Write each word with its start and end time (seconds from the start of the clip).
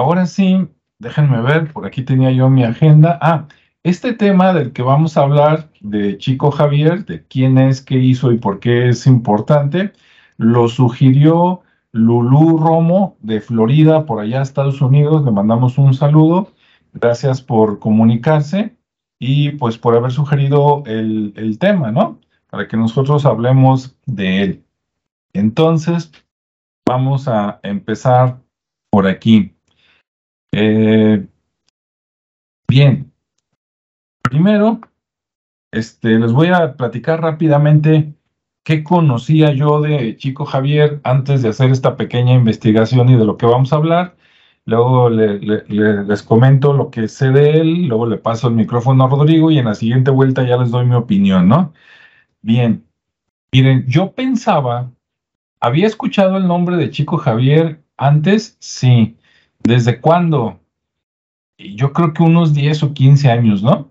ahora 0.00 0.26
sí, 0.26 0.68
déjenme 0.98 1.40
ver, 1.42 1.72
por 1.72 1.86
aquí 1.86 2.02
tenía 2.02 2.30
yo 2.30 2.48
mi 2.48 2.64
agenda. 2.64 3.18
Ah, 3.20 3.46
este 3.82 4.12
tema 4.12 4.52
del 4.52 4.72
que 4.72 4.82
vamos 4.82 5.16
a 5.16 5.22
hablar 5.22 5.70
de 5.80 6.18
Chico 6.18 6.50
Javier, 6.50 7.04
de 7.04 7.26
quién 7.26 7.58
es, 7.58 7.82
qué 7.82 7.96
hizo 7.98 8.32
y 8.32 8.38
por 8.38 8.60
qué 8.60 8.88
es 8.88 9.06
importante, 9.06 9.92
lo 10.36 10.68
sugirió 10.68 11.62
Lulú 11.92 12.58
Romo 12.58 13.16
de 13.20 13.40
Florida, 13.40 14.06
por 14.06 14.20
allá 14.20 14.42
Estados 14.42 14.80
Unidos. 14.80 15.24
Le 15.24 15.30
mandamos 15.32 15.78
un 15.78 15.94
saludo. 15.94 16.52
Gracias 16.92 17.42
por 17.42 17.78
comunicarse 17.78 18.76
y 19.18 19.50
pues 19.52 19.78
por 19.78 19.96
haber 19.96 20.12
sugerido 20.12 20.82
el, 20.86 21.32
el 21.36 21.58
tema, 21.58 21.92
¿no? 21.92 22.18
Para 22.50 22.68
que 22.68 22.76
nosotros 22.76 23.26
hablemos 23.26 23.96
de 24.06 24.42
él. 24.42 24.64
Entonces, 25.32 26.10
vamos 26.86 27.28
a 27.28 27.60
empezar 27.62 28.40
por 28.90 29.06
aquí. 29.06 29.54
Eh, 30.52 31.26
bien, 32.68 33.12
primero, 34.22 34.80
este, 35.72 36.18
les 36.18 36.32
voy 36.32 36.48
a 36.48 36.74
platicar 36.76 37.20
rápidamente 37.20 38.14
qué 38.64 38.82
conocía 38.84 39.52
yo 39.52 39.80
de 39.80 40.16
Chico 40.16 40.44
Javier 40.44 41.00
antes 41.04 41.42
de 41.42 41.50
hacer 41.50 41.70
esta 41.70 41.96
pequeña 41.96 42.34
investigación 42.34 43.08
y 43.08 43.16
de 43.16 43.24
lo 43.24 43.36
que 43.36 43.46
vamos 43.46 43.72
a 43.72 43.76
hablar. 43.76 44.16
Luego 44.66 45.08
les 45.10 46.22
comento 46.22 46.72
lo 46.74 46.90
que 46.90 47.08
sé 47.08 47.30
de 47.30 47.60
él, 47.60 47.86
luego 47.86 48.06
le 48.06 48.18
paso 48.18 48.48
el 48.48 48.54
micrófono 48.54 49.04
a 49.04 49.08
Rodrigo 49.08 49.50
y 49.50 49.58
en 49.58 49.64
la 49.66 49.74
siguiente 49.74 50.10
vuelta 50.10 50.44
ya 50.44 50.56
les 50.58 50.70
doy 50.70 50.86
mi 50.86 50.94
opinión, 50.94 51.48
¿no? 51.48 51.72
Bien, 52.42 52.84
miren, 53.52 53.86
yo 53.88 54.12
pensaba, 54.12 54.90
había 55.60 55.86
escuchado 55.86 56.36
el 56.36 56.46
nombre 56.48 56.76
de 56.76 56.90
Chico 56.90 57.18
Javier 57.18 57.82
antes, 57.96 58.56
sí, 58.60 59.16
¿Desde 59.62 60.00
cuándo? 60.00 60.58
Yo 61.58 61.92
creo 61.92 62.12
que 62.12 62.22
unos 62.22 62.54
10 62.54 62.82
o 62.82 62.94
15 62.94 63.30
años, 63.30 63.62
¿no? 63.62 63.90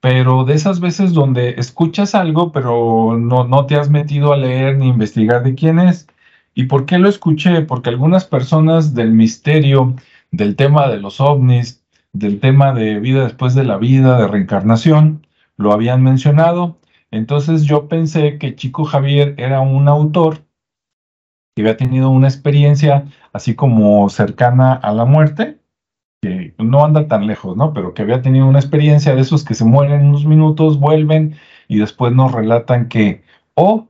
Pero 0.00 0.44
de 0.44 0.54
esas 0.54 0.80
veces 0.80 1.12
donde 1.12 1.50
escuchas 1.58 2.14
algo, 2.14 2.52
pero 2.52 3.18
no, 3.18 3.44
no 3.44 3.66
te 3.66 3.76
has 3.76 3.90
metido 3.90 4.32
a 4.32 4.36
leer 4.36 4.76
ni 4.78 4.88
investigar 4.88 5.42
de 5.42 5.54
quién 5.54 5.80
es. 5.80 6.06
¿Y 6.54 6.64
por 6.64 6.86
qué 6.86 6.98
lo 6.98 7.08
escuché? 7.08 7.62
Porque 7.62 7.90
algunas 7.90 8.24
personas 8.24 8.94
del 8.94 9.12
misterio, 9.12 9.96
del 10.30 10.56
tema 10.56 10.88
de 10.88 10.98
los 10.98 11.20
ovnis, 11.20 11.84
del 12.12 12.40
tema 12.40 12.72
de 12.72 13.00
vida 13.00 13.24
después 13.24 13.54
de 13.54 13.64
la 13.64 13.76
vida, 13.76 14.18
de 14.20 14.28
reencarnación, 14.28 15.26
lo 15.56 15.72
habían 15.72 16.02
mencionado. 16.02 16.78
Entonces 17.10 17.64
yo 17.64 17.88
pensé 17.88 18.38
que 18.38 18.54
Chico 18.54 18.84
Javier 18.84 19.34
era 19.38 19.60
un 19.60 19.88
autor 19.88 20.38
que 21.58 21.62
había 21.62 21.76
tenido 21.76 22.10
una 22.10 22.28
experiencia 22.28 23.06
así 23.32 23.56
como 23.56 24.08
cercana 24.10 24.74
a 24.74 24.92
la 24.92 25.04
muerte, 25.04 25.58
que 26.22 26.54
no 26.58 26.84
anda 26.84 27.08
tan 27.08 27.26
lejos, 27.26 27.56
¿no? 27.56 27.72
Pero 27.72 27.94
que 27.94 28.02
había 28.02 28.22
tenido 28.22 28.46
una 28.46 28.60
experiencia 28.60 29.12
de 29.16 29.22
esos 29.22 29.44
que 29.44 29.54
se 29.54 29.64
mueren 29.64 30.06
unos 30.06 30.24
minutos, 30.24 30.78
vuelven 30.78 31.34
y 31.66 31.78
después 31.80 32.12
nos 32.12 32.30
relatan 32.30 32.88
que, 32.88 33.24
o 33.54 33.88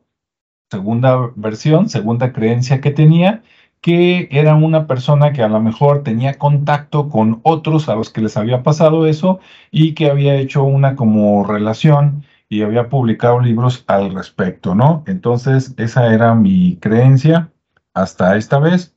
segunda 0.70 1.30
versión, 1.36 1.91
segunda 1.91 2.33
creencia 2.33 2.80
que 2.80 2.91
tenía, 2.91 3.42
que 3.83 4.28
era 4.30 4.55
una 4.55 4.86
persona 4.86 5.34
que 5.34 5.42
a 5.42 5.48
lo 5.48 5.61
mejor 5.61 6.02
tenía 6.02 6.39
contacto 6.39 7.11
con 7.11 7.41
otros 7.42 7.91
a 7.91 7.96
los 7.96 8.08
que 8.08 8.22
les 8.22 8.39
había 8.39 8.62
pasado 8.62 9.06
eso 9.06 9.41
y 9.70 9.92
que 9.92 10.11
había 10.11 10.36
hecho 10.36 10.64
una 10.64 10.96
como 10.96 11.44
relación 11.44 12.24
y 12.48 12.62
había 12.62 12.89
publicado 12.89 13.41
libros 13.41 13.84
al 13.89 14.14
respecto, 14.14 14.74
¿no? 14.74 15.05
Entonces, 15.06 15.74
esa 15.77 16.14
era 16.14 16.34
mi 16.34 16.78
creencia 16.80 17.52
hasta 17.94 18.36
esta 18.36 18.58
vez. 18.58 18.94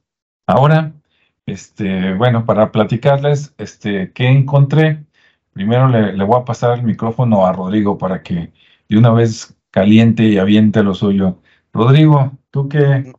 Ahora, 0.47 0.94
este, 1.45 2.14
bueno, 2.14 2.45
para 2.45 2.71
platicarles 2.71 3.54
este, 3.58 4.11
qué 4.14 4.27
encontré, 4.27 5.04
primero 5.54 5.88
le, 5.88 6.23
voy 6.23 6.39
a 6.42 6.45
pasar 6.45 6.80
el 6.80 6.83
micrófono 6.83 7.45
a 7.45 7.54
Rodrigo 7.54 7.98
para 7.98 8.21
que 8.23 8.52
de 8.89 8.98
una 8.98 9.11
vez 9.11 9.55
caliente 9.71 10.23
y 10.23 10.38
aviente 10.38 10.83
lo 10.83 10.93
suyo. 10.93 11.39
Rodrigo, 11.73 12.38
¿tú 12.52 12.70
qué, 12.70 13.14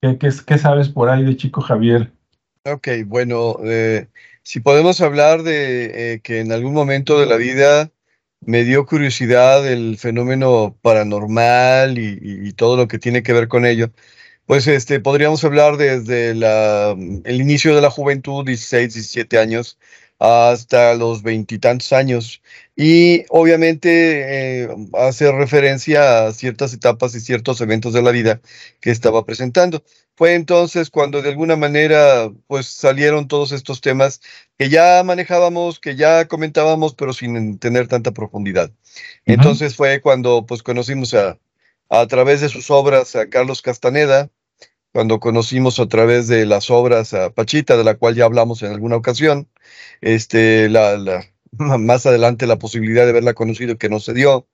qué, 0.00 0.18
qué, 0.18 0.58
sabes 0.58 0.88
por 0.88 1.10
ahí 1.10 1.24
de 1.24 1.36
Chico 1.36 1.60
Javier? 1.60 2.12
Ok, 2.64 2.88
bueno, 3.06 3.56
eh, 3.64 4.08
si 4.42 4.60
podemos 4.60 5.00
hablar 5.00 5.42
de 5.42 6.14
eh, 6.14 6.20
que 6.20 6.40
en 6.40 6.52
algún 6.52 6.72
momento 6.72 7.18
de 7.18 7.26
la 7.26 7.36
vida 7.36 7.90
me 8.46 8.64
dio 8.64 8.86
curiosidad 8.86 9.66
el 9.70 9.98
fenómeno 9.98 10.76
paranormal 10.82 11.98
y, 11.98 12.52
todo 12.52 12.76
lo 12.76 12.88
que 12.88 12.98
tiene 12.98 13.22
que 13.22 13.32
ver 13.32 13.48
con 13.48 13.66
ello. 13.66 13.90
Pues 14.46 14.66
este, 14.66 15.00
podríamos 15.00 15.42
hablar 15.44 15.78
desde 15.78 16.30
el 16.30 17.40
inicio 17.40 17.74
de 17.74 17.80
la 17.80 17.90
juventud, 17.90 18.44
16, 18.44 18.92
17 18.92 19.38
años, 19.38 19.78
hasta 20.18 20.94
los 20.94 21.22
veintitantos 21.22 21.92
años. 21.92 22.42
Y 22.76 23.24
obviamente 23.30 24.64
eh, 24.64 24.68
hace 24.94 25.30
referencia 25.32 26.26
a 26.26 26.32
ciertas 26.32 26.72
etapas 26.74 27.14
y 27.14 27.20
ciertos 27.20 27.60
eventos 27.60 27.92
de 27.92 28.02
la 28.02 28.10
vida 28.10 28.40
que 28.80 28.90
estaba 28.90 29.24
presentando. 29.24 29.82
Fue 30.16 30.34
entonces 30.34 30.90
cuando 30.90 31.22
de 31.22 31.30
alguna 31.30 31.56
manera 31.56 32.30
pues 32.46 32.66
salieron 32.66 33.28
todos 33.28 33.52
estos 33.52 33.80
temas 33.80 34.20
que 34.58 34.68
ya 34.68 35.02
manejábamos, 35.04 35.80
que 35.80 35.96
ya 35.96 36.28
comentábamos, 36.28 36.94
pero 36.94 37.12
sin 37.12 37.58
tener 37.58 37.88
tanta 37.88 38.12
profundidad. 38.12 38.70
Entonces 39.24 39.74
fue 39.74 40.00
cuando 40.00 40.46
pues 40.46 40.62
conocimos 40.62 41.14
a, 41.14 41.38
a 41.88 42.06
través 42.06 42.40
de 42.40 42.48
sus 42.48 42.70
obras 42.70 43.16
a 43.16 43.28
Carlos 43.28 43.62
Castaneda, 43.62 44.30
cuando 44.94 45.18
conocimos 45.18 45.80
a 45.80 45.88
través 45.88 46.28
de 46.28 46.46
las 46.46 46.70
obras 46.70 47.14
a 47.14 47.30
Pachita, 47.30 47.76
de 47.76 47.82
la 47.82 47.96
cual 47.96 48.14
ya 48.14 48.26
hablamos 48.26 48.62
en 48.62 48.70
alguna 48.70 48.94
ocasión, 48.94 49.48
este, 50.00 50.68
la, 50.68 51.26
más 51.58 52.06
adelante 52.06 52.46
la 52.46 52.60
posibilidad 52.60 53.02
de 53.02 53.10
haberla 53.10 53.34
conocido 53.34 53.76
que 53.76 53.88
no 53.88 53.98
se 53.98 54.14
dio, 54.14 54.46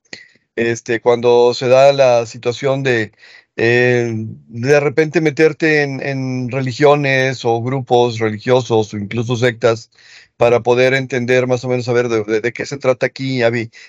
este, 0.57 1.03
cuando 1.03 1.53
se 1.53 1.69
da 1.69 1.93
la 1.93 2.25
situación 2.25 2.83
de 2.83 3.13
eh, 3.57 4.13
de 4.15 4.81
repente 4.81 5.21
meterte 5.21 5.83
en, 5.83 6.51
religiones 6.51 7.45
o 7.45 7.63
grupos 7.63 8.19
religiosos 8.19 8.95
o 8.95 8.97
incluso 8.97 9.37
sectas 9.37 9.91
para 10.37 10.61
poder 10.63 10.95
entender 10.95 11.47
más 11.47 11.65
o 11.65 11.69
menos 11.69 11.85
saber 11.85 12.09
de, 12.09 12.41
de, 12.41 12.53
qué 12.53 12.65
se 12.67 12.79
trata 12.79 13.07
aquí 13.07 13.41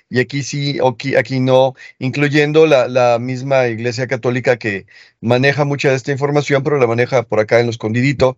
y 0.10 0.20
aquí 0.20 0.44
sí 0.44 0.80
o 0.82 0.90
aquí, 0.90 1.16
aquí 1.16 1.40
no, 1.40 1.74
incluyendo 2.00 2.66
la, 2.66 2.88
la, 2.88 3.20
misma 3.20 3.68
Iglesia 3.68 4.08
Católica 4.08 4.58
que 4.58 4.86
maneja 5.22 5.64
mucha 5.66 5.90
de 5.90 5.96
esta 5.96 6.12
información, 6.12 6.64
pero 6.64 6.78
la 6.78 6.88
maneja 6.88 7.24
por 7.24 7.40
acá 7.40 7.60
en 7.60 7.68
lo 7.68 7.72
escondidito. 7.72 8.38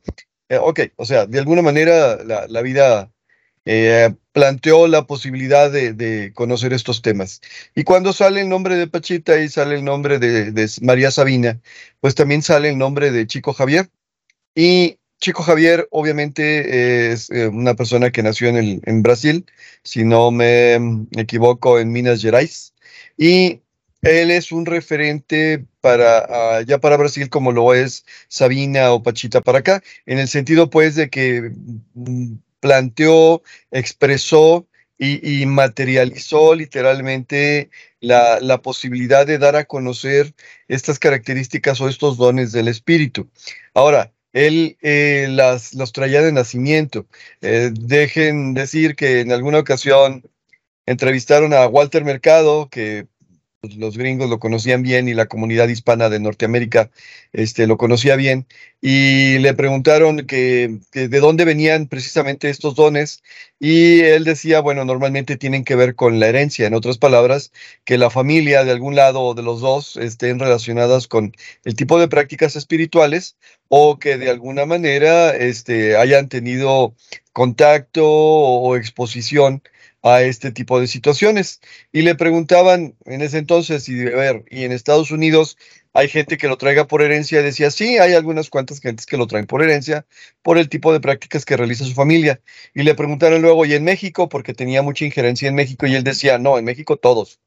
Eh, 0.49 0.57
ok, 0.57 0.81
o 0.97 1.05
sea, 1.05 1.25
de 1.25 1.39
alguna 1.39 1.61
manera 1.61 2.23
la, 2.23 2.47
la 2.47 2.61
vida 2.61 3.11
eh, 3.65 4.13
planteó 4.33 4.87
la 4.87 5.07
posibilidad 5.07 5.71
de, 5.71 6.31
conocer 6.33 6.73
estos 6.73 7.01
temas. 7.01 7.41
Y 7.75 7.83
cuando 7.83 8.13
sale 8.13 8.41
el 8.41 8.49
nombre 8.49 8.75
de 8.75 8.87
Pachita 8.87 9.39
y 9.39 9.49
sale 9.49 9.75
el 9.75 9.85
nombre 9.85 10.19
de, 10.19 10.51
de 10.51 10.69
María 10.81 11.11
Sabina, 11.11 11.61
pues 12.01 12.15
también 12.15 12.41
sale 12.41 12.69
el 12.69 12.77
nombre 12.77 13.11
de 13.11 13.27
Chico 13.27 13.53
Javier. 13.53 13.89
Y 14.55 14.97
Chico 15.23 15.43
Javier, 15.43 15.87
obviamente, 15.91 17.13
es 17.13 17.29
eh, 17.29 17.47
una 17.47 17.75
persona 17.75 18.11
que 18.11 18.23
nació 18.23 18.49
en, 18.49 18.57
el, 18.57 18.81
en 18.85 19.03
Brasil, 19.03 19.45
si 19.83 20.03
no 20.03 20.31
me 20.31 20.75
equivoco, 21.15 21.79
en 21.79 21.93
Minas 21.93 22.21
Gerais. 22.21 22.73
Y 23.17 23.61
él 24.01 24.31
es 24.31 24.51
un 24.51 24.65
referente 24.65 25.65
para, 25.79 26.61
ya 26.63 26.79
para 26.79 26.97
Brasil 26.97 27.29
como 27.29 27.53
lo 27.53 27.73
es 27.73 28.05
Sabina 28.27 28.91
o 28.91 29.01
Pachita 29.01 29.41
para 29.41 29.59
acá, 29.59 29.81
en 30.05 30.19
el 30.19 30.27
sentido 30.27 30.69
pues 30.69 30.95
de 30.95 31.09
que 31.09 31.51
mm, 31.93 32.33
planteó, 32.63 33.43
expresó 33.71 34.65
y, 34.97 35.45
materializó 35.45 36.55
literalmente 36.55 37.69
la, 37.99 38.61
posibilidad 38.61 39.27
de 39.27 39.37
dar 39.37 39.57
a 39.57 39.65
conocer 39.65 40.33
estas 40.69 40.97
características 40.97 41.81
o 41.81 41.89
estos 41.89 42.15
dones 42.15 42.53
del 42.53 42.69
espíritu. 42.69 43.29
Ahora, 43.73 44.13
él 44.31 44.77
eh, 44.81 45.27
las, 45.29 45.73
los 45.73 45.91
traía 45.91 46.21
de 46.21 46.31
nacimiento. 46.31 47.05
Eh, 47.41 47.71
dejen 47.73 48.53
decir 48.53 48.95
que 48.95 49.19
en 49.19 49.33
alguna 49.33 49.59
ocasión 49.59 50.23
entrevistaron 50.85 51.53
a 51.53 51.67
Walter 51.67 52.05
Mercado, 52.05 52.69
que 52.69 53.07
los 53.63 53.97
gringos 53.97 54.29
lo 54.29 54.39
conocían 54.39 54.83
bien 54.83 55.07
y 55.07 55.13
la 55.13 55.27
comunidad 55.27 55.69
hispana 55.69 56.09
de 56.09 56.19
Norteamérica 56.19 56.91
este, 57.31 57.65
lo 57.65 57.77
conocía 57.77 58.17
bien, 58.17 58.45
y 58.81 59.37
le 59.39 59.53
preguntaron 59.53 60.25
que, 60.27 60.79
de 60.91 61.19
dónde 61.19 61.45
venían 61.45 61.87
precisamente 61.87 62.49
estos 62.49 62.75
dones, 62.75 63.23
y 63.59 64.01
él 64.01 64.25
decía, 64.25 64.59
bueno, 64.59 64.83
normalmente 64.83 65.37
tienen 65.37 65.63
que 65.63 65.75
ver 65.75 65.95
con 65.95 66.19
la 66.19 66.27
herencia, 66.27 66.67
en 66.67 66.73
otras 66.73 66.97
palabras, 66.97 67.53
que 67.85 67.97
la 67.97 68.09
familia 68.09 68.65
de 68.65 68.71
algún 68.71 68.95
lado 68.95 69.21
o 69.21 69.33
de 69.33 69.43
los 69.43 69.61
dos 69.61 69.95
estén 69.95 70.39
relacionadas 70.39 71.07
con 71.07 71.33
el 71.63 71.75
tipo 71.75 71.97
de 71.99 72.09
prácticas 72.09 72.57
espirituales 72.57 73.37
o 73.69 73.97
que 73.97 74.17
de 74.17 74.29
alguna 74.29 74.65
manera 74.65 75.33
este, 75.35 75.95
hayan 75.95 76.27
tenido 76.27 76.95
contacto 77.31 78.05
o 78.05 78.75
exposición 78.75 79.63
a 80.03 80.21
este 80.21 80.51
tipo 80.51 80.79
de 80.79 80.87
situaciones. 80.87 81.61
Y 81.91 82.01
le 82.03 82.15
preguntaban 82.15 82.95
en 83.05 83.21
ese 83.21 83.37
entonces, 83.39 83.87
y, 83.89 84.01
a 84.01 84.15
ver, 84.15 84.45
y 84.49 84.65
en 84.65 84.71
Estados 84.73 85.11
Unidos 85.11 85.57
hay 85.93 86.09
gente 86.09 86.37
que 86.37 86.47
lo 86.47 86.57
traiga 86.57 86.87
por 86.87 87.01
herencia, 87.01 87.39
y 87.39 87.43
decía, 87.43 87.71
sí, 87.71 87.97
hay 87.97 88.13
algunas 88.13 88.49
cuantas 88.49 88.79
gentes 88.81 89.05
que 89.05 89.17
lo 89.17 89.27
traen 89.27 89.45
por 89.47 89.63
herencia, 89.63 90.05
por 90.41 90.57
el 90.57 90.69
tipo 90.69 90.91
de 90.91 90.99
prácticas 90.99 91.45
que 91.45 91.57
realiza 91.57 91.85
su 91.85 91.93
familia. 91.93 92.41
Y 92.73 92.83
le 92.83 92.95
preguntaron 92.95 93.41
luego, 93.41 93.65
¿y 93.65 93.73
en 93.73 93.83
México? 93.83 94.29
Porque 94.29 94.53
tenía 94.53 94.81
mucha 94.81 95.05
injerencia 95.05 95.47
en 95.47 95.55
México, 95.55 95.87
y 95.87 95.95
él 95.95 96.03
decía, 96.03 96.37
no, 96.37 96.57
en 96.57 96.65
México 96.65 96.97
todos. 96.97 97.39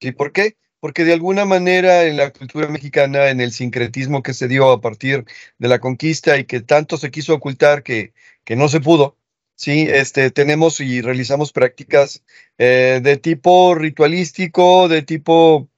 ¿Sí? 0.00 0.12
¿Por 0.12 0.32
qué? 0.32 0.56
Porque 0.80 1.04
de 1.04 1.14
alguna 1.14 1.44
manera 1.46 2.04
en 2.04 2.16
la 2.18 2.30
cultura 2.32 2.68
mexicana, 2.68 3.30
en 3.30 3.40
el 3.40 3.52
sincretismo 3.52 4.22
que 4.22 4.34
se 4.34 4.48
dio 4.48 4.70
a 4.70 4.80
partir 4.80 5.24
de 5.58 5.68
la 5.68 5.78
conquista 5.80 6.36
y 6.38 6.44
que 6.44 6.60
tanto 6.60 6.98
se 6.98 7.10
quiso 7.10 7.34
ocultar 7.34 7.82
que, 7.82 8.12
que 8.44 8.56
no 8.56 8.68
se 8.68 8.80
pudo, 8.80 9.16
Sí, 9.56 9.86
este, 9.88 10.30
tenemos 10.30 10.80
y 10.80 11.00
realizamos 11.00 11.50
prácticas 11.52 12.22
eh, 12.58 13.00
de 13.02 13.16
tipo 13.16 13.74
ritualístico, 13.74 14.86
de 14.88 15.02
tipo 15.02 15.70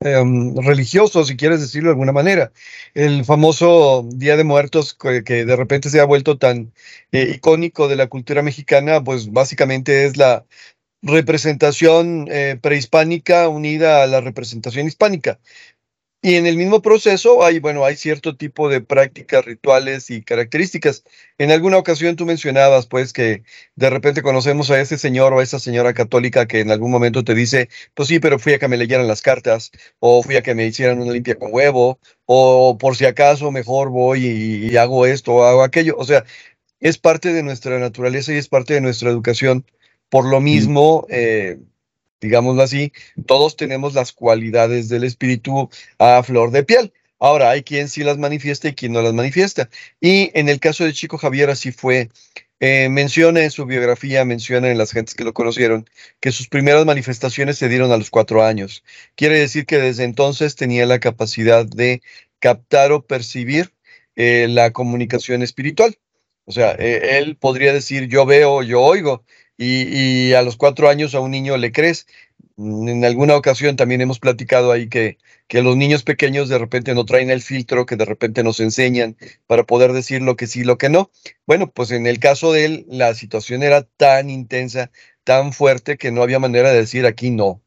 em, 0.00 0.56
religioso, 0.56 1.24
si 1.24 1.36
quieres 1.36 1.60
decirlo 1.60 1.90
de 1.90 1.92
alguna 1.92 2.12
manera. 2.12 2.52
El 2.94 3.24
famoso 3.26 4.08
Día 4.14 4.36
de 4.36 4.44
Muertos, 4.44 4.94
que, 4.94 5.22
de 5.22 5.56
repente 5.56 5.90
se 5.90 6.00
ha 6.00 6.04
vuelto 6.06 6.38
tan 6.38 6.72
eh, 7.12 7.32
icónico 7.36 7.88
de 7.88 7.96
la 7.96 8.08
cultura 8.08 8.42
mexicana, 8.42 9.04
pues 9.04 9.30
básicamente 9.30 10.06
es 10.06 10.16
la 10.16 10.46
representación 11.02 12.28
eh, 12.30 12.58
prehispánica 12.60 13.48
unida 13.48 14.02
a 14.02 14.06
la 14.06 14.20
representación 14.22 14.86
hispánica. 14.86 15.38
Y 16.22 16.34
en 16.34 16.46
el 16.46 16.56
mismo 16.56 16.82
proceso 16.82 17.44
hay, 17.44 17.60
bueno, 17.60 17.84
hay 17.84 17.94
cierto 17.96 18.36
tipo 18.36 18.68
de 18.68 18.80
prácticas, 18.80 19.44
rituales 19.44 20.10
y 20.10 20.22
características. 20.22 21.04
En 21.38 21.52
alguna 21.52 21.76
ocasión 21.76 22.16
tú 22.16 22.26
mencionabas, 22.26 22.86
pues, 22.86 23.12
que 23.12 23.44
de 23.76 23.90
repente 23.90 24.22
conocemos 24.22 24.70
a 24.70 24.80
ese 24.80 24.98
señor 24.98 25.32
o 25.32 25.40
a 25.40 25.42
esa 25.42 25.60
señora 25.60 25.94
católica 25.94 26.46
que 26.46 26.60
en 26.60 26.70
algún 26.70 26.90
momento 26.90 27.22
te 27.22 27.34
dice, 27.34 27.68
pues 27.94 28.08
sí, 28.08 28.18
pero 28.18 28.38
fui 28.38 28.54
a 28.54 28.58
que 28.58 28.66
me 28.66 28.76
leyeran 28.76 29.06
las 29.06 29.22
cartas, 29.22 29.70
o 30.00 30.22
fui 30.22 30.36
a 30.36 30.42
que 30.42 30.54
me 30.54 30.66
hicieran 30.66 31.00
una 31.00 31.12
limpia 31.12 31.38
con 31.38 31.52
huevo, 31.52 32.00
o 32.24 32.76
por 32.78 32.96
si 32.96 33.04
acaso 33.04 33.52
mejor 33.52 33.90
voy 33.90 34.26
y, 34.26 34.76
hago 34.76 35.06
esto 35.06 35.34
o 35.34 35.44
hago 35.44 35.62
aquello. 35.62 35.94
O 35.98 36.04
sea, 36.04 36.24
es 36.80 36.98
parte 36.98 37.32
de 37.32 37.42
nuestra 37.42 37.78
naturaleza 37.78 38.32
y 38.32 38.36
es 38.38 38.48
parte 38.48 38.74
de 38.74 38.80
nuestra 38.80 39.10
educación. 39.10 39.64
Por 40.08 40.24
lo 40.26 40.40
mismo, 40.40 41.06
eh, 41.10 41.58
digámoslo 42.20 42.62
así, 42.62 42.92
todos 43.26 43.56
tenemos 43.56 43.94
las 43.94 44.12
cualidades 44.12 44.88
del 44.88 45.04
espíritu 45.04 45.70
a 45.98 46.22
flor 46.22 46.50
de 46.50 46.64
piel. 46.64 46.92
Ahora, 47.18 47.50
hay 47.50 47.62
quien 47.62 47.88
sí 47.88 48.04
las 48.04 48.18
manifiesta 48.18 48.68
y 48.68 48.74
quien 48.74 48.92
no 48.92 49.02
las 49.02 49.14
manifiesta. 49.14 49.70
Y 50.00 50.30
en 50.38 50.48
el 50.48 50.60
caso 50.60 50.84
de 50.84 50.92
Chico 50.92 51.18
Javier 51.18 51.50
así 51.50 51.72
fue. 51.72 52.10
Eh, 52.58 52.88
menciona 52.88 53.42
en 53.42 53.50
su 53.50 53.66
biografía, 53.66 54.24
menciona 54.24 54.70
en 54.70 54.78
las 54.78 54.92
gentes 54.92 55.14
que 55.14 55.24
lo 55.24 55.34
conocieron, 55.34 55.86
que 56.20 56.32
sus 56.32 56.48
primeras 56.48 56.86
manifestaciones 56.86 57.58
se 57.58 57.68
dieron 57.68 57.92
a 57.92 57.98
los 57.98 58.10
cuatro 58.10 58.42
años. 58.42 58.82
Quiere 59.14 59.38
decir 59.38 59.66
que 59.66 59.78
desde 59.78 60.04
entonces 60.04 60.56
tenía 60.56 60.86
la 60.86 60.98
capacidad 60.98 61.66
de 61.66 62.00
captar 62.38 62.92
o 62.92 63.06
percibir 63.06 63.74
eh, 64.16 64.46
la 64.48 64.72
comunicación 64.72 65.42
espiritual. 65.42 65.98
O 66.46 66.52
sea, 66.52 66.72
eh, 66.78 67.18
él 67.18 67.36
podría 67.36 67.72
decir 67.72 68.08
yo 68.08 68.24
veo, 68.24 68.62
yo 68.62 68.80
oigo, 68.80 69.24
y, 69.58 70.32
a 70.34 70.42
los 70.42 70.56
cuatro 70.56 70.88
años 70.88 71.14
a 71.14 71.20
un 71.20 71.30
niño 71.30 71.56
le 71.56 71.72
crees. 71.72 72.06
Mm, 72.56 72.88
en 72.88 73.04
alguna 73.04 73.36
ocasión 73.36 73.76
también 73.76 74.00
hemos 74.00 74.18
platicado 74.18 74.72
ahí 74.72 74.88
que, 74.88 75.18
que 75.48 75.62
los 75.62 75.76
niños 75.76 76.02
pequeños 76.02 76.48
de 76.48 76.58
repente 76.58 76.94
no 76.94 77.04
traen 77.04 77.30
el 77.30 77.42
filtro, 77.42 77.86
que 77.86 77.96
de 77.96 78.04
repente 78.04 78.42
nos 78.42 78.60
enseñan 78.60 79.16
para 79.46 79.64
poder 79.64 79.92
decir 79.92 80.22
lo 80.22 80.36
que 80.36 80.46
sí, 80.46 80.64
lo 80.64 80.78
que 80.78 80.88
no. 80.90 81.10
Bueno, 81.46 81.70
pues 81.70 81.90
en 81.90 82.06
el 82.06 82.18
caso 82.18 82.52
de 82.52 82.64
él, 82.66 82.86
la 82.88 83.14
situación 83.14 83.62
era 83.62 83.82
tan 83.82 84.30
intensa, 84.30 84.90
tan 85.24 85.52
fuerte, 85.52 85.98
que 85.98 86.12
no 86.12 86.22
había 86.22 86.38
manera 86.38 86.70
de 86.70 86.78
decir 86.78 87.06
aquí 87.06 87.30
no. 87.30 87.62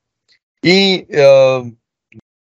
Y 0.61 1.07
ah, 1.17 1.63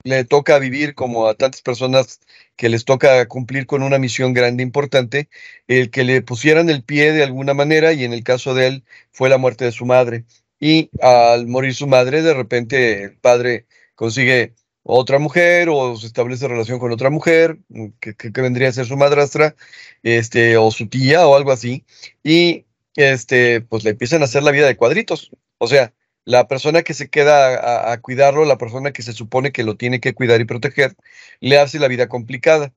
le 0.05 0.25
toca 0.25 0.58
vivir 0.58 0.94
como 0.94 1.26
a 1.29 1.35
tantas 1.35 1.62
personas 1.62 2.20
que 2.56 2.69
les 2.69 2.85
toca 2.85 3.26
cumplir 3.29 3.67
con 3.67 3.82
una 3.82 3.99
misión 3.99 4.32
grande, 4.32 4.62
importante, 4.62 5.29
el 5.69 5.91
que 5.91 6.05
le 6.05 6.23
pusieran 6.23 6.70
el 6.70 6.82
pie 6.85 7.12
de 7.12 7.25
alguna 7.25 7.55
manera 7.55 7.93
y 7.93 8.05
en 8.05 8.12
el 8.12 8.25
caso 8.25 8.55
de 8.55 8.67
él 8.69 8.85
fue 9.12 9.29
la 9.29 9.38
muerte 9.38 9.64
de 9.64 9.73
su 9.73 9.87
madre. 9.87 10.25
Y 10.58 10.91
al 11.02 11.47
morir 11.47 11.75
su 11.75 11.87
madre, 11.87 12.23
de 12.23 12.35
repente 12.35 13.05
el 13.05 13.17
padre 13.19 13.67
consigue 13.94 14.55
otra 14.82 15.19
mujer 15.19 15.69
o 15.70 15.97
se 15.97 16.06
establece 16.06 16.49
relación 16.49 16.79
con 16.79 16.93
otra 16.93 17.11
mujer, 17.11 17.58
que, 18.00 18.14
que 18.14 18.41
vendría 18.41 18.69
a 18.69 18.73
ser 18.73 18.87
su 18.87 18.96
madrastra, 18.96 19.55
este, 20.03 20.56
o 20.56 20.70
su 20.70 20.88
tía 20.88 21.26
o 21.26 21.37
algo 21.37 21.53
así, 21.53 21.85
y 22.23 22.67
este, 22.96 23.61
pues 23.62 23.85
le 23.85 23.91
empiezan 23.91 24.23
a 24.23 24.25
hacer 24.25 24.43
la 24.43 24.50
vida 24.50 24.67
de 24.67 24.76
cuadritos. 24.76 25.31
O 25.58 25.67
sea, 25.67 25.93
la 26.25 26.49
persona 26.49 26.82
que 26.82 26.94
se 26.94 27.08
queda 27.08 27.93
a, 27.93 28.00
cuidarlo, 28.00 28.44
la 28.44 28.58
persona 28.58 28.93
que 28.93 29.02
se 29.02 29.12
supone 29.12 29.52
que 29.52 29.64
lo 29.64 29.76
tiene 29.76 30.00
que 30.00 30.14
cuidar 30.14 30.40
y 30.40 30.44
proteger, 30.44 30.96
le 31.40 31.58
hace 31.58 31.78
la 31.78 31.88
vida 31.88 32.08
complicada. 32.08 32.72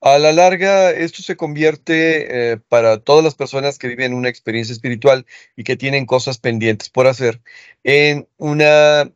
A 0.00 0.18
la 0.18 0.32
larga, 0.32 0.90
esto 0.90 1.22
se 1.22 1.36
convierte 1.36 2.52
eh, 2.52 2.58
para 2.68 2.98
todas 2.98 3.24
las 3.24 3.34
personas 3.34 3.78
que 3.78 3.88
viven 3.88 4.14
una 4.14 4.28
experiencia 4.28 4.72
espiritual 4.72 5.26
y 5.56 5.64
que 5.64 5.76
tienen 5.76 6.06
cosas 6.06 6.38
pendientes 6.38 6.90
por 6.90 7.06
hacer 7.06 7.40
en 7.82 8.28
una 8.36 9.10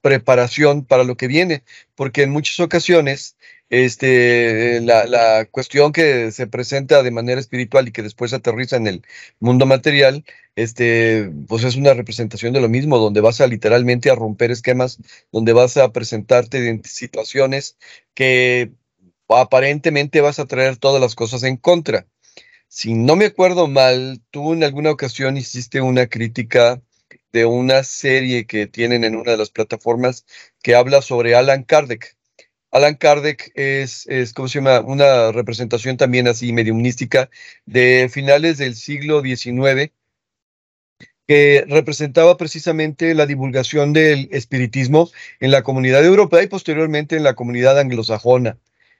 preparación 0.00 0.84
para 0.84 1.04
lo 1.04 1.16
que 1.16 1.26
viene, 1.26 1.64
porque 1.94 2.22
en 2.22 2.30
muchas 2.30 2.60
ocasiones 2.60 3.36
este, 3.70 4.80
la, 4.80 5.46
cuestión 5.50 5.92
que 5.92 6.30
se 6.32 6.46
presenta 6.46 7.02
de 7.02 7.10
manera 7.10 7.40
espiritual 7.40 7.88
y 7.88 7.92
que 7.92 8.02
después 8.02 8.32
aterriza 8.32 8.76
en 8.76 8.86
el 8.86 9.02
mundo 9.40 9.66
material, 9.66 10.24
este, 10.54 11.30
pues 11.48 11.64
es 11.64 11.76
una 11.76 11.94
representación 11.94 12.52
de 12.52 12.60
lo 12.60 12.68
mismo, 12.68 12.98
donde 12.98 13.20
vas 13.20 13.40
a 13.40 13.46
literalmente 13.46 14.10
a 14.10 14.14
romper 14.14 14.50
esquemas, 14.50 14.98
donde 15.32 15.52
vas 15.52 15.76
a 15.76 15.92
presentarte 15.92 16.68
en 16.68 16.84
situaciones 16.84 17.76
que 18.14 18.72
aparentemente 19.28 20.20
vas 20.20 20.38
a 20.38 20.46
traer 20.46 20.76
todas 20.76 21.00
las 21.00 21.14
cosas 21.14 21.42
en 21.42 21.56
contra. 21.56 22.06
Si 22.68 22.94
no 22.94 23.16
me 23.16 23.26
acuerdo 23.26 23.68
mal, 23.68 24.20
tú 24.30 24.52
en 24.52 24.64
alguna 24.64 24.90
ocasión 24.90 25.36
hiciste 25.36 25.80
una 25.80 26.06
crítica 26.08 26.82
de 27.32 27.46
una 27.46 27.82
serie 27.84 28.46
que 28.46 28.66
tienen 28.66 29.04
en 29.04 29.16
una 29.16 29.32
de 29.32 29.36
las 29.38 29.50
plataformas 29.50 30.24
que 30.62 30.74
habla 30.74 31.02
sobre 31.02 31.34
Alan 31.34 31.64
Kardec. 31.64 32.15
Alan 32.76 32.96
Kardec 32.96 33.52
es, 33.54 34.06
es 34.06 34.34
¿cómo 34.34 34.48
se 34.48 34.58
llama? 34.58 34.80
Una 34.80 35.32
representación 35.32 35.96
también 35.96 36.28
así 36.28 36.52
mediumnística 36.52 37.30
de 37.64 38.10
finales 38.12 38.58
del 38.58 38.74
siglo 38.74 39.22
XIX 39.22 39.92
que 41.26 41.64
representaba 41.68 42.36
precisamente 42.36 43.14
la 43.14 43.24
divulgación 43.24 43.94
del 43.94 44.28
espiritismo 44.30 45.10
en 45.40 45.52
la 45.52 45.62
comunidad 45.62 46.04
europea 46.04 46.42
y 46.42 46.48
posteriormente 46.48 47.16
en 47.16 47.24
la 47.24 47.34
comunidad 47.34 47.78
anglosajona. 47.78 48.58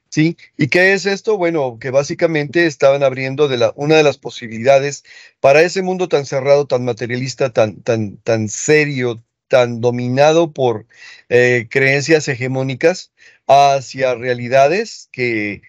¿Sí? 0.08 0.38
¿Y 0.56 0.68
qué 0.68 0.94
es 0.94 1.04
esto? 1.04 1.36
Bueno, 1.36 1.78
que 1.78 1.90
básicamente 1.90 2.64
estaban 2.66 3.02
abriendo 3.02 3.46
de 3.46 3.58
la, 3.58 3.72
una 3.76 3.96
de 3.96 4.04
las 4.04 4.16
posibilidades 4.16 5.04
para 5.40 5.60
ese 5.60 5.82
mundo 5.82 6.08
tan 6.08 6.24
cerrado, 6.24 6.66
tan 6.66 6.84
materialista, 6.84 7.52
tan, 7.52 7.82
tan, 7.82 8.16
tan 8.18 8.48
serio, 8.48 9.22
tan 9.48 9.80
dominado 9.80 10.52
por 10.52 10.86
eh, 11.28 11.66
creencias 11.70 12.28
hegemónicas 12.28 13.12
hacia 13.46 14.14
realidades 14.14 15.08
que 15.12 15.62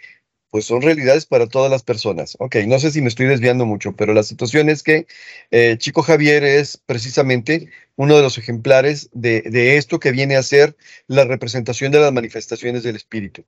pues 0.49 0.65
son 0.65 0.81
realidades 0.81 1.25
para 1.25 1.47
todas 1.47 1.69
las 1.69 1.83
personas. 1.83 2.35
Ok, 2.39 2.55
no 2.67 2.79
sé 2.79 2.91
si 2.91 3.01
me 3.01 3.09
estoy 3.09 3.27
desviando 3.27 3.65
mucho, 3.65 3.95
pero 3.95 4.13
la 4.13 4.23
situación 4.23 4.69
es 4.69 4.81
que 4.81 5.05
eh, 5.51 5.75
Chico 5.77 6.01
Javier 6.01 6.43
es 6.43 6.77
precisamente 6.77 7.69
uno 7.95 8.15
de 8.15 8.23
los 8.23 8.37
ejemplares 8.37 9.09
de, 9.13 9.41
de, 9.41 9.77
esto 9.77 9.99
que 9.99 10.11
viene 10.11 10.35
a 10.35 10.43
ser 10.43 10.75
la 11.07 11.25
representación 11.25 11.91
de 11.91 11.99
las 11.99 12.13
manifestaciones 12.13 12.83
del 12.83 12.95
espíritu. 12.95 13.45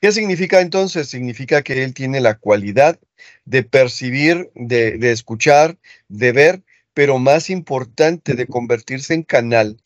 ¿Qué 0.00 0.12
significa 0.12 0.60
entonces? 0.60 1.08
Significa 1.08 1.62
que 1.62 1.84
él 1.84 1.92
tiene 1.92 2.20
la 2.20 2.38
cualidad 2.38 2.98
de 3.44 3.62
percibir, 3.62 4.50
de, 4.54 4.96
de 4.96 5.12
escuchar, 5.12 5.76
de 6.08 6.32
ver, 6.32 6.62
pero 7.00 7.18
más 7.18 7.48
importante, 7.48 8.34
de 8.34 8.46
convertirse 8.46 9.14
en 9.14 9.22
canal 9.22 9.80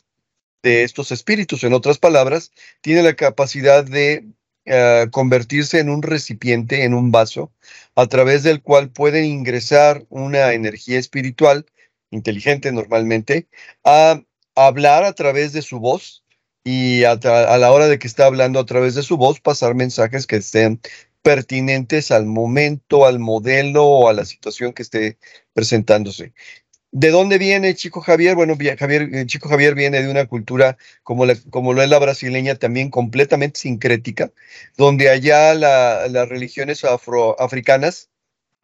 de 0.65 0.83
estos 0.83 1.13
espíritus. 1.13 1.63
En 1.63 1.73
otras 1.73 1.99
palabras, 1.99 2.51
tiene 2.81 3.05
la 3.05 3.15
capacidad 3.15 3.85
de 3.85 4.27
eh, 4.65 5.07
convertirse 5.13 5.79
en 5.79 5.91
un 5.91 6.03
recipiente, 6.03 6.83
en 6.83 6.93
un 6.93 7.13
vaso, 7.13 7.53
a 7.95 8.09
través 8.09 8.43
del 8.43 8.63
cual 8.63 8.91
puede 8.91 9.25
ingresar 9.27 10.05
una 10.09 10.55
energía 10.55 10.99
espiritual, 10.99 11.67
inteligente 12.11 12.73
normalmente, 12.73 13.47
a 13.85 14.21
hablar 14.57 15.05
a 15.05 15.13
través 15.13 15.53
de 15.53 15.63
su 15.63 15.79
voz 15.79 16.25
y 16.65 17.05
a, 17.05 17.15
la 17.15 17.71
hora 17.71 17.87
de 17.87 18.01
que 18.01 18.09
está 18.09 18.27
hablando 18.27 18.59
a 18.59 18.67
través 18.67 18.97
de 18.97 19.05
su 19.05 19.17
voz, 19.17 19.39
pasar 19.39 19.77
mensajes 19.77 20.27
que 20.27 20.35
estén 20.35 20.81
pertinentes 21.23 22.11
al 22.11 22.27
momento, 22.27 23.07
al 23.07 23.21
modelo 23.21 23.85
o 23.85 24.09
a 24.09 24.13
la 24.13 24.25
situación 24.25 24.73
que 24.73 24.83
esté 24.83 25.17
presentándose. 25.53 26.35
¿De 26.97 27.11
dónde 27.11 27.39
viene 27.39 27.75
Chico 27.75 28.01
Javier? 28.01 28.37
Bueno, 28.37 28.57
Javier, 28.79 29.09
eh, 29.13 29.27
Chico 29.27 29.49
Javier 29.49 29.75
viene 29.75 30.01
de 30.01 30.09
una 30.09 30.27
cultura 30.27 30.79
como, 31.03 31.25
como 31.51 31.73
lo 31.73 31.83
es 31.83 31.89
la 31.91 31.99
brasileña, 31.99 32.55
también 32.55 32.89
completamente 32.89 33.59
sincrética, 33.59 34.31
donde 34.77 35.11
allá 35.11 35.55
las 35.55 36.29
religiones 36.29 36.85
afroafricanas 36.85 38.11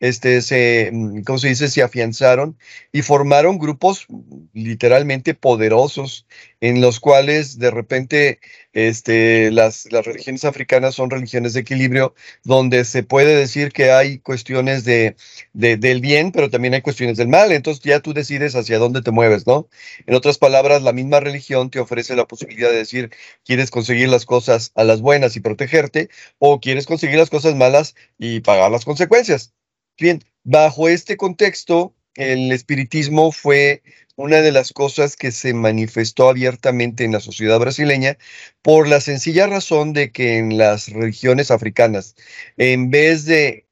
este, 0.01 0.43
se, 0.43 0.91
mm, 0.93 1.23
¿cómo 1.23 1.39
se 1.39 1.49
dice? 1.49 1.69
Se 1.69 1.83
afianzaron 1.83 2.59
y 2.93 3.03
formaron 3.03 3.59
grupos 3.59 4.07
literalmente 4.53 5.35
poderosos 5.35 6.27
en 6.61 6.81
los 6.81 7.01
cuales 7.01 7.59
de 7.59 7.71
repente 7.71 8.41
este, 8.73 9.51
las, 9.51 9.91
las 9.93 10.05
religiones 10.07 10.45
africanas 10.45 10.95
son 10.95 11.11
religiones 11.11 11.53
de 11.55 11.61
equilibrio, 11.61 12.15
donde 12.45 12.85
se 12.85 13.03
puede 13.03 13.37
decir 13.37 13.73
que 13.73 13.91
hay 13.93 14.19
cuestiones 14.19 14.85
de, 14.85 15.17
del 15.53 16.01
bien, 16.01 16.33
pero 16.33 16.51
también 16.51 16.75
hay 16.75 16.83
cuestiones 16.83 17.17
del 17.17 17.29
mal. 17.29 17.53
Entonces 17.53 17.83
ya 17.85 18.01
tú 18.01 18.13
decides 18.15 18.55
hacia 18.55 18.79
dónde 18.79 19.03
te 19.03 19.11
mueves, 19.11 19.47
¿no? 19.47 19.69
En 20.07 20.15
otras 20.15 20.39
palabras, 20.39 20.83
la 20.83 20.93
misma 20.93 21.21
religión 21.21 21.71
te 21.71 21.81
ofrece 21.81 22.17
la 22.17 22.27
posibilidad 22.27 22.71
de 22.71 22.77
decir, 22.77 23.11
quieres 23.45 23.71
conseguir 23.71 24.09
las 24.09 24.27
cosas 24.27 24.73
a 24.75 24.85
las 24.85 25.01
buenas 25.01 25.37
y 25.37 25.41
protegerte, 25.41 26.09
o 26.39 26.61
quieres 26.61 26.87
conseguir 26.87 27.19
las 27.19 27.31
cosas 27.31 27.55
malas 27.57 27.95
y 28.19 28.41
pagar 28.41 28.71
las 28.71 28.85
consecuencias. 28.85 29.53
Bien, 30.01 30.25
bajo 30.45 30.89
este 30.89 31.19
contexto, 31.19 31.95
el 32.15 32.53
espiritismo 32.53 33.33
fue 33.33 33.83
una 34.17 34.41
de 34.41 34.51
las 34.51 34.73
cosas 34.73 35.15
que 35.15 35.31
se 35.31 35.53
manifestó 35.53 36.31
abiertamente 36.31 37.05
en 37.05 37.13
la 37.13 37.21
sociedad 37.21 37.59
brasileña 37.59 38.17
por 38.63 38.89
la 38.89 39.03
sencilla 39.03 39.47
razón 39.47 39.93
de 39.93 40.11
que 40.11 40.39
en 40.39 40.57
las 40.57 40.89
religiones 40.89 41.51
africanas, 41.51 42.15
en 42.57 42.91
vez 42.91 43.27
de 43.27 43.67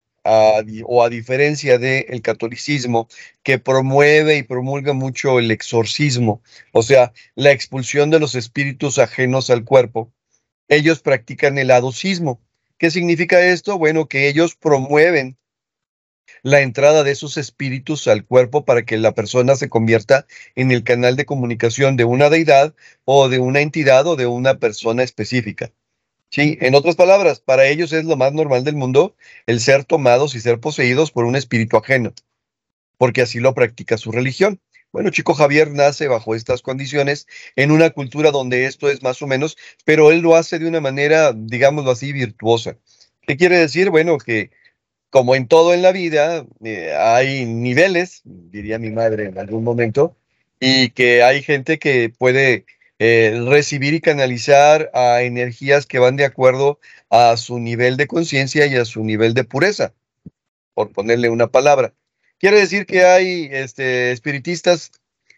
o 0.85 1.03
a 1.03 1.09
diferencia 1.09 1.79
del 1.79 2.21
catolicismo, 2.21 3.09
que 3.43 3.59
promueve 3.59 4.37
y 4.37 4.43
promulga 4.43 4.93
mucho 4.93 5.39
el 5.39 5.51
exorcismo, 5.51 6.43
o 6.73 6.83
sea, 6.83 7.15
la 7.37 7.53
expulsión 7.53 8.11
de 8.11 8.21
los 8.21 8.35
espíritus 8.35 8.99
ajenos 8.99 9.49
al 9.49 9.65
cuerpo, 9.65 10.13
ellos 10.69 11.01
practican 11.01 11.57
el 11.57 11.71
adocismo. 11.71 12.43
¿Qué 12.77 12.91
significa 12.91 13.41
esto? 13.41 13.79
Bueno, 13.79 14.07
que 14.07 14.29
ellos 14.29 14.55
promueven 14.55 15.39
la 16.49 16.63
entrada 16.63 17.05
de 17.05 17.11
esos 17.11 17.37
espíritus 17.37 18.09
al 18.09 18.25
cuerpo 18.25 18.65
para 18.65 18.85
que 18.85 18.97
la 18.97 19.13
persona 19.13 19.55
se 19.55 19.69
convierta 19.69 20.27
en 20.55 20.71
el 20.71 20.83
canal 20.83 21.15
de 21.17 21.27
comunicación 21.27 21.97
de 21.97 22.05
una 22.05 22.31
deidad 22.31 22.75
o 23.05 23.29
de 23.29 23.39
una 23.39 23.61
entidad 23.61 24.07
o 24.07 24.17
de 24.17 24.27
una 24.27 24.59
persona 24.59 25.03
específica. 25.03 25.73
Sí, 26.31 26.59
en 26.61 26.75
otras 26.75 26.97
palabras, 26.97 27.41
para 27.41 27.67
ellos 27.67 27.93
es 27.93 28.05
lo 28.05 28.17
más 28.17 28.33
normal 28.33 28.65
del 28.65 28.77
mundo 28.77 29.15
el 29.47 29.61
ser 29.61 29.85
tomados 29.85 30.35
y 30.35 30.41
ser 30.41 30.59
poseídos 30.59 31.11
por 31.11 31.25
un 31.25 31.37
espíritu 31.37 31.77
ajeno, 31.77 32.15
porque 32.97 33.23
así 33.23 33.41
lo 33.41 33.55
practica 33.55 33.99
su 33.99 34.11
religión. 34.11 34.61
Bueno, 34.91 35.11
Chico 35.11 35.35
Javier 35.35 35.71
nace 35.71 36.09
bajo 36.09 36.35
estas 36.35 36.63
condiciones 36.63 37.27
en 37.57 37.71
una 37.71 37.91
cultura 37.91 38.31
donde 38.31 38.65
esto 38.65 38.89
es 38.89 39.03
más 39.03 39.21
o 39.21 39.27
menos, 39.27 39.59
pero 39.85 40.11
él 40.11 40.21
lo 40.21 40.35
hace 40.35 40.59
de 40.59 40.67
una 40.67 40.81
manera, 40.81 41.35
digámoslo 41.35 41.91
así, 41.91 42.13
virtuosa. 42.13 42.79
¿Qué 43.27 43.37
quiere 43.37 43.59
decir? 43.59 43.91
Bueno, 43.91 44.17
que 44.17 44.51
como 45.11 45.35
en 45.35 45.49
todo 45.49 45.75
en 45.75 45.83
la 45.83 45.93
vida, 45.93 46.47
eh, 46.65 46.95
hay 46.95 47.47
niveles, 47.47 48.23
diría 48.25 48.79
mi 48.79 48.91
madre 48.91 49.27
en 49.27 49.39
algún 49.39 49.65
momento, 49.65 50.17
y 50.61 50.91
que 50.91 51.23
hay 51.23 51.43
gente 51.43 51.79
que 51.79 52.11
puede 52.11 52.67
eh, 52.99 53.41
recibir 53.47 53.95
y 53.95 54.01
canalizar 54.01 54.91
a 54.93 55.23
energías 55.23 55.87
que 55.87 55.99
van 55.99 56.17
de 56.17 56.25
acuerdo 56.25 56.81
a 57.11 57.37
su 57.37 57.59
nivel 57.59 57.97
de 57.97 58.07
conciencia 58.07 58.67
y 58.67 58.75
a 58.77 58.85
su 58.85 59.05
nivel 59.05 59.35
de 59.35 59.45
pureza, 59.45 59.95
por 60.75 60.93
ponerle 60.93 61.31
una 61.31 61.47
palabra. 61.47 61.95
Quiere 62.39 62.61
decir 62.61 62.87
que 62.87 63.05
hay 63.05 63.49
este, 63.51 64.13
espiritistas 64.13 64.93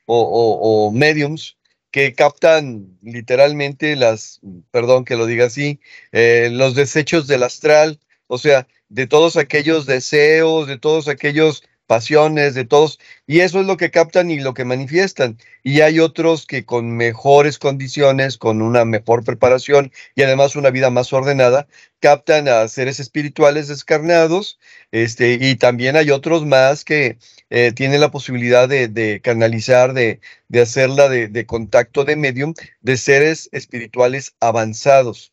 o, 0.06 0.90
mediums 0.92 1.56
que 1.90 2.14
captan 2.14 2.98
literalmente 3.02 3.96
las, 3.96 4.40
perdón 4.70 5.04
que 5.04 5.16
lo 5.16 5.26
diga 5.26 5.46
así, 5.46 5.80
eh, 6.12 6.48
los 6.50 6.74
desechos 6.74 7.26
del 7.26 7.42
astral, 7.42 8.00
o 8.30 8.38
sea, 8.38 8.68
de 8.88 9.08
todos 9.08 9.37
aquellos 9.37 9.87
deseos, 9.87 10.68
de 10.68 10.78
todos 10.78 11.08
aquellos 11.08 11.64
pasiones, 11.88 12.54
de 12.54 12.64
todos, 12.64 13.00
y 13.26 13.40
eso 13.40 13.60
es 13.60 13.66
lo 13.66 13.76
que 13.76 13.90
captan 13.90 14.30
y 14.30 14.38
lo 14.38 14.54
que 14.54 14.64
manifiestan. 14.64 15.37
Y 15.64 15.80
hay 15.80 15.99
otros 15.99 16.46
que 16.46 16.64
con 16.64 16.96
mejores 16.96 17.58
condiciones, 17.58 18.38
con 18.38 18.62
una 18.62 18.84
mejor 18.84 19.25
preparación 19.25 19.90
y 20.14 20.22
además 20.22 20.54
una 20.54 20.70
vida 20.70 20.90
más 20.90 21.12
ordenada, 21.12 21.66
captan 21.99 22.46
a 22.46 22.68
seres 22.68 23.00
espirituales 23.00 23.66
descarnados, 23.66 24.60
este, 24.92 25.38
y 25.40 25.56
también 25.56 25.96
hay 25.96 26.12
otros 26.12 26.46
más 26.46 26.84
que 26.84 27.18
eh, 27.50 27.72
tienen 27.72 28.00
la 28.00 28.12
posibilidad 28.12 28.68
de, 28.68 29.20
canalizar, 29.25 29.92
de, 29.92 30.20
de 30.46 30.60
hacerla 30.60 31.08
de, 31.08 31.26
de 31.26 31.46
contacto 31.46 32.04
de 32.04 32.14
medium, 32.14 32.54
de 32.80 32.96
seres 32.96 33.49
espirituales 33.50 34.37
avanzados. 34.38 35.32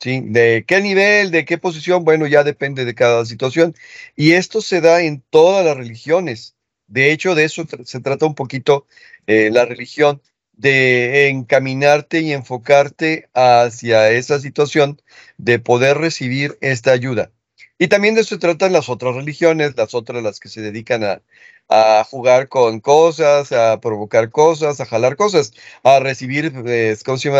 ¿Sí? 0.00 0.22
¿De 0.24 0.64
qué 0.66 0.80
nivel, 0.80 1.30
de 1.30 1.44
qué 1.44 1.58
posición? 1.58 2.04
Bueno, 2.04 2.26
ya 2.26 2.44
depende 2.44 2.84
de 2.84 2.94
cada 2.94 3.24
situación. 3.24 3.74
Y 4.14 4.32
esto 4.32 4.60
se 4.60 4.80
da 4.80 5.02
en 5.02 5.22
todas 5.30 5.64
las 5.64 5.76
religiones. 5.76 6.56
De 6.86 7.12
hecho, 7.12 7.34
de 7.34 7.44
eso 7.44 7.64
se 7.84 8.00
trata 8.00 8.26
un 8.26 8.34
poquito 8.34 8.86
eh, 9.26 9.50
la 9.52 9.64
religión, 9.64 10.22
de 10.52 11.28
encaminarte 11.28 12.20
y 12.20 12.32
enfocarte 12.32 13.28
hacia 13.34 14.10
esa 14.10 14.40
situación 14.40 15.00
de 15.36 15.58
poder 15.58 15.98
recibir 15.98 16.56
esta 16.62 16.92
ayuda. 16.92 17.30
Y 17.78 17.88
también 17.88 18.14
de 18.14 18.22
eso 18.22 18.36
se 18.36 18.38
tratan 18.38 18.72
las 18.72 18.88
otras 18.88 19.14
religiones, 19.14 19.76
las 19.76 19.94
otras 19.94 20.22
las 20.22 20.40
que 20.40 20.48
se 20.48 20.62
dedican 20.62 21.04
a, 21.04 21.22
a 21.68 22.04
jugar 22.04 22.48
con 22.48 22.80
cosas, 22.80 23.52
a 23.52 23.80
provocar 23.80 24.30
cosas, 24.30 24.80
a 24.80 24.86
jalar 24.86 25.16
cosas, 25.16 25.52
a 25.82 25.98
recibir, 26.00 26.52
pues, 26.52 27.02
¿cómo 27.04 27.18
se? 27.18 27.30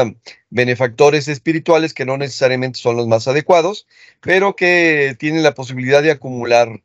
Benefactores 0.50 1.28
espirituales 1.28 1.94
que 1.94 2.04
no 2.06 2.16
necesariamente 2.18 2.78
son 2.78 2.96
los 2.96 3.06
más 3.06 3.28
adecuados, 3.28 3.86
pero 4.20 4.56
que 4.56 5.16
tienen 5.18 5.42
la 5.42 5.54
posibilidad 5.54 6.02
de 6.02 6.10
acumular 6.12 6.82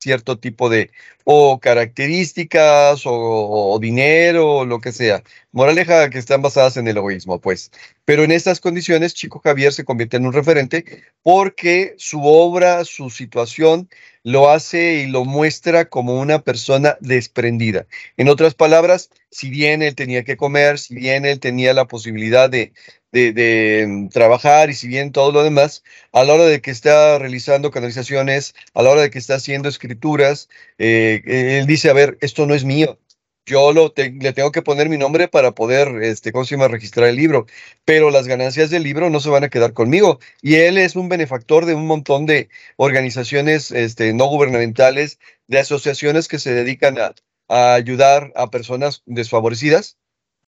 cierto 0.00 0.38
tipo 0.38 0.70
de 0.70 0.90
o 1.24 1.60
características 1.60 3.02
o, 3.04 3.78
dinero 3.80 4.56
o 4.58 4.64
lo 4.64 4.80
que 4.80 4.92
sea. 4.92 5.22
Moraleja 5.52 6.10
que 6.10 6.18
están 6.18 6.42
basadas 6.42 6.76
en 6.76 6.86
el 6.86 6.96
egoísmo, 6.96 7.40
pues. 7.40 7.72
Pero 8.04 8.22
en 8.22 8.30
estas 8.30 8.60
condiciones, 8.60 9.14
Chico 9.14 9.40
Javier 9.40 9.72
se 9.72 9.84
convierte 9.84 10.16
en 10.16 10.26
un 10.26 10.32
referente 10.32 10.84
porque 11.22 11.94
su 11.98 12.24
obra, 12.24 12.84
su 12.84 13.10
situación, 13.10 13.88
lo 14.22 14.50
hace 14.50 15.02
y 15.02 15.06
lo 15.06 15.24
muestra 15.24 15.86
como 15.86 16.20
una 16.20 16.42
persona 16.42 16.96
desprendida. 17.00 17.86
En 18.16 18.28
otras 18.28 18.54
palabras, 18.54 19.10
si 19.30 19.50
bien 19.50 19.82
él 19.82 19.94
tenía 19.94 20.24
que 20.24 20.36
comer, 20.36 20.78
si 20.78 20.94
bien 20.94 21.24
él 21.24 21.40
tenía 21.40 21.74
la 21.74 21.86
posibilidad 21.86 22.48
de, 22.50 22.72
de, 23.12 23.86
mm, 23.88 24.08
trabajar 24.08 24.70
y 24.70 24.74
si 24.74 24.88
bien 24.88 25.12
todo 25.12 25.32
lo 25.32 25.42
demás, 25.42 25.82
a 26.12 26.22
la 26.24 26.34
hora 26.34 26.44
de 26.44 26.60
que 26.60 26.70
está 26.70 27.18
realizando 27.18 27.70
canalizaciones, 27.70 28.54
a 28.74 28.82
la 28.82 28.90
hora 28.90 29.02
de 29.02 29.10
que 29.10 29.18
está 29.18 29.34
haciendo 29.36 29.68
escrituras, 29.68 30.48
eh, 30.78 31.22
él 31.26 31.66
dice, 31.66 31.90
a 31.90 31.94
ver, 31.94 32.18
esto 32.20 32.46
no 32.46 32.54
es 32.54 32.64
mío. 32.64 32.98
Yo 33.46 33.72
lo 33.72 33.92
le 33.96 34.32
tengo 34.32 34.52
que 34.52 34.62
poner 34.62 34.88
mi 34.88 34.98
nombre 34.98 35.28
para 35.28 35.52
poder, 35.52 36.02
este, 36.02 36.32
¿cómo 36.32 36.44
registrar 36.68 37.08
el 37.08 37.16
libro. 37.16 37.46
Pero 37.84 38.10
las 38.10 38.26
ganancias 38.28 38.70
del 38.70 38.82
libro 38.84 39.10
no 39.10 39.20
se 39.20 39.30
van 39.30 39.44
a 39.44 39.48
quedar 39.48 39.72
conmigo. 39.72 40.20
Y 40.42 40.56
él 40.56 40.78
es 40.78 40.96
un 40.96 41.08
benefactor 41.08 41.66
de 41.66 41.74
un 41.74 41.86
montón 41.86 42.26
de 42.26 42.48
organizaciones 42.76 43.70
este, 43.72 44.12
no 44.14 44.26
gubernamentales, 44.26 45.18
de 45.48 45.58
asociaciones 45.58 46.28
que 46.28 46.38
se 46.38 46.54
dedican 46.54 46.96
a 46.98 47.74
ayudar 47.74 48.32
a 48.36 48.50
personas 48.50 49.02
desfavorecidas 49.06 49.98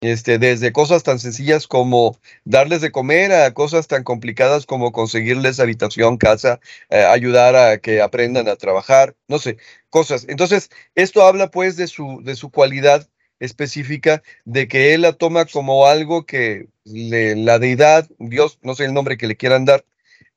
este, 0.05 0.39
desde 0.39 0.71
cosas 0.71 1.03
tan 1.03 1.19
sencillas 1.19 1.67
como 1.67 2.19
darles 2.43 2.81
de 2.81 2.91
comer 2.91 3.31
a 3.31 3.53
cosas 3.53 3.87
tan 3.87 4.03
complicadas 4.03 4.65
como 4.65 4.91
conseguirles 4.91 5.59
habitación, 5.59 6.17
casa, 6.17 6.59
eh, 6.89 7.03
ayudar 7.03 7.55
a 7.55 7.77
que 7.79 8.01
aprendan 8.01 8.47
a 8.47 8.55
trabajar, 8.55 9.15
no 9.27 9.39
sé, 9.39 9.57
cosas. 9.89 10.25
Entonces, 10.29 10.69
esto 10.95 11.23
habla 11.23 11.51
pues 11.51 11.77
de 11.77 11.87
su, 11.87 12.21
de 12.23 12.35
su 12.35 12.51
cualidad 12.51 13.07
específica, 13.39 14.23
de 14.45 14.67
que 14.67 14.93
él 14.93 15.01
la 15.01 15.13
toma 15.13 15.45
como 15.45 15.87
algo 15.87 16.25
que 16.25 16.67
la 16.85 17.59
deidad, 17.59 18.09
Dios, 18.19 18.59
no 18.61 18.75
sé 18.75 18.85
el 18.85 18.93
nombre 18.93 19.17
que 19.17 19.27
le 19.27 19.35
quieran 19.35 19.65
dar, 19.65 19.85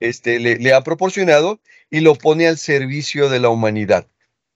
este, 0.01 0.39
le, 0.41 0.57
le 0.57 0.73
ha 0.75 0.83
proporcionado 0.83 1.61
y 1.91 2.01
lo 2.01 2.15
pone 2.15 2.49
al 2.49 2.59
servicio 2.59 3.29
de 3.29 3.41
la 3.41 3.49
humanidad. 3.49 4.07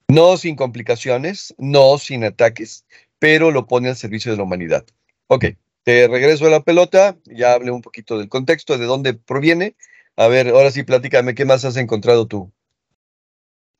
No 0.08 0.36
sin 0.36 0.56
complicaciones, 0.56 1.54
no 1.58 1.98
sin 1.98 2.24
ataques, 2.24 2.84
pero 3.18 3.50
lo 3.50 3.66
pone 3.66 3.88
al 3.88 3.96
servicio 3.96 4.32
de 4.32 4.38
la 4.38 4.44
humanidad. 4.44 4.84
Ok, 5.34 5.46
te 5.82 6.08
regreso 6.08 6.46
a 6.46 6.50
la 6.50 6.60
pelota, 6.60 7.16
ya 7.24 7.54
hablé 7.54 7.70
un 7.70 7.80
poquito 7.80 8.18
del 8.18 8.28
contexto, 8.28 8.76
de 8.76 8.84
dónde 8.84 9.14
proviene. 9.14 9.76
A 10.14 10.26
ver, 10.26 10.48
ahora 10.48 10.70
sí, 10.70 10.82
platícame, 10.82 11.34
¿qué 11.34 11.46
más 11.46 11.64
has 11.64 11.78
encontrado 11.78 12.26
tú? 12.26 12.52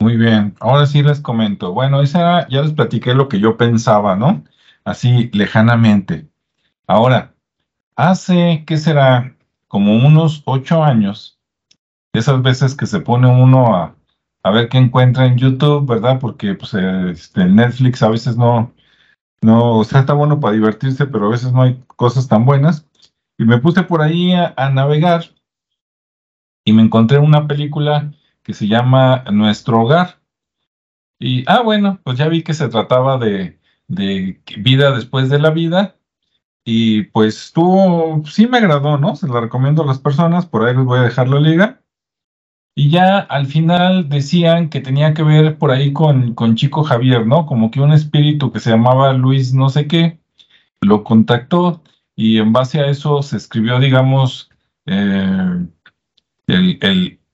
Muy 0.01 0.17
bien, 0.17 0.57
ahora 0.61 0.87
sí 0.87 1.03
les 1.03 1.21
comento. 1.21 1.75
Bueno, 1.75 2.01
esa 2.01 2.49
ya 2.49 2.63
les 2.63 2.73
platiqué 2.73 3.13
lo 3.13 3.29
que 3.29 3.39
yo 3.39 3.59
pensaba, 3.59 4.17
¿no? 4.17 4.45
Así 4.85 5.29
lejanamente. 5.35 6.27
Ahora, 6.87 7.35
hace, 7.97 8.65
¿qué 8.67 8.79
será? 8.79 9.37
Como 9.69 9.95
unos 9.95 10.41
ocho 10.47 10.83
años, 10.83 11.39
esas 12.15 12.41
veces 12.41 12.75
que 12.75 12.87
se 12.87 13.01
pone 13.01 13.29
uno 13.29 13.77
a, 13.77 13.95
a 14.43 14.51
ver 14.53 14.71
qué 14.71 14.79
encuentra 14.79 15.27
en 15.27 15.37
YouTube, 15.37 15.87
¿verdad? 15.87 16.19
Porque 16.19 16.55
pues, 16.55 16.73
este, 16.73 17.45
Netflix 17.45 18.03
a 18.03 18.09
veces 18.09 18.39
no, 18.39 18.73
no, 19.43 19.79
o 19.79 19.85
sea, 19.85 20.01
está 20.01 20.13
bueno 20.13 20.39
para 20.41 20.55
divertirse, 20.55 21.07
pero 21.07 21.27
a 21.27 21.31
veces 21.31 21.53
no 21.53 21.63
hay 21.63 21.83
cosas 21.97 22.29
tan 22.29 22.45
buenas. 22.45 22.87
Y 23.37 23.45
me 23.45 23.59
puse 23.59 23.83
por 23.83 24.01
ahí 24.01 24.33
a, 24.33 24.71
navegar 24.71 25.25
y 26.65 26.73
me 26.73 26.83
encontré 26.83 27.19
una 27.19 27.49
película 27.49 28.13
que 28.45 28.55
se 28.55 28.69
llama 28.69 29.25
Nuestro 29.33 29.81
Hogar. 29.81 30.21
Y, 31.19 31.45
ah, 31.49 31.61
bueno, 31.63 32.01
pues 32.05 32.19
ya 32.19 32.29
vi 32.29 32.43
que 32.43 32.55
se 32.55 32.69
trataba 32.69 33.19
de, 33.19 33.59
de 33.89 34.41
vida 34.59 34.93
después 34.93 35.29
de 35.29 35.41
la 35.41 35.51
vida. 35.51 35.97
Y 36.65 37.05
pues 37.05 37.53
tú, 37.53 38.23
sí 38.27 38.47
me 38.47 38.59
agradó, 38.59 38.97
¿no? 38.97 39.17
Se 39.17 39.27
la 39.27 39.41
recomiendo 39.41 39.83
a 39.83 39.87
las 39.87 39.99
personas, 39.99 40.47
por 40.47 40.65
ahí 40.65 40.77
les 40.77 40.85
voy 40.85 41.01
a 41.01 41.03
dejar 41.03 41.29
la 41.29 41.41
liga. 41.41 41.82
Y 42.75 42.91
ya 42.91 43.19
al 43.19 43.47
final 43.47 44.09
decían 44.09 44.71
que 44.71 44.81
tenía 44.81 45.13
que 45.13 45.23
ver 45.23 45.59
por 45.59 45.71
ahí 45.71 45.93
con, 45.93 46.35
con 46.35 46.57
Chico 46.57 46.85
Javier, 46.85 47.27
¿no? 47.27 47.45
Como 47.47 47.71
que 47.71 47.81
un 47.81 47.93
espíritu 47.93 48.51
que 48.51 48.61
se 48.61 48.71
llamaba 48.71 49.13
Luis 49.13 49.53
no 49.53 49.69
sé 49.69 49.87
qué, 49.87 50.19
lo 50.81 51.05
contactó 51.05 51.83
y 52.17 52.39
en 52.39 52.53
base 52.53 52.81
a 52.81 52.87
eso 52.87 53.23
se 53.23 53.37
escribió, 53.37 53.79
digamos, 53.79 54.51
eh, 54.87 55.67
el, 56.47 56.79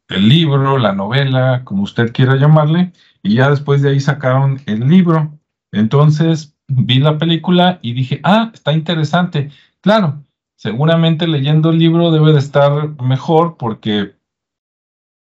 el, 0.08 0.28
libro, 0.28 0.78
la 0.78 0.92
novela, 0.92 1.62
como 1.64 1.82
usted 1.82 2.12
quiera 2.12 2.36
llamarle, 2.36 2.92
y 3.22 3.34
ya 3.34 3.50
después 3.50 3.82
de 3.82 3.90
ahí 3.90 4.00
sacaron 4.00 4.60
el 4.66 4.88
libro. 4.88 5.38
Entonces 5.72 6.56
vi 6.66 6.98
la 6.98 7.18
película 7.18 7.78
y 7.82 7.92
dije, 7.92 8.20
ah, 8.24 8.50
está 8.54 8.72
interesante. 8.72 9.50
Claro, 9.80 10.24
seguramente 10.56 11.26
leyendo 11.26 11.70
el 11.70 11.78
libro 11.78 12.10
debe 12.10 12.32
de 12.32 12.38
estar 12.38 13.00
mejor 13.02 13.56
porque 13.58 14.17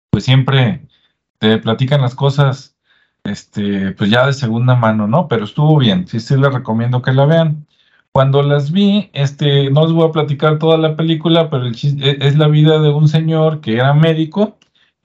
pues 0.10 0.24
siempre 0.24 0.88
te 1.39 1.58
platican 1.58 2.01
las 2.01 2.16
cosas, 2.16 2.78
este, 3.24 3.92
pues 3.92 4.10
ya 4.10 4.25
de 4.25 4.34
segunda 4.34 4.75
mano, 4.75 5.08
¿no? 5.08 5.28
Pero 5.28 5.46
estuvo 5.46 5.78
bien, 5.78 6.08
sí, 6.08 6.20
sí 6.20 6.36
les 6.38 6.54
recomiendo 6.54 7.01
que 7.01 7.13
la 7.13 7.25
vean. 7.25 7.68
Cuando 8.12 8.42
las 8.42 8.72
vi, 8.72 9.10
este, 9.13 9.70
no 9.72 9.84
les 9.84 9.94
voy 9.94 10.08
a 10.08 10.12
platicar 10.12 10.60
toda 10.60 10.78
la 10.78 10.96
película, 10.96 11.50
pero 11.50 11.66
el 11.66 11.75
e, 11.75 12.18
es 12.22 12.38
la 12.38 12.48
vida 12.48 12.80
de 12.80 12.89
un 12.89 13.08
señor 13.08 13.62
que 13.62 13.75
era 13.75 13.94
médico, 13.94 14.58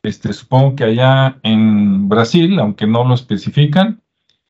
este, 0.02 0.32
supongo 0.32 0.76
que 0.76 0.84
allá 0.84 1.38
en 1.42 2.08
Brasil, 2.08 2.58
aunque 2.58 2.87
no 2.87 3.04
lo 3.04 3.14
especifican, 3.14 4.02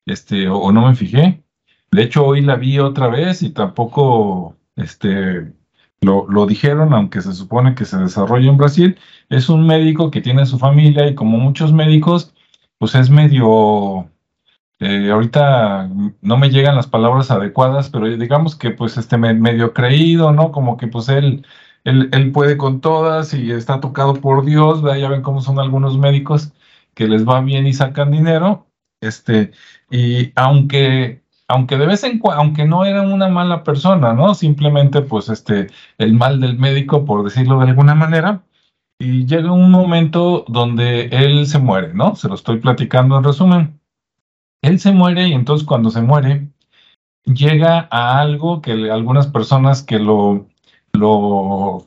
este, 0.07 0.49
o, 0.49 0.59
o 0.59 0.73
no 0.73 0.89
me 0.89 0.95
fijé. 0.95 1.43
De 1.91 2.03
hecho, 2.03 2.25
hoy 2.27 2.41
la 2.43 2.57
vi 2.57 2.79
otra 2.79 3.09
vez 3.09 3.43
y 3.43 3.51
tampoco, 3.51 4.57
este, 4.77 5.53
lo, 6.05 6.47
dijeron, 6.47 6.93
aunque 6.95 7.21
se 7.23 7.33
supone 7.33 7.75
que 7.75 7.85
se 7.85 7.99
desarrolla 7.99 8.51
en 8.51 8.57
Brasil, 8.57 8.99
es 9.31 9.49
un 9.49 9.67
médico 9.67 10.11
que 10.11 10.21
tiene 10.21 10.47
su 10.47 10.59
familia 10.59 11.09
y 11.09 11.15
como 11.15 11.39
muchos 11.39 11.73
médicos, 11.73 12.35
pues 12.79 12.95
es 12.95 13.11
medio, 13.11 14.11
eh, 14.81 15.11
ahorita 15.11 15.91
no 16.23 16.37
me 16.39 16.51
llegan 16.51 16.77
las 16.77 16.87
palabras 16.87 17.31
adecuadas, 17.31 17.91
pero 17.91 18.07
digamos 18.17 18.57
que 18.57 18.71
pues 18.71 18.97
este 18.99 19.17
medio 19.19 19.73
creído, 19.73 20.33
¿no? 20.33 20.53
Como 20.53 20.77
que 20.77 20.87
pues 20.89 21.09
él, 21.09 21.47
él, 21.85 22.09
él 22.13 22.33
puede 22.33 22.57
con 22.57 22.81
todas 22.81 23.35
y 23.35 23.51
está 23.53 23.81
tocado 23.81 24.15
por 24.15 24.45
Dios, 24.45 24.83
ya 24.83 25.09
ven 25.09 25.23
cómo 25.23 25.41
son 25.41 25.59
algunos 25.61 25.99
médicos 25.99 26.53
que 26.95 27.09
les 27.09 27.27
va 27.29 27.41
bien 27.41 27.67
y 27.67 27.73
sacan 27.73 28.11
dinero, 28.13 28.69
este, 29.01 29.53
y 29.91 30.33
aunque 30.37 31.24
aunque 31.55 31.79
de 31.79 31.87
vez 31.87 32.03
en 32.05 32.19
cuando, 32.19 32.43
aunque 32.43 32.65
no 32.65 32.85
era 32.85 33.03
una 33.03 33.29
mala 33.29 33.63
persona, 33.63 34.13
¿no? 34.13 34.35
Simplemente, 34.35 35.03
pues, 35.03 35.29
este, 35.29 35.69
el 35.99 36.13
mal 36.15 36.41
del 36.41 36.59
médico, 36.59 37.05
por 37.05 37.23
decirlo 37.23 37.61
de 37.61 37.69
alguna 37.69 37.95
manera, 37.95 38.43
y 38.99 39.27
llega 39.27 39.53
un 39.53 39.71
momento 39.71 40.45
donde 40.49 41.07
él 41.13 41.47
se 41.47 41.59
muere, 41.61 41.95
¿no? 41.95 42.17
Se 42.17 42.29
lo 42.29 42.35
estoy 42.35 42.59
platicando 42.59 43.17
en 43.17 43.25
resumen. 43.25 43.81
Él 44.63 44.81
se 44.81 44.93
muere 44.93 45.29
y 45.29 45.33
entonces 45.33 45.67
cuando 45.67 45.91
se 45.91 46.03
muere, 46.03 46.49
llega 47.25 47.89
a 47.91 48.21
algo 48.21 48.61
que 48.61 48.73
algunas 48.91 49.29
personas 49.29 49.83
que 49.83 49.99
lo, 50.01 50.47
lo, 50.93 51.87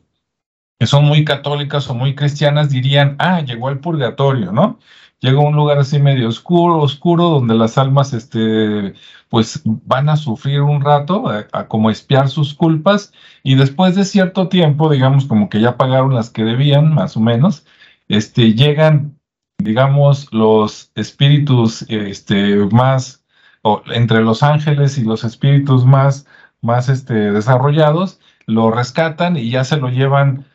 que 0.79 0.87
son 0.87 1.05
muy 1.05 1.25
católicas 1.25 1.89
o 1.89 1.95
muy 1.95 2.15
cristianas 2.15 2.69
dirían, 2.69 3.15
ah, 3.19 3.41
llegó 3.41 3.67
al 3.67 3.79
purgatorio, 3.79 4.51
¿no? 4.53 4.79
Llega 5.19 5.39
a 5.39 5.45
un 5.45 5.55
lugar 5.55 5.79
así 5.79 5.99
medio 5.99 6.27
oscuro, 6.29 6.79
oscuro, 6.79 7.29
donde 7.29 7.55
las 7.55 7.77
almas, 7.77 8.13
este, 8.13 8.93
pues 9.29 9.61
van 9.65 10.09
a 10.09 10.17
sufrir 10.17 10.61
un 10.61 10.81
rato, 10.81 11.25
a, 11.29 11.67
como 11.67 11.89
espiar 11.89 12.29
sus 12.29 12.53
culpas, 12.53 13.13
y 13.43 13.55
después 13.55 13.95
de 13.95 14.05
cierto 14.05 14.47
tiempo, 14.47 14.89
digamos, 14.89 15.25
como 15.25 15.49
que 15.49 15.61
ya 15.61 15.77
pagaron 15.77 16.13
las 16.13 16.29
que 16.29 16.43
debían, 16.43 16.93
más 16.93 17.17
o 17.17 17.19
menos, 17.19 17.65
este, 18.07 18.53
llegan, 18.53 19.19
digamos, 19.57 20.31
los 20.33 20.91
espíritus, 20.95 21.83
este, 21.89 22.55
más, 22.71 23.25
o, 23.63 23.81
entre 23.93 24.21
los 24.21 24.43
ángeles 24.43 24.97
y 24.97 25.03
los 25.03 25.23
espíritus 25.23 25.85
más, 25.85 26.27
más, 26.61 26.89
este, 26.89 27.31
desarrollados, 27.31 28.19
lo 28.45 28.71
rescatan 28.71 29.37
y 29.37 29.49
ya 29.49 29.63
se 29.63 29.77
lo 29.77 29.89
llevan 29.89 30.45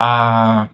a 0.00 0.70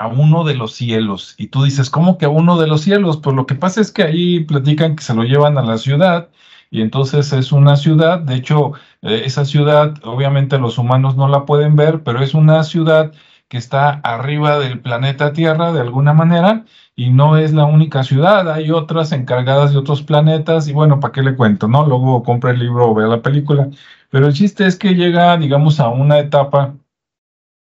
a 0.00 0.08
uno 0.08 0.44
de 0.44 0.54
los 0.54 0.72
cielos. 0.72 1.34
Y 1.38 1.48
tú 1.48 1.62
dices, 1.64 1.90
¿cómo 1.90 2.16
que 2.16 2.24
a 2.24 2.30
uno 2.30 2.58
de 2.58 2.66
los 2.66 2.80
cielos? 2.80 3.18
Pues 3.18 3.36
lo 3.36 3.46
que 3.46 3.54
pasa 3.54 3.82
es 3.82 3.92
que 3.92 4.02
ahí 4.02 4.40
platican 4.40 4.96
que 4.96 5.02
se 5.04 5.14
lo 5.14 5.24
llevan 5.24 5.58
a 5.58 5.62
la 5.62 5.76
ciudad 5.76 6.30
y 6.70 6.80
entonces 6.82 7.32
es 7.34 7.52
una 7.52 7.76
ciudad, 7.76 8.20
de 8.20 8.36
hecho, 8.36 8.72
eh, 9.02 9.22
esa 9.26 9.44
ciudad 9.44 9.94
obviamente 10.04 10.58
los 10.58 10.78
humanos 10.78 11.16
no 11.16 11.28
la 11.28 11.44
pueden 11.44 11.76
ver, 11.76 12.02
pero 12.02 12.22
es 12.22 12.32
una 12.34 12.64
ciudad 12.64 13.12
que 13.48 13.58
está 13.58 13.90
arriba 14.04 14.58
del 14.58 14.80
planeta 14.80 15.32
Tierra 15.34 15.72
de 15.72 15.80
alguna 15.80 16.12
manera 16.14 16.64
y 16.96 17.10
no 17.10 17.36
es 17.36 17.52
la 17.52 17.64
única 17.64 18.02
ciudad, 18.02 18.50
hay 18.50 18.70
otras 18.70 19.12
encargadas 19.12 19.72
de 19.72 19.78
otros 19.78 20.02
planetas 20.02 20.68
y 20.68 20.72
bueno, 20.72 21.00
¿para 21.00 21.12
qué 21.12 21.22
le 21.22 21.36
cuento? 21.36 21.68
¿No? 21.68 21.84
Luego 21.84 22.22
compra 22.22 22.52
el 22.52 22.60
libro 22.60 22.90
o 22.90 22.94
vea 22.94 23.08
la 23.08 23.22
película, 23.22 23.68
pero 24.10 24.28
el 24.28 24.32
chiste 24.34 24.66
es 24.66 24.76
que 24.76 24.94
llega, 24.94 25.36
digamos, 25.36 25.80
a 25.80 25.88
una 25.88 26.18
etapa, 26.18 26.74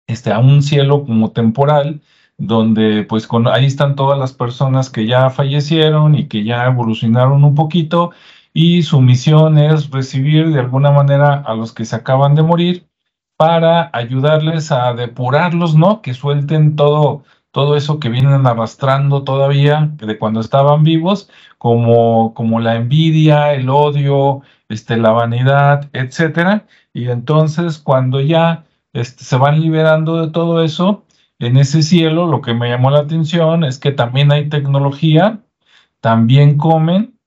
este, 0.08 0.32
a 0.32 0.38
un 0.40 0.62
cielo 0.62 1.04
como 1.04 1.30
temporal, 1.32 2.00
donde 2.38 3.04
pues 3.04 3.26
con, 3.26 3.48
ahí 3.48 3.66
están 3.66 3.96
todas 3.96 4.18
las 4.18 4.32
personas 4.32 4.90
que 4.90 5.06
ya 5.06 5.30
fallecieron 5.30 6.14
y 6.14 6.28
que 6.28 6.44
ya 6.44 6.66
evolucionaron 6.66 7.44
un 7.44 7.54
poquito 7.54 8.12
y 8.52 8.82
su 8.84 9.00
misión 9.00 9.58
es 9.58 9.90
recibir 9.90 10.50
de 10.52 10.60
alguna 10.60 10.90
manera 10.92 11.34
a 11.34 11.54
los 11.54 11.72
que 11.72 11.84
se 11.84 11.96
acaban 11.96 12.34
de 12.34 12.42
morir 12.42 12.86
para 13.36 13.90
ayudarles 13.92 14.70
a 14.72 14.94
depurarlos, 14.94 15.74
¿no? 15.74 16.02
Que 16.02 16.14
suelten 16.14 16.76
todo, 16.76 17.24
todo 17.50 17.76
eso 17.76 17.98
que 17.98 18.08
vienen 18.08 18.46
arrastrando 18.46 19.24
todavía 19.24 19.90
de 19.96 20.18
cuando 20.18 20.40
estaban 20.40 20.84
vivos, 20.84 21.28
como, 21.58 22.34
como 22.34 22.60
la 22.60 22.76
envidia, 22.76 23.54
el 23.54 23.68
odio, 23.70 24.42
este, 24.68 24.96
la 24.96 25.10
vanidad, 25.10 25.90
etcétera. 25.92 26.66
Y 26.92 27.08
entonces 27.10 27.78
cuando 27.78 28.20
ya 28.20 28.64
este, 28.92 29.24
se 29.24 29.36
van 29.36 29.60
liberando 29.60 30.24
de 30.24 30.32
todo 30.32 30.62
eso, 30.62 31.03
en 31.38 31.56
ese 31.56 31.82
cielo 31.82 32.26
lo 32.26 32.40
que 32.40 32.54
me 32.54 32.68
llamó 32.68 32.90
la 32.90 33.00
atención 33.00 33.64
es 33.64 33.78
que 33.78 33.92
también 33.92 34.32
hay 34.32 34.48
tecnología, 34.48 35.40
también 36.00 36.56
comen, 36.56 37.18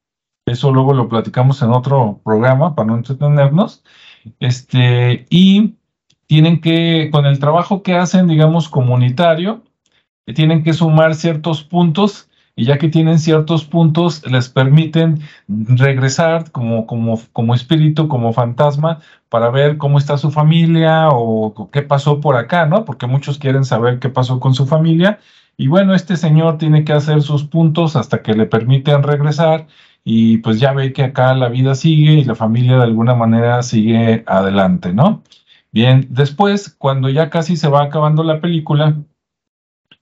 eso 0.46 0.72
luego 0.72 0.94
lo 0.94 1.10
platicamos 1.10 1.62
en 1.62 1.72
otro 1.72 2.22
programa 2.24 2.76
para 2.76 2.88
no 2.88 2.96
entretenernos, 2.96 3.84
este, 4.40 5.26
y 5.30 5.76
tienen 6.28 6.62
que, 6.62 7.10
con 7.12 7.26
el 7.26 7.40
trabajo 7.40 7.84
que 7.84 7.96
hacen, 7.96 8.28
digamos, 8.28 8.70
comunitario, 8.70 9.64
tienen 10.34 10.64
que 10.64 10.74
sumar 10.74 11.16
ciertos 11.16 11.64
puntos 11.64 12.27
y 12.58 12.66
ya 12.66 12.80
que 12.80 12.90
tienen 12.90 13.20
ciertos 13.20 13.66
puntos, 13.66 14.30
les 14.30 14.50
permiten 14.50 15.22
regresar 15.48 16.52
como, 16.52 16.88
como, 16.88 17.22
como 17.32 17.54
espíritu, 17.54 18.08
como 18.08 18.34
fantasma, 18.34 19.00
para 19.30 19.52
ver 19.52 19.78
cómo 19.78 20.00
está 20.00 20.18
su 20.18 20.32
familia 20.32 21.10
o 21.12 21.70
qué 21.72 21.84
pasó 21.84 22.20
por 22.20 22.36
acá, 22.36 22.66
¿no? 22.66 22.84
Porque 22.84 23.06
muchos 23.06 23.38
quieren 23.38 23.64
saber 23.64 24.00
qué 24.00 24.10
pasó 24.10 24.40
con 24.40 24.56
su 24.56 24.66
familia. 24.66 25.20
Y 25.56 25.68
bueno, 25.68 25.94
este 25.94 26.18
señor 26.18 26.58
tiene 26.58 26.84
que 26.84 26.94
hacer 26.94 27.22
sus 27.22 27.44
puntos 27.44 27.96
hasta 27.96 28.24
que 28.24 28.34
le 28.34 28.48
permiten 28.48 29.04
regresar 29.04 29.68
y 30.04 30.38
pues 30.40 30.60
ya 30.60 30.74
ve 30.74 30.94
que 30.94 31.04
acá 31.04 31.36
la 31.36 31.50
vida 31.50 31.76
sigue 31.76 32.14
y 32.14 32.24
la 32.24 32.34
familia 32.34 32.78
de 32.78 32.84
alguna 32.84 33.14
manera 33.14 33.62
sigue 33.62 34.24
adelante, 34.26 34.94
¿no? 34.94 35.22
Bien, 35.72 36.08
después, 36.10 36.76
cuando 36.76 37.08
ya 37.10 37.30
casi 37.30 37.56
se 37.56 37.68
va 37.68 37.84
acabando 37.84 38.24
la 38.24 38.42
película, 38.42 38.96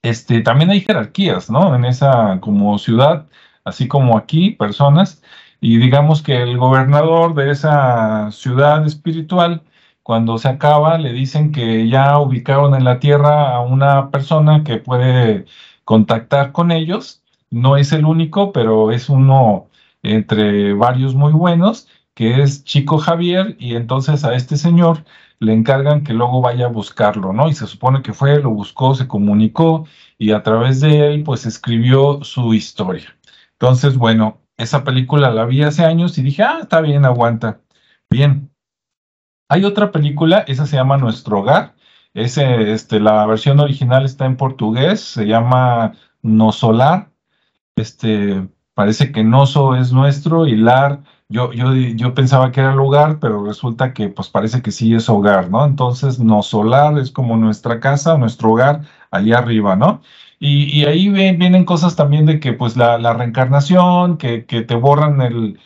este, 0.05 0.41
también 0.41 0.69
hay 0.69 0.81
jerarquías, 0.81 1.49
¿no? 1.49 1.75
En 1.75 1.85
esa 1.85 2.39
como 2.41 2.77
ciudad, 2.77 3.27
así 3.63 3.87
como 3.87 4.17
aquí, 4.17 4.51
personas, 4.51 5.21
y 5.61 5.77
digamos 5.77 6.21
que 6.21 6.41
el 6.43 6.57
gobernador 6.57 7.33
de 7.35 7.51
esa 7.51 8.29
ciudad 8.31 8.85
espiritual, 8.85 9.63
cuando 10.03 10.37
se 10.37 10.47
acaba, 10.49 10.97
le 10.99 11.11
dicen 11.13 11.51
que 11.51 11.89
ya 11.89 12.19
ubicaron 12.19 12.75
en 12.75 12.83
la 12.83 12.99
tierra 12.99 13.55
a 13.55 13.61
una 13.61 14.11
persona 14.11 14.63
que 14.63 14.77
puede 14.77 15.45
contactar 15.83 16.51
con 16.51 16.71
ellos. 16.71 17.23
No 17.49 17.77
es 17.77 17.91
el 17.91 18.05
único, 18.05 18.51
pero 18.51 18.91
es 18.91 19.09
uno 19.09 19.69
entre 20.03 20.73
varios 20.73 21.15
muy 21.15 21.33
buenos, 21.33 21.87
que 22.13 22.41
es 22.43 22.63
Chico 22.63 22.99
Javier, 22.99 23.55
y 23.59 23.75
entonces 23.75 24.23
a 24.23 24.35
este 24.35 24.57
señor 24.57 25.03
le 25.39 25.53
encargan 25.53 26.03
que 26.03 26.13
luego 26.13 26.41
vaya 26.41 26.65
a 26.65 26.69
buscarlo, 26.69 27.33
¿no? 27.33 27.49
Y 27.49 27.53
se 27.53 27.67
supone 27.67 28.01
que 28.01 28.13
fue, 28.13 28.41
lo 28.41 28.51
buscó, 28.51 28.95
se 28.95 29.07
comunicó 29.07 29.85
y 30.17 30.31
a 30.31 30.43
través 30.43 30.81
de 30.81 31.07
él, 31.07 31.23
pues 31.23 31.45
escribió 31.45 32.23
su 32.23 32.53
historia. 32.53 33.15
Entonces, 33.53 33.97
bueno, 33.97 34.41
esa 34.57 34.83
película 34.83 35.31
la 35.31 35.45
vi 35.45 35.63
hace 35.63 35.85
años 35.85 36.17
y 36.17 36.23
dije, 36.23 36.43
ah, 36.43 36.59
está 36.61 36.81
bien, 36.81 37.05
aguanta. 37.05 37.61
Bien. 38.09 38.51
Hay 39.49 39.63
otra 39.63 39.91
película, 39.91 40.39
esa 40.47 40.65
se 40.65 40.77
llama 40.77 40.97
Nuestro 40.97 41.39
Hogar. 41.39 41.75
Ese, 42.13 42.71
este, 42.71 42.99
la 42.99 43.25
versión 43.25 43.59
original 43.59 44.05
está 44.05 44.25
en 44.25 44.37
portugués, 44.37 45.01
se 45.01 45.25
llama 45.27 45.93
No 46.21 46.51
Solar. 46.51 47.11
este, 47.75 48.47
parece 48.75 49.11
que 49.11 49.23
Noso 49.23 49.75
es 49.75 49.91
nuestro 49.91 50.47
y 50.47 50.55
Lar, 50.55 51.03
yo, 51.29 51.51
yo, 51.53 51.73
yo 51.73 52.13
pensaba 52.13 52.51
que 52.51 52.61
era 52.61 52.73
el 52.73 52.79
hogar, 52.79 53.19
pero 53.19 53.43
resulta 53.43 53.93
que 53.93 54.09
pues 54.09 54.29
parece 54.29 54.61
que 54.61 54.71
sí 54.71 54.93
es 54.93 55.09
hogar, 55.09 55.49
¿no? 55.49 55.65
Entonces, 55.65 56.19
Nosolar 56.19 56.97
es 56.99 57.11
como 57.11 57.37
nuestra 57.37 57.79
casa, 57.79 58.17
nuestro 58.17 58.51
hogar, 58.51 58.81
allá 59.11 59.39
arriba, 59.39 59.75
¿no? 59.75 60.01
Y, 60.39 60.85
ahí 60.85 61.09
vienen 61.09 61.65
cosas 61.65 61.95
también 61.95 62.25
de 62.25 62.39
que 62.39 62.53
pues 62.53 62.77
la, 62.77 62.97
reencarnación, 63.13 64.17
que, 64.17 64.45
que, 64.45 64.61
te 64.61 64.75
borran 64.75 65.21
el, 65.21 65.59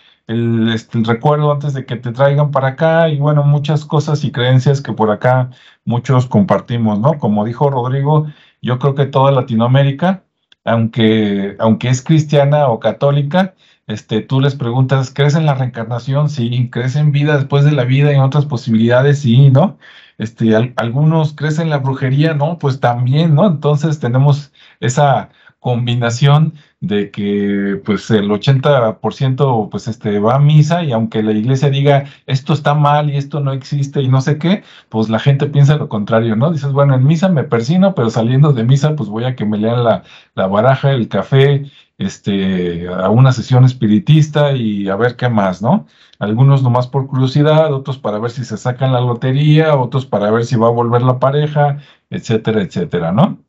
este, 0.73 0.97
el, 0.99 1.05
recuerdo 1.05 1.51
antes 1.51 1.73
de 1.73 1.85
que 1.85 1.95
te 1.95 2.11
traigan 2.11 2.51
para 2.51 2.69
acá 2.69 3.09
y 3.09 3.17
bueno, 3.17 3.43
muchas 3.43 3.83
cosas 3.85 4.23
y 4.23 4.31
creencias 4.31 4.81
que 4.81 4.93
por 4.93 5.11
acá 5.11 5.49
muchos 5.85 6.27
compartimos, 6.27 6.99
¿no? 6.99 7.17
Como 7.17 7.45
dijo 7.45 7.69
Rodrigo, 7.69 8.27
yo 8.61 8.79
creo 8.79 8.95
que 8.95 9.05
toda 9.07 9.31
Latinoamérica, 9.31 10.23
aunque, 10.65 11.55
aunque 11.59 11.89
es 11.89 12.01
cristiana 12.03 12.67
o 12.67 12.79
católica, 12.79 13.55
este, 13.89 14.21
tú 14.21 14.39
les 14.39 14.55
preguntas, 14.55 15.11
¿crees 15.13 15.35
en 15.35 15.45
la 15.45 15.55
reencarnación? 15.55 16.29
Sí, 16.29 16.69
¿crees 16.71 16.95
en 16.95 17.11
vida 17.11 17.35
después 17.37 17.65
de 17.65 17.71
la 17.73 17.83
vida 17.85 18.11
y 18.11 18.15
en 18.15 18.21
otras 18.21 18.45
posibilidades? 18.45 19.19
Sí, 19.19 19.49
¿no? 19.49 19.77
Este, 20.17 20.55
algunos 20.77 21.33
crecen 21.33 21.63
en 21.65 21.69
la 21.71 21.77
brujería, 21.79 22.33
¿no? 22.35 22.57
Pues 22.59 22.79
también, 22.79 23.35
¿no? 23.35 23.47
Entonces 23.47 23.99
tenemos 23.99 24.53
esa 24.79 25.29
combinación 25.59 26.53
de 26.79 27.11
que 27.11 27.81
pues 27.83 28.09
el 28.11 28.29
80% 28.29 29.69
pues 29.69 29.87
este 29.87 30.19
va 30.19 30.35
a 30.35 30.39
misa 30.39 30.83
y 30.83 30.91
aunque 30.93 31.21
la 31.21 31.33
iglesia 31.33 31.69
diga 31.69 32.05
esto 32.25 32.53
está 32.53 32.73
mal 32.73 33.09
y 33.09 33.17
esto 33.17 33.41
no 33.41 33.51
existe 33.51 34.01
y 34.01 34.07
no 34.07 34.21
sé 34.21 34.37
qué, 34.37 34.63
pues 34.89 35.09
la 35.09 35.19
gente 35.19 35.47
piensa 35.47 35.75
lo 35.75 35.89
contrario, 35.89 36.35
¿no? 36.35 36.51
Dices, 36.51 36.71
bueno, 36.71 36.95
en 36.95 37.05
misa 37.05 37.29
me 37.29 37.43
persino, 37.43 37.93
pero 37.95 38.09
saliendo 38.09 38.53
de 38.53 38.63
misa 38.63 38.95
pues 38.95 39.09
voy 39.09 39.25
a 39.25 39.35
que 39.35 39.45
me 39.45 39.57
lean 39.57 39.83
la, 39.83 40.03
la 40.35 40.47
baraja, 40.47 40.91
el 40.91 41.09
café, 41.09 41.65
este, 41.97 42.87
a 42.87 43.09
una 43.09 43.31
sesión 43.33 43.65
espiritista 43.65 44.53
y 44.53 44.87
a 44.89 44.95
ver 44.95 45.15
qué 45.17 45.29
más, 45.29 45.61
¿no? 45.61 45.85
Algunos 46.19 46.63
nomás 46.63 46.87
por 46.87 47.07
curiosidad, 47.07 47.73
otros 47.73 47.97
para 47.97 48.19
ver 48.19 48.31
si 48.31 48.45
se 48.45 48.57
sacan 48.57 48.93
la 48.93 49.01
lotería, 49.01 49.75
otros 49.75 50.05
para 50.05 50.31
ver 50.31 50.45
si 50.45 50.55
va 50.55 50.67
a 50.67 50.71
volver 50.71 51.01
la 51.01 51.19
pareja, 51.19 51.79
etcétera, 52.09 52.61
etcétera, 52.61 53.11
¿no? 53.11 53.39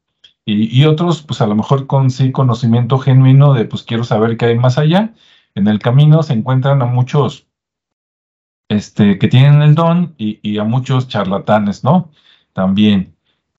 Y, 0.46 0.84
otros, 0.84 1.22
pues 1.22 1.40
a 1.42 1.46
lo 1.46 1.54
mejor 1.54 1.86
con 1.86 2.10
sí 2.10 2.32
conocimiento 2.32 2.98
genuino 2.98 3.54
de, 3.54 3.66
pues 3.66 3.84
quiero 3.84 4.02
saber 4.04 4.36
qué 4.36 4.46
hay 4.46 4.58
más 4.58 4.78
allá. 4.78 5.14
En 5.54 5.68
el 5.68 5.78
camino 5.78 6.22
se 6.24 6.32
encuentran 6.32 6.82
a 6.82 6.86
muchos 6.86 7.46
este, 8.68 9.18
que 9.18 9.28
tienen 9.28 9.62
el 9.62 9.74
don 9.74 10.14
y, 10.18 10.58
a 10.58 10.64
muchos 10.64 11.08
charlatanes, 11.08 11.84
¿no? 11.84 12.10
También. 12.52 13.14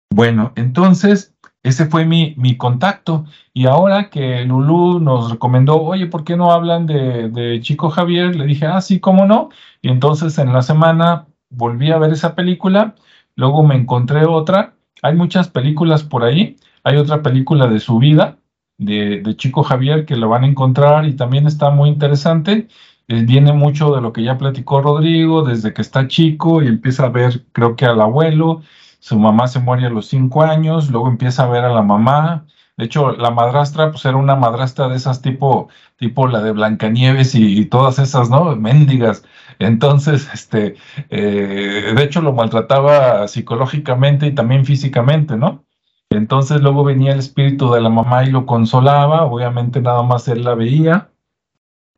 Bueno, 0.10 0.52
entonces, 0.56 1.34
ese 1.64 1.86
fue 1.86 2.06
mi, 2.06 2.34
mi 2.38 2.58
contacto. 2.58 3.26
Y 3.54 3.68
ahora 3.68 4.10
que 4.10 4.44
Lulú 4.44 5.00
nos 5.00 5.32
recomendó, 5.32 5.82
oye, 5.82 6.08
¿por 6.08 6.24
qué 6.26 6.36
no 6.36 6.52
hablan 6.52 6.88
de, 6.88 7.30
de 7.30 7.62
Chico 7.62 7.90
Javier? 7.90 8.36
Le 8.36 8.46
dije, 8.46 8.66
ah, 8.66 8.82
sí, 8.82 9.00
¿cómo 9.00 9.26
no? 9.26 9.50
Y 9.82 9.90
entonces 9.90 10.38
en 10.40 10.52
la 10.52 10.62
semana 10.62 11.28
volví 11.50 11.92
a 11.92 12.00
ver 12.00 12.12
esa 12.12 12.36
película, 12.36 12.96
luego 13.36 13.64
me 13.64 13.76
encontré 13.76 14.26
otra. 14.26 14.74
Hay 15.04 15.16
muchas 15.16 15.50
películas 15.50 16.04
por 16.04 16.24
ahí. 16.24 16.58
Hay 16.84 16.98
otra 16.98 17.22
película 17.22 17.68
de 17.68 17.80
su 17.80 18.00
vida, 18.00 18.38
de, 18.78 19.36
Chico 19.38 19.64
Javier, 19.64 20.06
que 20.06 20.16
lo 20.16 20.30
van 20.30 20.44
a 20.44 20.48
encontrar 20.48 21.06
y 21.06 21.16
también 21.16 21.48
está 21.48 21.70
muy 21.70 21.90
interesante. 21.90 22.68
Eh, 23.08 23.24
viene 23.24 23.54
mucho 23.54 23.94
de 23.94 24.02
lo 24.02 24.14
que 24.14 24.24
ya 24.24 24.38
platicó 24.38 24.82
Rodrigo, 24.82 25.44
desde 25.44 25.74
que 25.74 25.82
está 25.82 26.08
chico 26.08 26.64
y 26.64 26.68
empieza 26.68 27.06
a 27.06 27.10
ver, 27.10 27.46
creo 27.52 27.76
que 27.76 27.86
al 27.86 28.02
abuelo, 28.02 28.62
su 29.00 29.20
mamá 29.20 29.48
se 29.48 29.60
muere 29.60 29.86
a 29.88 29.90
los 29.90 30.08
cinco 30.08 30.44
años, 30.44 30.90
luego 30.90 31.08
empieza 31.10 31.44
a 31.44 31.50
ver 31.50 31.66
a 31.66 31.74
la 31.74 31.82
mamá. 31.82 32.46
De 32.78 32.86
hecho, 32.86 33.12
la 33.12 33.32
madrastra, 33.32 33.92
pues 33.92 34.06
era 34.06 34.18
una 34.18 34.36
madrastra 34.36 34.88
de 34.88 34.96
esas 34.96 35.22
tipo, 35.22 35.70
tipo 35.98 36.28
la 36.28 36.42
de 36.42 36.52
Blancanieves 36.52 37.36
y, 37.36 37.66
todas 37.66 38.00
esas, 38.00 38.30
¿no? 38.30 38.56
Méndigas. 38.56 39.24
Entonces, 39.60 40.30
este, 40.34 40.76
eh, 41.10 41.94
de 41.96 42.04
hecho 42.04 42.22
lo 42.22 42.34
maltrataba 42.34 43.28
psicológicamente 43.28 44.28
y 44.28 44.36
también 44.36 44.66
físicamente, 44.66 45.38
¿no? 45.38 45.66
Entonces 46.12 46.62
luego 46.62 46.84
venía 46.84 47.14
el 47.14 47.20
espíritu 47.20 47.72
de 47.72 47.82
la 47.82 47.90
mamá 47.90 48.26
y 48.26 48.32
lo 48.32 48.46
consolaba, 48.46 49.24
obviamente 49.24 49.82
nada 49.82 50.04
más 50.04 50.28
él 50.28 50.44
la 50.44 50.56
veía. 50.56 51.10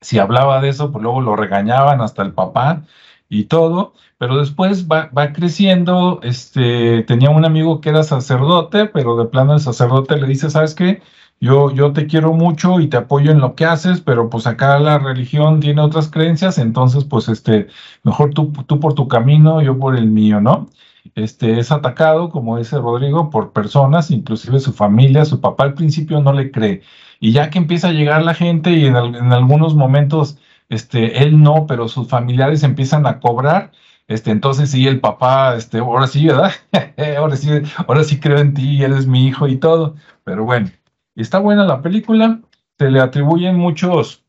Si 0.02 0.20
hablaba 0.20 0.62
de 0.62 0.70
eso, 0.70 0.92
pues 0.92 1.04
luego 1.04 1.22
lo 1.22 1.36
regañaban 1.36 2.00
hasta 2.02 2.22
el 2.22 2.34
papá 2.34 2.84
y 3.30 3.46
todo, 3.46 3.94
pero 4.20 4.38
después 4.38 4.88
va, 4.88 5.10
creciendo, 5.34 6.20
este, 6.24 7.04
tenía 7.04 7.32
un 7.32 7.46
amigo 7.46 7.82
que 7.82 7.90
era 7.90 8.04
sacerdote, 8.04 8.86
pero 8.88 9.18
de 9.18 9.26
plano 9.26 9.54
el 9.54 9.60
sacerdote 9.60 10.18
le 10.18 10.28
dice, 10.28 10.50
¿sabes 10.52 10.76
qué? 10.76 11.02
Yo, 11.40 11.72
yo 11.72 11.92
te 11.94 12.06
quiero 12.08 12.34
mucho 12.34 12.80
y 12.80 12.88
te 12.88 12.98
apoyo 12.98 13.32
en 13.32 13.40
lo 13.40 13.56
que 13.56 13.66
haces, 13.66 14.02
pero 14.02 14.30
pues 14.30 14.46
acá 14.46 14.78
la 14.80 15.00
religión 15.00 15.60
tiene 15.60 15.82
otras 15.82 16.10
creencias, 16.12 16.60
entonces 16.60 17.04
pues 17.06 17.28
este, 17.30 17.68
mejor 18.04 18.34
tú, 18.34 18.52
tú 18.68 18.80
por 18.80 18.94
tu 18.94 19.08
camino, 19.08 19.62
yo 19.62 19.78
por 19.80 19.96
el 19.98 20.08
mío, 20.08 20.40
¿no? 20.40 20.70
Este, 21.16 21.60
es 21.60 21.72
atacado, 21.72 22.30
como 22.30 22.58
dice 22.58 22.78
Rodrigo, 22.78 23.30
por 23.30 23.54
personas, 23.54 24.12
inclusive 24.12 24.60
su 24.60 24.74
familia, 24.74 25.26
su 25.26 25.42
papá 25.42 25.66
al 25.66 25.74
principio 25.74 26.22
no 26.22 26.34
le 26.34 26.52
cree. 26.52 26.82
Y 27.20 27.32
ya 27.32 27.50
que 27.50 27.58
empieza 27.60 27.90
a 27.90 27.94
llegar 27.94 28.24
la 28.24 28.34
gente 28.34 28.72
y 28.72 28.86
en, 28.86 28.96
algunos 28.96 29.76
momentos 29.76 30.38
este, 30.70 31.24
él 31.24 31.42
no, 31.42 31.68
pero 31.68 31.88
sus 31.88 32.08
familiares 32.08 32.64
empiezan 32.64 33.06
a 33.08 33.20
cobrar, 33.20 33.72
este, 34.08 34.32
entonces 34.32 34.72
sí, 34.72 34.88
el 34.88 35.00
papá, 35.00 35.56
este, 35.56 35.80
ahora 35.80 36.08
sí, 36.08 36.28
¿verdad? 36.28 36.52
ahora 37.18 37.36
sí, 37.36 37.50
ahora 37.88 38.04
sí 38.04 38.20
creo 38.20 38.40
en 38.40 38.54
ti, 38.54 38.84
eres 38.84 39.08
mi 39.08 39.28
hijo 39.28 39.48
y 39.48 39.58
todo. 39.58 39.96
Pero 40.24 40.46
bueno, 40.46 40.70
está 41.16 41.40
buena 41.40 41.66
la 41.66 41.82
película, 41.82 42.42
se 42.78 42.90
le 42.92 43.00
atribuyen 43.00 43.56
muchos 43.56 44.24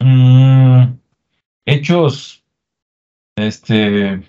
mm, 0.00 0.84
hechos, 1.66 2.44
este, 3.36 4.22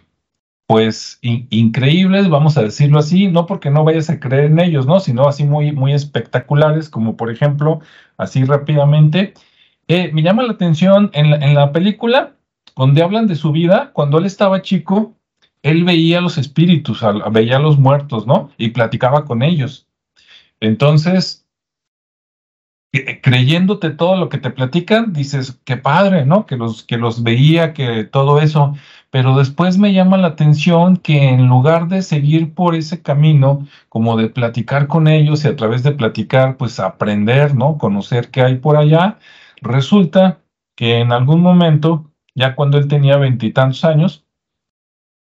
pues 0.65 1.19
increíbles, 1.21 2.29
vamos 2.29 2.57
a 2.57 2.63
decirlo 2.63 2.99
así, 2.99 3.27
no 3.27 3.45
porque 3.45 3.69
no 3.69 3.83
vayas 3.83 4.09
a 4.09 4.19
creer 4.19 4.45
en 4.45 4.59
ellos, 4.59 4.85
¿no? 4.85 4.99
Sino 4.99 5.27
así 5.27 5.43
muy, 5.43 5.71
muy 5.71 5.93
espectaculares, 5.93 6.89
como 6.89 7.17
por 7.17 7.29
ejemplo, 7.31 7.81
así 8.17 8.43
rápidamente. 8.45 9.33
Eh, 9.87 10.11
me 10.13 10.23
llama 10.23 10.43
la 10.43 10.53
atención 10.53 11.11
en 11.13 11.53
la, 11.53 11.71
película, 11.73 12.35
donde 12.75 13.03
hablan 13.03 13.27
de 13.27 13.35
su 13.35 13.51
vida, 13.51 13.91
cuando 13.93 14.17
él 14.17 14.25
estaba 14.25 14.61
chico, 14.61 15.15
él 15.61 15.83
veía 15.83 16.21
los 16.21 16.37
espíritus, 16.37 17.01
veía 17.31 17.57
a 17.57 17.59
los 17.59 17.77
muertos, 17.77 18.25
¿no? 18.25 18.49
Y 18.57 18.69
platicaba 18.69 19.25
con 19.25 19.43
ellos. 19.43 19.87
Entonces, 20.61 21.45
creyéndote 23.21 23.89
todo 23.89 24.17
lo 24.17 24.29
que 24.29 24.37
te 24.37 24.51
platican, 24.51 25.13
dices, 25.13 25.59
qué 25.65 25.77
padre, 25.77 26.25
¿no? 26.25 26.45
Que 26.45 26.57
los, 26.57 26.83
que 26.83 26.97
los 26.97 27.23
veía, 27.23 27.73
que 27.73 28.03
todo 28.03 28.39
eso, 28.39 28.75
pero 29.13 29.37
después 29.37 29.77
me 29.77 29.93
llama 29.93 30.17
la 30.17 30.29
atención 30.29 30.97
que 30.97 31.29
en 31.29 31.47
lugar 31.47 31.87
de 31.87 32.01
seguir 32.01 32.55
por 32.55 32.73
ese 32.73 33.03
camino, 33.03 33.67
como 33.87 34.17
de 34.17 34.27
platicar 34.27 34.87
con 34.87 35.07
ellos 35.07 35.45
y 35.45 35.49
a 35.49 35.55
través 35.55 35.83
de 35.83 35.91
platicar, 35.91 36.57
pues 36.57 36.79
aprender, 36.79 37.53
¿no? 37.53 37.77
Conocer 37.77 38.31
qué 38.31 38.41
hay 38.41 38.55
por 38.55 38.75
allá, 38.75 39.19
resulta 39.61 40.39
que 40.75 40.97
en 40.97 41.11
algún 41.11 41.41
momento, 41.41 42.11
ya 42.33 42.55
cuando 42.55 42.79
él 42.79 42.87
tenía 42.87 43.17
veintitantos 43.17 43.85
años, 43.85 44.25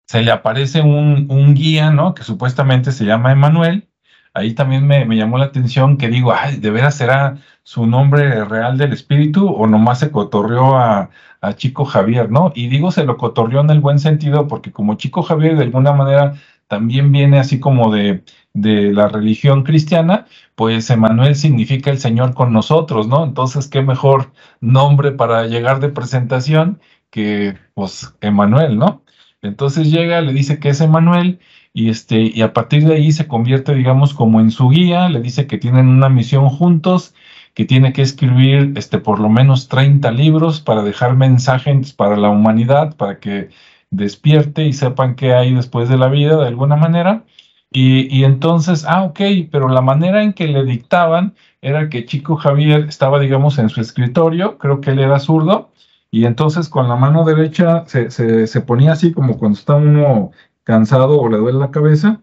se 0.06 0.22
le 0.22 0.30
aparece 0.30 0.80
un, 0.80 1.26
un 1.28 1.54
guía, 1.54 1.90
¿no? 1.90 2.14
Que 2.14 2.22
supuestamente 2.22 2.92
se 2.92 3.04
llama 3.04 3.32
Emanuel, 3.32 3.88
ahí 4.34 4.54
también 4.54 4.86
me, 4.86 5.04
llamó 5.16 5.38
la 5.38 5.46
atención 5.46 5.96
que 5.96 6.08
digo, 6.08 6.32
ay, 6.32 6.56
¿de 6.58 6.70
veras 6.70 6.96
será 6.96 7.38
su 7.62 7.86
nombre 7.86 8.44
real 8.44 8.78
del 8.78 8.92
espíritu 8.92 9.48
o 9.48 9.66
nomás 9.66 10.00
se 10.00 10.10
cotorreó 10.10 10.76
a, 10.78 11.10
Chico 11.56 11.84
Javier, 11.84 12.30
¿no? 12.30 12.52
Y 12.54 12.68
digo, 12.68 12.92
se 12.92 13.02
lo 13.04 13.16
cotorreó 13.16 13.62
en 13.62 13.70
el 13.70 13.80
buen 13.80 13.98
sentido 13.98 14.46
porque 14.46 14.70
como 14.70 14.94
Chico 14.94 15.22
Javier 15.22 15.56
de 15.56 15.64
alguna 15.64 15.92
manera 15.92 16.34
también 16.68 17.10
viene 17.10 17.40
así 17.40 17.58
como 17.58 17.92
de, 17.92 18.22
de 18.54 18.92
la 18.92 19.08
religión 19.08 19.64
cristiana, 19.64 20.26
pues 20.54 20.88
Emanuel 20.90 21.34
significa 21.34 21.90
el 21.90 21.98
Señor 21.98 22.34
con 22.34 22.52
nosotros, 22.52 23.08
¿no? 23.08 23.24
Entonces, 23.24 23.68
qué 23.68 23.82
mejor 23.82 24.32
nombre 24.60 25.12
para 25.12 25.46
llegar 25.46 25.80
de 25.80 25.88
presentación 25.88 26.80
que, 27.10 27.56
pues, 27.74 28.14
Emanuel, 28.20 28.78
¿no? 28.78 29.02
Entonces 29.42 29.90
llega, 29.90 30.20
le 30.20 30.32
dice 30.32 30.60
que 30.60 30.68
es 30.70 30.80
Emanuel 30.80 31.40
y, 31.74 31.88
este, 31.88 32.20
y 32.20 32.42
a 32.42 32.52
partir 32.52 32.86
de 32.86 32.94
ahí 32.94 33.12
se 33.12 33.26
convierte, 33.26 33.74
digamos, 33.74 34.14
como 34.14 34.40
en 34.40 34.50
su 34.50 34.68
guía, 34.68 35.08
le 35.08 35.20
dice 35.20 35.46
que 35.46 35.58
tienen 35.58 35.88
una 35.88 36.08
misión 36.08 36.48
juntos, 36.50 37.14
que 37.54 37.64
tiene 37.64 37.92
que 37.92 38.02
escribir 38.02 38.72
este, 38.76 38.98
por 38.98 39.20
lo 39.20 39.28
menos 39.28 39.68
30 39.68 40.10
libros 40.12 40.60
para 40.60 40.82
dejar 40.82 41.16
mensajes 41.16 41.92
para 41.92 42.16
la 42.16 42.30
humanidad, 42.30 42.96
para 42.96 43.18
que 43.18 43.50
despierte 43.90 44.64
y 44.66 44.72
sepan 44.72 45.16
qué 45.16 45.34
hay 45.34 45.54
después 45.54 45.88
de 45.88 45.98
la 45.98 46.08
vida 46.08 46.36
de 46.36 46.48
alguna 46.48 46.76
manera. 46.76 47.24
Y, 47.70 48.14
y, 48.14 48.24
entonces, 48.24 48.84
ah, 48.86 49.02
ok, 49.04 49.20
pero 49.50 49.68
la 49.68 49.80
manera 49.80 50.22
en 50.22 50.34
que 50.34 50.46
le 50.48 50.64
dictaban 50.64 51.34
era 51.62 51.88
que 51.88 52.04
Chico 52.04 52.36
Javier 52.36 52.86
estaba, 52.88 53.18
digamos, 53.18 53.58
en 53.58 53.70
su 53.70 53.80
escritorio, 53.80 54.58
creo 54.58 54.80
que 54.80 54.90
él 54.90 54.98
era 54.98 55.18
zurdo, 55.20 55.70
y 56.10 56.26
entonces 56.26 56.68
con 56.68 56.88
la 56.88 56.96
mano 56.96 57.24
derecha 57.24 57.84
se, 57.86 58.10
se, 58.10 58.46
se 58.46 58.60
ponía 58.60 58.92
así 58.92 59.12
como 59.12 59.38
cuando 59.38 59.58
está 59.58 59.76
uno 59.76 60.32
cansado 60.64 61.20
o 61.20 61.28
le 61.28 61.38
duele 61.38 61.58
la 61.58 61.70
cabeza, 61.70 62.20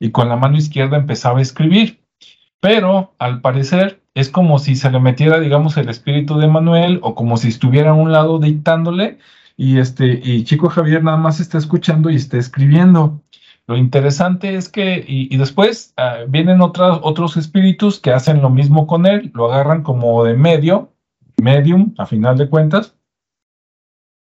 y 0.00 0.10
con 0.10 0.28
la 0.28 0.36
mano 0.36 0.56
izquierda 0.56 0.96
empezaba 0.96 1.38
a 1.38 1.42
escribir. 1.42 2.00
Pero 2.60 3.14
al 3.18 3.40
parecer 3.40 4.02
es 4.14 4.30
como 4.30 4.58
si 4.58 4.76
se 4.76 4.90
le 4.90 5.00
metiera, 5.00 5.40
digamos, 5.40 5.76
el 5.76 5.88
espíritu 5.88 6.38
de 6.38 6.48
Manuel 6.48 7.00
o 7.02 7.14
como 7.14 7.36
si 7.36 7.48
estuviera 7.48 7.90
a 7.90 7.94
un 7.94 8.12
lado 8.12 8.38
dictándole 8.38 9.18
y 9.56 9.78
este 9.78 10.20
y 10.22 10.44
Chico 10.44 10.68
Javier 10.68 11.04
nada 11.04 11.16
más 11.16 11.40
está 11.40 11.58
escuchando 11.58 12.10
y 12.10 12.16
está 12.16 12.38
escribiendo. 12.38 13.20
Lo 13.66 13.76
interesante 13.78 14.56
es 14.56 14.68
que, 14.68 15.02
y, 15.06 15.34
después 15.38 15.94
ah, 15.96 16.18
vienen 16.28 16.60
otras, 16.60 16.98
otros 17.02 17.38
espíritus 17.38 17.98
que 17.98 18.12
hacen 18.12 18.42
lo 18.42 18.50
mismo 18.50 18.86
con 18.86 19.06
él, 19.06 19.30
lo 19.34 19.50
agarran 19.50 19.82
como 19.82 20.22
de 20.22 20.34
medio, 20.34 20.92
medium, 21.42 21.94
a 21.96 22.04
final 22.04 22.36
de 22.36 22.50
cuentas. 22.50 22.94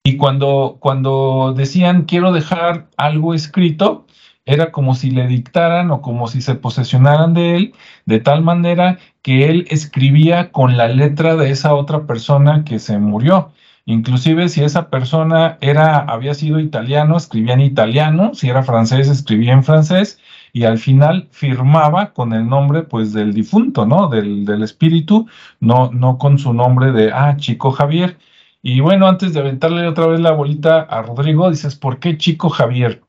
Y 0.04 0.18
cuando, 0.18 0.78
cuando 0.80 1.54
decían 1.56 2.04
quiero 2.04 2.32
dejar 2.32 2.88
algo 2.98 3.34
escrito, 3.34 4.06
era 4.46 4.72
como 4.72 4.96
si 4.96 5.12
le 5.12 5.28
dictaran 5.28 5.92
o 5.92 6.02
como 6.02 6.28
si 6.28 6.42
se 6.42 6.56
posesionaran 6.56 7.34
de 7.34 7.56
él, 7.56 7.74
de 8.06 8.20
tal 8.20 8.42
manera 8.42 8.98
que 9.22 9.50
él 9.50 9.68
escribía 9.70 10.52
con 10.52 10.78
la 10.78 10.88
letra 10.88 11.36
de 11.36 11.52
esa 11.52 11.76
otra 11.76 12.08
persona 12.08 12.64
que 12.64 12.80
se 12.80 12.98
murió. 12.98 13.52
Inclusive 13.86 14.50
si 14.50 14.64
esa 14.64 14.90
persona 14.90 15.58
era, 15.62 15.98
había 16.00 16.34
sido 16.34 16.60
italiano, 16.60 17.18
escribía 17.18 17.54
en 17.54 17.62
italiano, 17.62 18.34
si 18.34 18.50
era 18.50 18.64
francés, 18.64 19.08
escribía 19.08 19.54
en 19.54 19.64
francés, 19.64 20.20
y 20.54 20.64
al 20.64 20.78
final 20.78 21.28
firmaba 21.32 22.14
con 22.14 22.34
el 22.34 22.48
nombre 22.48 22.84
pues 22.84 23.14
del 23.14 23.34
difunto, 23.34 23.86
¿no? 23.86 24.08
Del, 24.08 24.46
del 24.46 24.64
espíritu, 24.64 25.28
no, 25.60 25.92
no 25.92 26.18
con 26.18 26.40
su 26.40 26.54
nombre 26.54 26.92
de, 26.92 27.12
ah, 27.12 27.36
Chico 27.38 27.72
Javier. 27.72 28.18
Y 28.62 28.82
bueno, 28.82 29.08
antes 29.08 29.34
de 29.34 29.40
aventarle 29.40 29.88
otra 29.88 30.08
vez 30.08 30.20
la 30.20 30.32
bolita 30.32 30.82
a 30.82 31.02
Rodrigo, 31.02 31.50
dices, 31.50 31.76
¿por 31.76 32.00
qué 32.00 32.18
Chico 32.18 32.50
Javier? 32.50 33.02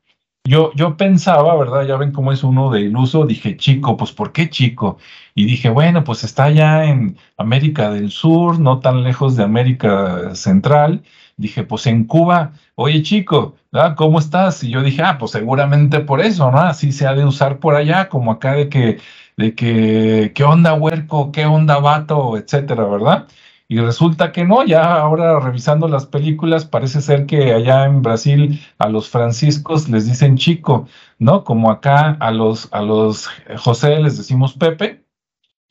Yo, 0.43 0.71
yo 0.75 0.97
pensaba, 0.97 1.55
¿verdad? 1.55 1.85
Ya 1.85 1.97
ven 1.97 2.11
cómo 2.11 2.31
es 2.31 2.43
uno 2.43 2.71
de 2.71 2.81
iluso, 2.81 3.25
dije, 3.27 3.57
chico, 3.57 3.95
pues 3.95 4.11
¿por 4.11 4.31
qué 4.31 4.49
chico? 4.49 4.97
Y 5.35 5.45
dije, 5.45 5.69
bueno, 5.69 6.03
pues 6.03 6.23
está 6.23 6.45
allá 6.45 6.85
en 6.85 7.17
América 7.37 7.91
del 7.91 8.09
Sur, 8.11 8.59
no 8.59 8.79
tan 8.79 9.03
lejos 9.03 9.35
de 9.35 9.43
América 9.43 10.33
Central. 10.35 11.03
Dije, 11.37 11.63
pues 11.63 11.85
en 11.87 12.05
Cuba, 12.05 12.53
oye 12.75 13.03
chico, 13.03 13.55
¿verdad? 13.71 13.95
¿cómo 13.95 14.19
estás? 14.19 14.63
Y 14.63 14.71
yo 14.71 14.81
dije, 14.81 15.03
ah, 15.03 15.17
pues 15.19 15.31
seguramente 15.31 15.99
por 15.99 16.21
eso, 16.21 16.49
¿no? 16.51 16.59
Así 16.59 16.91
se 16.91 17.05
ha 17.07 17.13
de 17.13 17.25
usar 17.25 17.59
por 17.59 17.75
allá, 17.75 18.09
como 18.09 18.31
acá 18.31 18.53
de 18.53 18.67
que, 18.69 18.99
de 19.37 19.53
que, 19.55 20.31
¿qué 20.33 20.43
onda 20.43 20.73
huerco? 20.73 21.31
¿Qué 21.31 21.45
onda 21.45 21.79
vato? 21.79 22.35
Etcétera, 22.37 22.85
¿verdad? 22.85 23.27
Y 23.71 23.79
resulta 23.79 24.33
que 24.33 24.43
no, 24.43 24.65
ya 24.65 24.95
ahora 24.95 25.39
revisando 25.39 25.87
las 25.87 26.05
películas, 26.05 26.65
parece 26.65 26.99
ser 26.99 27.25
que 27.25 27.53
allá 27.53 27.85
en 27.85 28.01
Brasil 28.01 28.59
a 28.77 28.89
los 28.89 29.07
franciscos 29.07 29.87
les 29.87 30.05
dicen 30.05 30.35
chico, 30.35 30.89
¿no? 31.19 31.45
Como 31.45 31.71
acá 31.71 32.17
a 32.19 32.31
los, 32.31 32.67
a 32.73 32.81
los 32.81 33.29
José 33.57 33.97
les 34.01 34.17
decimos 34.17 34.55
Pepe, 34.55 35.05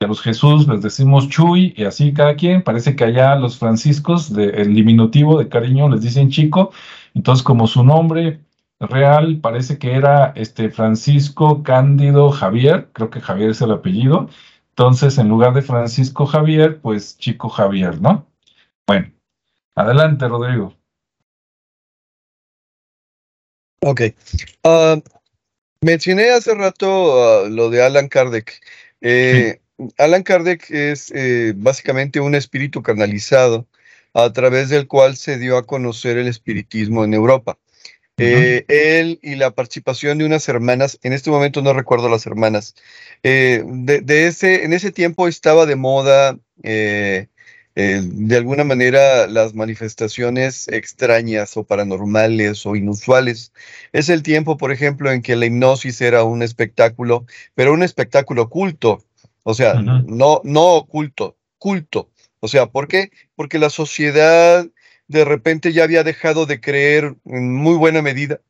y 0.00 0.06
a 0.06 0.08
los 0.08 0.22
Jesús 0.22 0.66
les 0.66 0.80
decimos 0.80 1.28
Chuy, 1.28 1.74
y 1.76 1.84
así 1.84 2.14
cada 2.14 2.36
quien. 2.36 2.62
Parece 2.62 2.96
que 2.96 3.04
allá 3.04 3.32
a 3.32 3.38
los 3.38 3.58
franciscos, 3.58 4.32
de, 4.32 4.46
el 4.46 4.74
diminutivo 4.74 5.38
de 5.38 5.50
cariño, 5.50 5.90
les 5.90 6.00
dicen 6.00 6.30
chico. 6.30 6.72
Entonces, 7.12 7.42
como 7.42 7.66
su 7.66 7.84
nombre 7.84 8.40
real 8.78 9.40
parece 9.42 9.76
que 9.76 9.92
era 9.92 10.32
este 10.36 10.70
Francisco 10.70 11.62
Cándido 11.62 12.30
Javier, 12.30 12.88
creo 12.94 13.10
que 13.10 13.20
Javier 13.20 13.50
es 13.50 13.60
el 13.60 13.72
apellido, 13.72 14.30
entonces, 14.80 15.18
en 15.18 15.28
lugar 15.28 15.52
de 15.52 15.60
Francisco 15.60 16.24
Javier, 16.24 16.80
pues 16.80 17.18
Chico 17.18 17.50
Javier, 17.50 18.00
¿no? 18.00 18.26
Bueno, 18.86 19.12
adelante, 19.74 20.26
Rodrigo. 20.26 20.74
Ok. 23.82 24.00
Ah, 24.64 24.96
mencioné 25.82 26.30
hace 26.30 26.54
rato 26.54 26.86
ah, 27.22 27.46
lo 27.50 27.68
de 27.68 27.82
Alan 27.82 28.08
Kardec. 28.08 28.58
Eh, 29.02 29.60
Alan 29.98 30.22
Kardec 30.22 30.70
es 30.70 31.12
eh, 31.14 31.52
básicamente 31.54 32.18
un 32.18 32.34
espíritu 32.34 32.82
canalizado 32.82 33.66
a 34.14 34.32
través 34.32 34.70
del 34.70 34.88
cual 34.88 35.18
se 35.18 35.36
dio 35.36 35.58
a 35.58 35.66
conocer 35.66 36.16
el 36.16 36.26
espiritismo 36.26 37.04
en 37.04 37.12
Europa. 37.12 37.58
Eh, 38.20 38.64
él 38.68 39.18
y 39.22 39.36
la 39.36 39.52
participación 39.52 40.18
de 40.18 40.26
unas 40.26 40.48
hermanas, 40.48 40.98
en 41.02 41.12
este 41.12 41.30
momento 41.30 41.62
no 41.62 41.72
recuerdo 41.72 42.08
las 42.08 42.26
hermanas, 42.26 42.74
eh, 43.22 43.64
de, 43.66 44.26
ese, 44.26 44.64
en 44.64 44.72
ese 44.72 44.92
tiempo 44.92 45.26
estaba 45.26 45.64
de 45.64 45.76
moda, 45.76 46.38
eh, 46.62 47.28
de 47.74 48.36
alguna 48.36 48.62
manera, 48.64 49.26
las 49.26 49.54
manifestaciones 49.54 50.68
extrañas 50.68 51.56
o 51.56 51.64
paranormales 51.64 52.66
o 52.66 52.76
inusuales. 52.76 53.52
Es 53.92 54.10
el 54.10 54.22
tiempo, 54.22 54.58
por 54.58 54.70
ejemplo, 54.70 55.10
en 55.10 55.22
que 55.22 55.34
la 55.34 55.46
hipnosis 55.46 56.00
era 56.02 56.24
un 56.24 56.42
espectáculo, 56.42 57.24
pero 57.54 57.72
un 57.72 57.82
espectáculo 57.82 58.50
culto, 58.50 59.02
o 59.44 59.54
sea, 59.54 59.74
no, 59.74 60.42
no 60.44 60.74
oculto, 60.74 61.38
culto. 61.56 62.10
O 62.40 62.48
sea, 62.48 62.66
¿por 62.66 62.88
qué? 62.88 63.10
Porque 63.34 63.58
la 63.58 63.70
sociedad 63.70 64.66
de 65.10 65.24
repente 65.24 65.72
ya 65.72 65.82
había 65.82 66.04
dejado 66.04 66.46
de 66.46 66.60
creer 66.60 67.16
en 67.24 67.52
muy 67.52 67.76
buena 67.76 68.00
medida 68.00 68.40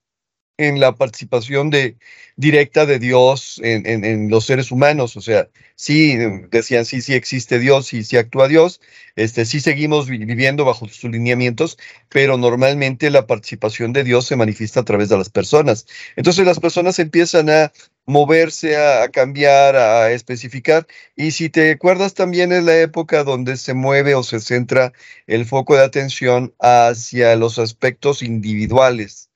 en 0.60 0.78
la 0.78 0.94
participación 0.94 1.70
de, 1.70 1.96
directa 2.36 2.86
de 2.86 2.98
Dios 2.98 3.60
en, 3.62 4.30
los 4.30 4.44
seres 4.46 4.70
humanos. 4.70 5.16
O 5.16 5.20
sea, 5.22 5.48
sí, 5.74 6.16
decían, 6.50 6.84
sí, 6.84 7.00
sí 7.00 7.14
existe 7.14 7.58
Dios 7.58 7.92
y 7.94 8.04
sí 8.04 8.18
actúa 8.18 8.46
Dios, 8.48 8.80
este, 9.16 9.46
sí 9.46 9.60
seguimos 9.60 10.08
viviendo 10.08 10.64
bajo 10.64 10.86
sus 10.88 11.10
lineamientos, 11.10 11.78
pero 12.10 12.36
normalmente 12.36 13.10
la 13.10 13.26
participación 13.26 13.92
de 13.94 14.04
Dios 14.04 14.26
se 14.26 14.36
manifiesta 14.36 14.80
a 14.80 14.84
través 14.84 15.08
de 15.08 15.16
las 15.16 15.30
personas. 15.30 15.86
Entonces 16.16 16.44
las 16.46 16.60
personas 16.60 16.98
empiezan 16.98 17.48
a 17.48 17.72
moverse, 18.06 18.76
a, 18.76 19.08
cambiar, 19.08 19.76
a 19.76 20.12
especificar. 20.12 20.86
Y 21.16 21.30
si 21.30 21.48
te 21.48 21.70
acuerdas 21.72 22.14
también 22.14 22.52
es 22.52 22.64
la 22.64 22.78
época 22.80 23.24
donde 23.24 23.56
se 23.56 23.72
mueve 23.72 24.14
o 24.14 24.22
se 24.22 24.40
centra 24.40 24.92
el 25.26 25.46
foco 25.46 25.76
de 25.76 25.84
atención 25.84 26.54
hacia 26.58 27.36
los 27.36 27.58
aspectos 27.58 28.22
individuales. 28.22 29.29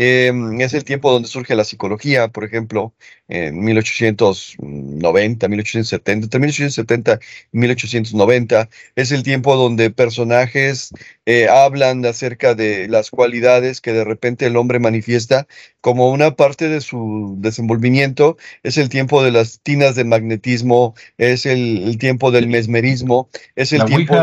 Em, 0.00 0.60
es 0.60 0.74
el 0.74 0.84
tiempo 0.84 1.10
donde 1.10 1.28
surge 1.28 1.56
la 1.56 1.64
psicología, 1.64 2.28
por 2.28 2.44
ejemplo, 2.44 2.94
en 3.26 3.58
1890, 3.64 5.48
1870, 5.48 6.24
entre 6.26 6.38
1870 6.38 7.18
y 7.52 7.58
1890. 7.58 8.68
Es 8.94 9.10
el 9.10 9.24
tiempo 9.24 9.56
donde 9.56 9.90
personajes 9.90 10.92
eh, 11.26 11.48
hablan 11.48 12.06
acerca 12.06 12.54
de 12.54 12.86
las 12.86 13.10
cualidades 13.10 13.80
que 13.80 13.92
de 13.92 14.04
repente 14.04 14.46
el 14.46 14.56
hombre 14.56 14.78
manifiesta 14.78 15.48
como 15.80 16.10
una 16.10 16.36
parte 16.36 16.68
de 16.68 16.80
su 16.80 17.34
desenvolvimiento. 17.38 18.36
Es 18.62 18.78
el 18.78 18.90
tiempo 18.90 19.24
de 19.24 19.32
las 19.32 19.58
tinas 19.62 19.96
de 19.96 20.04
magnetismo, 20.04 20.94
es 21.18 21.44
el, 21.44 21.98
tiempo 21.98 22.30
del 22.30 22.46
mesmerismo, 22.46 23.30
es 23.56 23.72
el 23.72 23.84
tiempo 23.84 24.14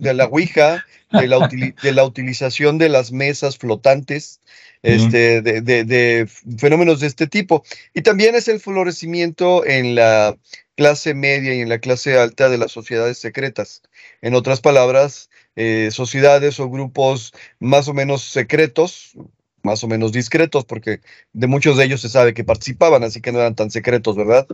de 0.00 0.14
la 0.14 0.24
ouija, 0.24 0.84
de 1.12 1.28
la, 1.28 1.48
de 1.48 1.92
la 1.92 2.04
utilización 2.04 2.78
de 2.78 2.88
las 2.88 3.12
mesas 3.12 3.56
flotantes 3.56 4.40
este, 4.82 5.42
de, 5.42 6.28
fenómenos 6.58 7.00
de 7.00 7.06
este 7.06 7.26
tipo. 7.26 7.64
Y 7.94 8.02
también 8.02 8.34
es 8.34 8.48
el 8.48 8.60
florecimiento 8.60 9.64
en 9.66 9.94
la 9.94 10.36
clase 10.76 11.14
media 11.14 11.54
y 11.54 11.60
en 11.60 11.68
la 11.68 11.78
clase 11.78 12.18
alta 12.18 12.48
de 12.48 12.58
las 12.58 12.72
sociedades 12.72 13.18
secretas. 13.18 13.82
En 14.20 14.34
otras 14.34 14.60
palabras, 14.60 15.30
eh, 15.56 15.88
sociedades 15.90 16.60
o 16.60 16.68
grupos 16.68 17.32
más 17.58 17.88
o 17.88 17.94
menos 17.94 18.22
secretos, 18.22 19.16
más 19.62 19.82
o 19.84 19.88
menos 19.88 20.12
discretos, 20.12 20.64
porque 20.64 21.00
de 21.32 21.46
muchos 21.46 21.76
de 21.76 21.84
ellos 21.84 22.00
se 22.00 22.08
sabe 22.08 22.34
que 22.34 22.44
participaban, 22.44 23.04
así 23.04 23.20
que 23.20 23.32
no 23.32 23.40
eran 23.40 23.54
tan 23.54 23.70
secretos, 23.70 24.16
¿verdad? 24.16 24.46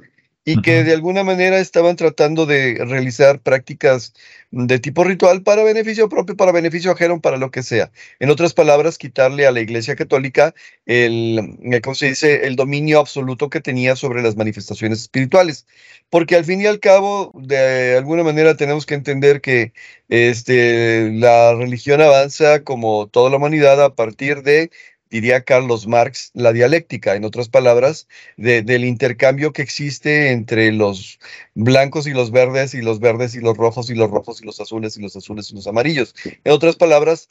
Y 0.44 0.60
que 0.60 0.82
de 0.82 0.92
alguna 0.92 1.22
manera 1.22 1.60
estaban 1.60 1.96
tratando 1.96 2.46
de 2.46 2.84
realizar 2.84 3.40
prácticas 3.40 4.12
de 4.50 4.78
tipo 4.80 5.04
ritual 5.04 5.42
para 5.42 5.62
beneficio 5.62 6.08
propio, 6.08 6.36
para 6.36 6.52
beneficio 6.52 6.90
ajeno, 6.90 7.20
para 7.20 7.36
lo 7.36 7.50
que 7.50 7.62
sea. 7.62 7.92
En 8.18 8.28
otras 8.28 8.52
palabras, 8.52 8.98
quitarle 8.98 9.46
a 9.46 9.52
la 9.52 9.60
Iglesia 9.60 9.94
Católica 9.96 10.54
el, 10.84 11.56
eh, 11.62 11.80
¿cómo 11.80 11.94
se 11.94 12.08
dice?, 12.08 12.46
el 12.46 12.56
dominio 12.56 12.98
absoluto 12.98 13.50
que 13.50 13.60
tenía 13.60 13.94
sobre 13.96 14.22
las 14.22 14.36
manifestaciones 14.36 15.00
espirituales. 15.00 15.66
Porque 16.10 16.36
al 16.36 16.44
fin 16.44 16.60
y 16.60 16.66
al 16.66 16.80
cabo, 16.80 17.32
de 17.34 17.96
alguna 17.96 18.24
manera 18.24 18.56
tenemos 18.56 18.84
que 18.84 18.94
entender 18.94 19.40
que 19.40 19.72
este, 20.08 21.10
la 21.12 21.54
religión 21.54 22.00
avanza 22.02 22.62
como 22.64 23.06
toda 23.08 23.30
la 23.30 23.36
humanidad 23.36 23.82
a 23.82 23.94
partir 23.94 24.42
de 24.42 24.70
diría 25.12 25.44
Carlos 25.44 25.86
Marx, 25.86 26.30
la 26.32 26.54
dialéctica, 26.54 27.14
en 27.14 27.24
otras 27.26 27.50
palabras, 27.50 28.08
del 28.38 28.84
intercambio 28.84 29.52
que 29.52 29.60
existe 29.60 30.30
entre 30.30 30.72
los 30.72 31.20
blancos 31.54 32.06
y 32.06 32.12
los 32.12 32.30
verdes, 32.30 32.72
y 32.72 32.80
los 32.80 32.98
verdes 32.98 33.34
y 33.34 33.40
los 33.40 33.56
rojos, 33.58 33.90
y 33.90 33.94
los 33.94 34.10
rojos 34.10 34.40
y 34.40 34.46
los 34.46 34.58
azules, 34.58 34.96
y 34.96 35.02
los 35.02 35.14
azules 35.14 35.50
y 35.50 35.54
los 35.54 35.66
amarillos. 35.66 36.14
En 36.44 36.52
otras 36.52 36.76
palabras, 36.76 37.28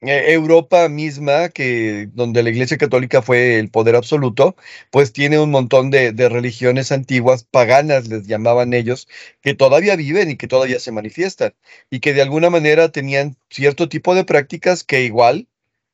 eh, 0.00 0.32
Europa 0.32 0.88
misma, 0.88 1.50
que 1.50 2.08
donde 2.14 2.42
la 2.42 2.50
Iglesia 2.50 2.78
Católica 2.78 3.22
fue 3.22 3.60
el 3.60 3.70
poder 3.70 3.94
absoluto, 3.94 4.56
pues 4.90 5.12
tiene 5.12 5.38
un 5.38 5.52
montón 5.52 5.90
de, 5.90 6.10
de, 6.12 6.28
religiones 6.28 6.90
antiguas, 6.90 7.44
paganas 7.44 8.08
les 8.08 8.26
llamaban 8.26 8.74
ellos, 8.74 9.06
que 9.40 9.54
todavía 9.54 9.94
viven 9.94 10.30
y 10.30 10.36
que 10.36 10.48
todavía 10.48 10.80
se 10.80 10.90
manifiestan, 10.90 11.54
y 11.90 12.00
que 12.00 12.12
de 12.12 12.22
alguna 12.22 12.50
manera 12.50 12.90
tenían 12.90 13.36
cierto 13.50 13.88
tipo 13.88 14.16
de 14.16 14.24
prácticas 14.24 14.82
que 14.82 15.04
igual 15.04 15.46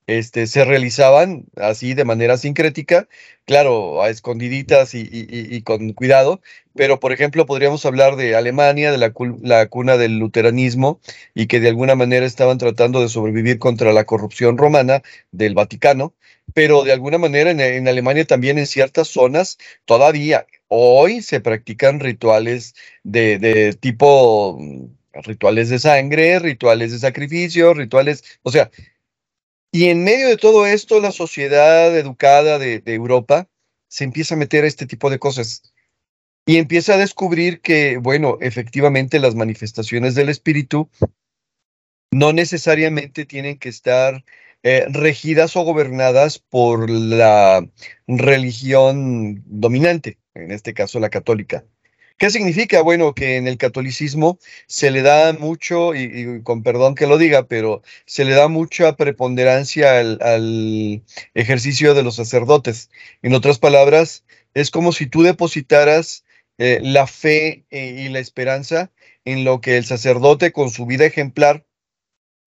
este, 0.06 0.46
se 0.46 0.64
realizaban 0.64 1.46
así 1.56 1.94
de 1.94 2.04
manera 2.04 2.36
sincrética, 2.36 3.08
claro, 3.44 4.02
a 4.02 4.10
escondiditas 4.10 4.94
y, 4.94 5.62
con 5.62 5.92
cuidado, 5.92 6.40
pero 6.74 7.00
por 7.00 7.12
ejemplo 7.12 7.46
podríamos 7.46 7.84
hablar 7.86 8.16
de 8.16 8.36
Alemania, 8.36 8.92
de 8.92 8.98
la, 8.98 9.66
cuna 9.68 9.96
del 9.96 10.18
luteranismo, 10.18 11.00
y 11.34 11.46
que 11.46 11.60
de 11.60 11.68
alguna 11.68 11.94
manera 11.96 12.26
estaban 12.26 12.58
tratando 12.58 13.00
de 13.00 13.08
sobrevivir 13.08 13.58
contra 13.58 13.92
la 13.92 14.04
corrupción 14.04 14.58
romana 14.58 15.02
del 15.32 15.54
Vaticano, 15.54 16.14
pero 16.54 16.84
de 16.84 16.92
alguna 16.92 17.18
manera 17.18 17.50
en, 17.50 17.88
Alemania 17.88 18.24
también 18.24 18.58
en 18.58 18.66
ciertas 18.66 19.08
zonas 19.08 19.58
todavía 19.84 20.46
hoy 20.68 21.22
se 21.22 21.40
practican 21.40 22.00
rituales 22.00 22.74
de, 23.02 23.38
de 23.38 23.72
tipo 23.74 24.56
mm, 24.58 24.86
rituales 25.24 25.68
de 25.70 25.78
sangre, 25.78 26.38
rituales 26.38 26.92
de 26.92 26.98
sacrificio, 26.98 27.74
rituales, 27.74 28.24
o 28.42 28.50
sea, 28.50 28.70
y 29.72 29.88
en 29.88 30.04
medio 30.04 30.28
de 30.28 30.36
todo 30.36 30.66
esto, 30.66 31.00
la 31.00 31.12
sociedad 31.12 31.96
educada 31.96 32.58
de, 32.58 32.82
Europa 32.86 33.48
se 33.88 34.04
empieza 34.04 34.34
a 34.34 34.38
meter 34.38 34.64
a 34.64 34.68
este 34.68 34.86
tipo 34.86 35.10
de 35.10 35.18
cosas 35.18 35.74
y 36.46 36.58
empieza 36.58 36.94
a 36.94 36.98
descubrir 36.98 37.60
que, 37.60 37.98
bueno, 37.98 38.38
efectivamente 38.40 39.18
las 39.18 39.34
manifestaciones 39.34 40.14
del 40.14 40.28
espíritu 40.28 40.88
no 42.12 42.32
necesariamente 42.32 43.26
tienen 43.26 43.58
que 43.58 43.68
estar 43.68 44.24
eh, 44.62 44.86
regidas 44.88 45.56
o 45.56 45.62
gobernadas 45.62 46.38
por 46.38 46.88
la 46.88 47.68
religión 48.06 49.42
dominante, 49.46 50.18
en 50.34 50.52
este 50.52 50.72
caso 50.72 51.00
la 51.00 51.10
católica. 51.10 51.64
¿Qué 52.18 52.30
significa? 52.30 52.80
Bueno, 52.80 53.14
que 53.14 53.36
en 53.36 53.46
el 53.46 53.58
catolicismo 53.58 54.38
se 54.66 54.90
le 54.90 55.02
da 55.02 55.34
mucho, 55.34 55.94
y, 55.94 56.42
con 56.42 56.62
perdón 56.62 56.94
que 56.94 57.06
lo 57.06 57.18
diga, 57.18 57.46
pero 57.46 57.82
se 58.06 58.24
le 58.24 58.32
da 58.32 58.48
mucha 58.48 58.96
preponderancia 58.96 59.98
al, 60.00 61.02
ejercicio 61.34 61.92
de 61.94 62.02
los 62.02 62.16
sacerdotes. 62.16 62.90
En 63.22 63.34
otras 63.34 63.58
palabras, 63.58 64.24
es 64.54 64.70
como 64.70 64.92
si 64.92 65.06
tú 65.06 65.22
depositaras 65.22 66.24
eh, 66.58 66.80
la 66.82 67.06
fe 67.06 67.66
eh, 67.70 68.04
y 68.06 68.08
la 68.08 68.20
esperanza 68.20 68.90
en 69.26 69.44
lo 69.44 69.60
que 69.60 69.76
el 69.76 69.84
sacerdote 69.84 70.52
con 70.52 70.70
su 70.70 70.86
vida 70.86 71.04
ejemplar 71.04 71.66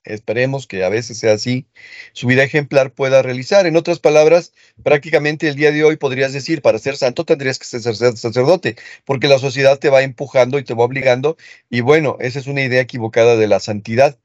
esperemos 0.03 0.67
que 0.67 0.83
a 0.83 0.89
veces 0.89 1.19
sea 1.19 1.33
así, 1.33 1.67
su 2.13 2.27
vida 2.27 2.43
ejemplar 2.43 2.93
pueda 2.93 3.21
realizar. 3.21 3.65
En 3.67 3.75
otras 3.75 3.99
palabras, 3.99 4.53
prácticamente 4.83 5.47
el 5.47 5.55
día 5.55 5.71
de 5.71 5.83
hoy 5.83 5.97
podrías 5.97 6.33
decir, 6.33 6.61
para 6.61 6.79
ser 6.79 6.97
santo 6.97 7.25
tendrías 7.25 7.59
que 7.59 7.65
ser 7.65 7.81
sacerdote, 7.81 8.75
porque 9.05 9.27
la 9.27 9.39
sociedad 9.39 9.79
te 9.79 9.89
va 9.89 10.01
empujando 10.03 10.59
y 10.59 10.63
te 10.63 10.73
va 10.73 10.83
obligando, 10.83 11.37
y 11.69 11.81
bueno, 11.81 12.17
esa 12.19 12.39
es 12.39 12.47
una 12.47 12.63
idea 12.63 12.81
equivocada 12.81 13.35
de 13.35 13.47
la 13.47 13.59
santidad. 13.59 14.17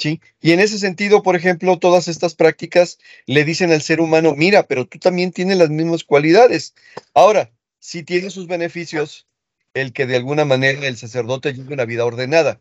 ¿Sí? 0.00 0.20
Y 0.40 0.52
en 0.52 0.60
ese 0.60 0.78
sentido, 0.78 1.24
por 1.24 1.34
ejemplo, 1.34 1.76
todas 1.78 2.06
estas 2.06 2.36
prácticas 2.36 2.98
le 3.26 3.44
dicen 3.44 3.72
al 3.72 3.82
ser 3.82 4.00
humano, 4.00 4.34
mira, 4.36 4.62
pero 4.62 4.86
tú 4.86 5.00
también 5.00 5.32
tienes 5.32 5.58
las 5.58 5.70
mismas 5.70 6.04
cualidades. 6.04 6.74
Ahora, 7.14 7.50
si 7.80 8.04
tiene 8.04 8.30
sus 8.30 8.46
beneficios 8.46 9.26
el 9.74 9.92
que 9.92 10.06
de 10.06 10.16
alguna 10.16 10.44
manera 10.44 10.86
el 10.86 10.96
sacerdote 10.96 11.52
lleve 11.52 11.74
una 11.74 11.84
vida 11.84 12.04
ordenada 12.04 12.60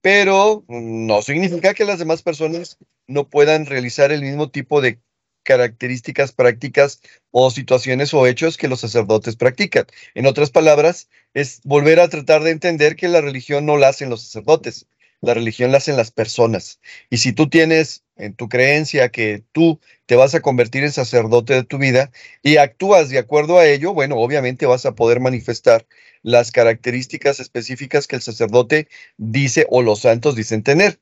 pero 0.00 0.64
no 0.68 1.22
significa 1.22 1.74
que 1.74 1.84
las 1.84 1.98
demás 1.98 2.22
personas 2.22 2.78
no 3.06 3.28
puedan 3.28 3.66
realizar 3.66 4.12
el 4.12 4.22
mismo 4.22 4.50
tipo 4.50 4.80
de 4.80 5.00
características 5.42 6.32
prácticas 6.32 7.00
o 7.30 7.50
situaciones 7.50 8.12
o 8.12 8.26
hechos 8.26 8.56
que 8.56 8.68
los 8.68 8.80
sacerdotes 8.80 9.36
practican. 9.36 9.86
En 10.14 10.26
otras 10.26 10.50
palabras, 10.50 11.08
es 11.34 11.60
volver 11.64 12.00
a 12.00 12.08
tratar 12.08 12.42
de 12.42 12.50
entender 12.50 12.96
que 12.96 13.08
la 13.08 13.20
religión 13.20 13.64
no 13.64 13.76
la 13.76 13.88
hacen 13.88 14.10
los 14.10 14.22
sacerdotes, 14.22 14.86
la 15.20 15.34
religión 15.34 15.72
la 15.72 15.78
hacen 15.78 15.96
las 15.96 16.10
personas. 16.10 16.80
Y 17.10 17.18
si 17.18 17.32
tú 17.32 17.48
tienes 17.48 18.04
en 18.16 18.34
tu 18.34 18.48
creencia 18.48 19.10
que 19.10 19.44
tú 19.52 19.80
te 20.06 20.16
vas 20.16 20.34
a 20.34 20.40
convertir 20.40 20.84
en 20.84 20.92
sacerdote 20.92 21.54
de 21.54 21.64
tu 21.64 21.78
vida 21.78 22.10
y 22.42 22.56
actúas 22.58 23.08
de 23.08 23.18
acuerdo 23.18 23.58
a 23.58 23.66
ello, 23.66 23.94
bueno, 23.94 24.16
obviamente 24.16 24.66
vas 24.66 24.86
a 24.86 24.94
poder 24.94 25.20
manifestar 25.20 25.86
las 26.22 26.50
características 26.52 27.40
específicas 27.40 28.06
que 28.06 28.16
el 28.16 28.22
sacerdote 28.22 28.88
dice 29.16 29.66
o 29.70 29.82
los 29.82 30.00
santos 30.00 30.34
dicen 30.36 30.62
tener. 30.62 31.00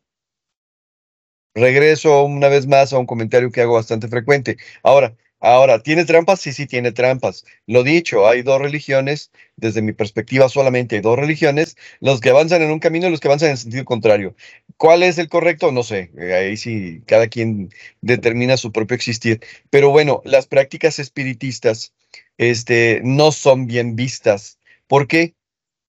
Regreso 1.54 2.24
una 2.24 2.48
vez 2.48 2.66
más 2.66 2.92
a 2.92 2.98
un 2.98 3.06
comentario 3.06 3.50
que 3.50 3.60
hago 3.60 3.74
bastante 3.74 4.08
frecuente. 4.08 4.56
Ahora, 4.82 5.16
Ahora, 5.46 5.78
¿tiene 5.82 6.06
trampas? 6.06 6.40
Sí, 6.40 6.54
sí, 6.54 6.66
tiene 6.66 6.90
trampas. 6.90 7.44
Lo 7.66 7.82
dicho, 7.82 8.26
hay 8.26 8.40
dos 8.40 8.58
religiones, 8.62 9.30
desde 9.56 9.82
mi 9.82 9.92
perspectiva 9.92 10.48
solamente 10.48 10.96
hay 10.96 11.02
dos 11.02 11.18
religiones, 11.18 11.76
los 12.00 12.22
que 12.22 12.30
avanzan 12.30 12.62
en 12.62 12.70
un 12.70 12.78
camino 12.78 13.06
y 13.06 13.10
los 13.10 13.20
que 13.20 13.28
avanzan 13.28 13.50
en 13.50 13.58
sentido 13.58 13.84
contrario. 13.84 14.34
¿Cuál 14.78 15.02
es 15.02 15.18
el 15.18 15.28
correcto? 15.28 15.70
No 15.70 15.82
sé, 15.82 16.10
ahí 16.34 16.56
sí, 16.56 17.02
cada 17.06 17.28
quien 17.28 17.68
determina 18.00 18.56
su 18.56 18.72
propio 18.72 18.94
existir. 18.94 19.40
Pero 19.68 19.90
bueno, 19.90 20.22
las 20.24 20.46
prácticas 20.46 20.98
espiritistas 20.98 21.92
este, 22.38 23.02
no 23.04 23.30
son 23.30 23.66
bien 23.66 23.96
vistas 23.96 24.58
porque 24.86 25.34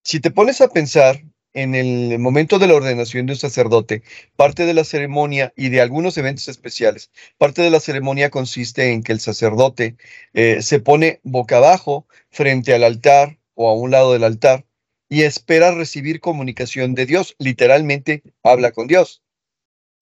si 0.04 0.20
te 0.20 0.32
pones 0.32 0.62
a 0.62 0.70
pensar 0.70 1.22
en 1.56 1.74
el 1.74 2.20
momento 2.20 2.60
de 2.60 2.68
la 2.68 2.76
ordenación 2.76 3.26
de 3.26 3.34
un 3.34 3.40
sacerdote, 3.40 4.04
parte 4.36 4.66
de 4.66 4.74
la 4.74 4.84
ceremonia 4.84 5.54
y 5.56 5.70
de 5.70 5.82
algunos 5.82 6.18
eventos 6.18 6.48
especiales, 6.50 7.10
parte 7.38 7.62
de 7.62 7.72
la 7.72 7.80
ceremonia 7.80 8.30
consiste 8.30 8.92
en 8.92 9.02
que 9.02 9.14
el 9.14 9.20
sacerdote 9.20 9.96
eh, 10.34 10.62
se 10.62 10.80
pone 10.80 11.22
boca 11.24 11.58
abajo 11.58 12.08
frente 12.30 12.74
al 12.74 12.84
altar 12.84 13.40
o 13.56 13.70
a 13.70 13.74
un 13.74 13.92
lado 13.92 14.14
del 14.14 14.26
altar 14.26 14.66
y 15.10 15.24
espera 15.24 15.72
recibir 15.72 16.20
comunicación 16.20 16.94
de 16.94 17.06
Dios. 17.06 17.36
Literalmente 17.40 18.22
habla 18.44 18.72
con 18.72 18.88
Dios. 18.88 19.24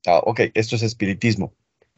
Ah, 0.05 0.21
ok, 0.25 0.41
esto 0.55 0.75
es 0.75 0.81
espiritismo. 0.81 1.53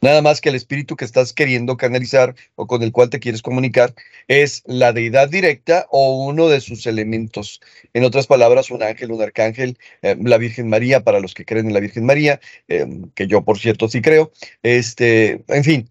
Nada 0.06 0.22
más 0.22 0.40
que 0.40 0.50
el 0.50 0.56
espíritu 0.56 0.96
que 0.96 1.04
estás 1.04 1.34
queriendo 1.34 1.78
canalizar 1.78 2.36
o 2.54 2.68
con 2.68 2.84
el 2.84 2.92
cual 2.92 3.10
te 3.10 3.20
quieres 3.20 3.42
comunicar 3.42 3.96
es 4.28 4.62
la 4.68 4.94
deidad 4.94 5.30
directa 5.30 5.88
o 5.90 6.24
uno 6.28 6.48
de 6.48 6.62
sus 6.62 6.86
elementos. 6.86 7.60
En 7.92 8.04
otras 8.04 8.28
palabras, 8.28 8.70
un 8.70 8.84
ángel, 8.84 9.12
un 9.12 9.24
arcángel, 9.24 9.80
eh, 10.04 10.16
la 10.22 10.38
Virgen 10.38 10.70
María, 10.70 11.04
para 11.04 11.20
los 11.20 11.34
que 11.34 11.44
creen 11.44 11.66
en 11.66 11.74
la 11.74 11.80
Virgen 11.80 12.06
María, 12.06 12.40
eh, 12.68 12.86
que 13.16 13.26
yo 13.26 13.44
por 13.44 13.58
cierto 13.58 13.90
sí 13.90 14.04
creo. 14.04 14.32
Este, 14.62 15.44
en 15.48 15.64
fin, 15.64 15.90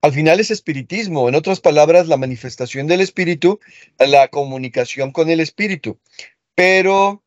al 0.00 0.14
final 0.14 0.40
es 0.40 0.50
espiritismo, 0.50 1.28
en 1.28 1.34
otras 1.34 1.60
palabras, 1.60 2.08
la 2.08 2.16
manifestación 2.16 2.86
del 2.86 3.02
espíritu, 3.02 3.60
la 3.98 4.28
comunicación 4.28 5.12
con 5.12 5.28
el 5.28 5.40
espíritu. 5.40 5.98
Pero 6.54 7.22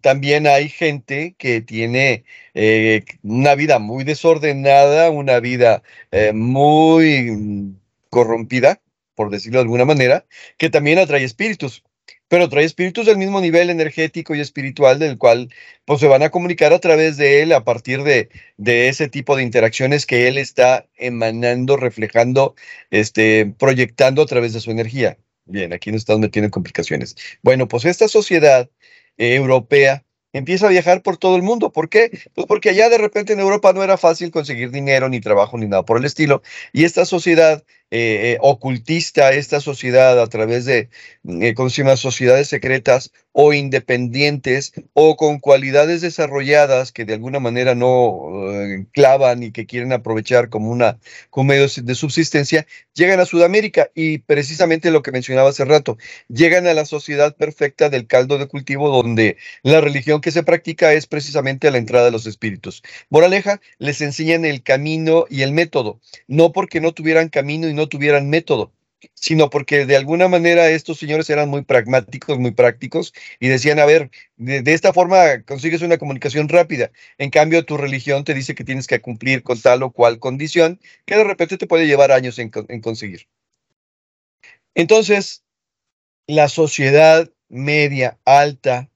también 0.00 0.46
hay 0.46 0.68
gente 0.68 1.34
que 1.38 1.60
tiene 1.60 2.24
eh, 2.54 3.04
una 3.22 3.54
vida 3.54 3.78
muy 3.78 4.04
desordenada, 4.04 5.10
una 5.10 5.40
vida 5.40 5.82
eh, 6.10 6.32
muy 6.32 7.74
corrompida, 8.10 8.80
por 9.14 9.30
decirlo 9.30 9.58
de 9.58 9.62
alguna 9.62 9.84
manera, 9.84 10.24
que 10.56 10.70
también 10.70 10.98
atrae 10.98 11.24
espíritus, 11.24 11.84
pero 12.28 12.48
trae 12.48 12.64
espíritus 12.64 13.06
del 13.06 13.18
mismo 13.18 13.40
nivel 13.40 13.70
energético 13.70 14.34
y 14.34 14.40
espiritual 14.40 14.98
del 14.98 15.18
cual 15.18 15.50
pues, 15.84 16.00
se 16.00 16.06
van 16.06 16.22
a 16.22 16.30
comunicar 16.30 16.72
a 16.72 16.78
través 16.78 17.16
de 17.16 17.42
él 17.42 17.52
a 17.52 17.64
partir 17.64 18.02
de, 18.04 18.30
de 18.56 18.88
ese 18.88 19.08
tipo 19.08 19.36
de 19.36 19.42
interacciones 19.42 20.06
que 20.06 20.28
él 20.28 20.38
está 20.38 20.86
emanando, 20.96 21.76
reflejando, 21.76 22.54
este, 22.90 23.46
proyectando 23.58 24.22
a 24.22 24.26
través 24.26 24.52
de 24.52 24.60
su 24.60 24.70
energía. 24.70 25.18
Bien, 25.46 25.72
aquí 25.72 25.90
nos 25.90 26.00
estamos 26.02 26.20
metiendo 26.20 26.46
en 26.46 26.50
complicaciones. 26.50 27.16
Bueno, 27.42 27.68
pues 27.68 27.86
esta 27.86 28.06
sociedad 28.06 28.68
europea 29.18 30.04
empieza 30.32 30.66
a 30.66 30.70
viajar 30.70 31.02
por 31.02 31.16
todo 31.16 31.36
el 31.36 31.42
mundo. 31.42 31.72
¿Por 31.72 31.88
qué? 31.88 32.10
Pues 32.34 32.46
porque 32.46 32.70
allá 32.70 32.88
de 32.88 32.98
repente 32.98 33.32
en 33.32 33.40
Europa 33.40 33.72
no 33.72 33.82
era 33.82 33.96
fácil 33.96 34.30
conseguir 34.30 34.70
dinero, 34.70 35.08
ni 35.08 35.20
trabajo, 35.20 35.58
ni 35.58 35.66
nada 35.66 35.84
por 35.84 35.98
el 35.98 36.04
estilo. 36.04 36.42
Y 36.72 36.84
esta 36.84 37.04
sociedad 37.04 37.64
eh, 37.90 38.32
eh, 38.34 38.38
ocultista, 38.42 39.32
esta 39.32 39.60
sociedad 39.60 40.20
a 40.20 40.26
través 40.26 40.66
de, 40.66 40.90
eh, 41.24 41.54
¿cómo 41.54 41.70
se 41.70 41.82
llama?, 41.82 41.96
sociedades 41.96 42.48
secretas 42.48 43.12
o 43.32 43.54
independientes 43.54 44.72
o 44.92 45.16
con 45.16 45.38
cualidades 45.38 46.02
desarrolladas 46.02 46.92
que 46.92 47.06
de 47.06 47.14
alguna 47.14 47.40
manera 47.40 47.74
no 47.74 48.20
clavan 48.92 49.42
y 49.42 49.52
que 49.52 49.64
quieren 49.64 49.92
aprovechar 49.92 50.48
como 50.50 50.70
una 50.70 50.98
como 51.30 51.48
medio 51.48 51.66
de 51.68 51.94
subsistencia, 51.94 52.66
llegan 52.94 53.20
a 53.20 53.26
Sudamérica 53.26 53.90
y 53.94 54.18
precisamente 54.18 54.90
lo 54.90 55.02
que 55.02 55.12
mencionaba 55.12 55.50
hace 55.50 55.64
rato, 55.64 55.96
llegan 56.28 56.66
a 56.66 56.74
la 56.74 56.84
sociedad 56.84 57.36
perfecta 57.36 57.88
del 57.90 58.06
caldo 58.06 58.38
de 58.38 58.48
cultivo 58.48 58.90
donde 58.90 59.36
la 59.62 59.80
religión 59.80 60.20
que 60.20 60.32
se 60.32 60.42
practica 60.42 60.92
es 60.92 61.06
precisamente 61.06 61.70
la 61.70 61.78
entrada 61.78 62.06
de 62.06 62.10
los 62.10 62.26
espíritus. 62.26 62.82
Moraleja, 63.08 63.60
les 63.78 64.00
enseñan 64.00 64.44
el 64.44 64.62
camino 64.62 65.26
y 65.30 65.42
el 65.42 65.52
método, 65.52 66.00
no 66.26 66.52
porque 66.52 66.80
no 66.80 66.92
tuvieran 66.92 67.28
camino 67.28 67.68
y 67.68 67.77
no 67.78 67.88
tuvieran 67.88 68.28
método, 68.28 68.72
sino 69.14 69.48
porque 69.50 69.86
de 69.86 69.96
alguna 69.96 70.28
manera 70.28 70.68
estos 70.68 70.98
señores 70.98 71.30
eran 71.30 71.48
muy 71.48 71.62
pragmáticos, 71.62 72.38
muy 72.38 72.50
prácticos 72.50 73.14
y 73.40 73.48
decían, 73.48 73.78
a 73.78 73.86
ver, 73.86 74.10
de, 74.36 74.62
esta 74.72 74.92
forma 74.92 75.42
consigues 75.46 75.82
una 75.82 75.98
comunicación 75.98 76.48
rápida. 76.48 76.90
En 77.16 77.30
cambio, 77.30 77.64
tu 77.64 77.76
religión 77.76 78.24
te 78.24 78.34
dice 78.34 78.54
que 78.54 78.64
tienes 78.64 78.86
que 78.86 79.00
cumplir 79.00 79.42
con 79.42 79.60
tal 79.60 79.82
o 79.82 79.92
cual 79.92 80.18
condición 80.18 80.80
que 81.06 81.16
de 81.16 81.24
repente 81.24 81.56
te 81.56 81.66
puede 81.66 81.86
llevar 81.86 82.12
años 82.12 82.38
en, 82.38 82.50
conseguir. 82.50 83.28
Entonces, 84.74 85.44
la 86.26 86.48
sociedad 86.48 87.30
media 87.48 88.18
alta 88.24 88.90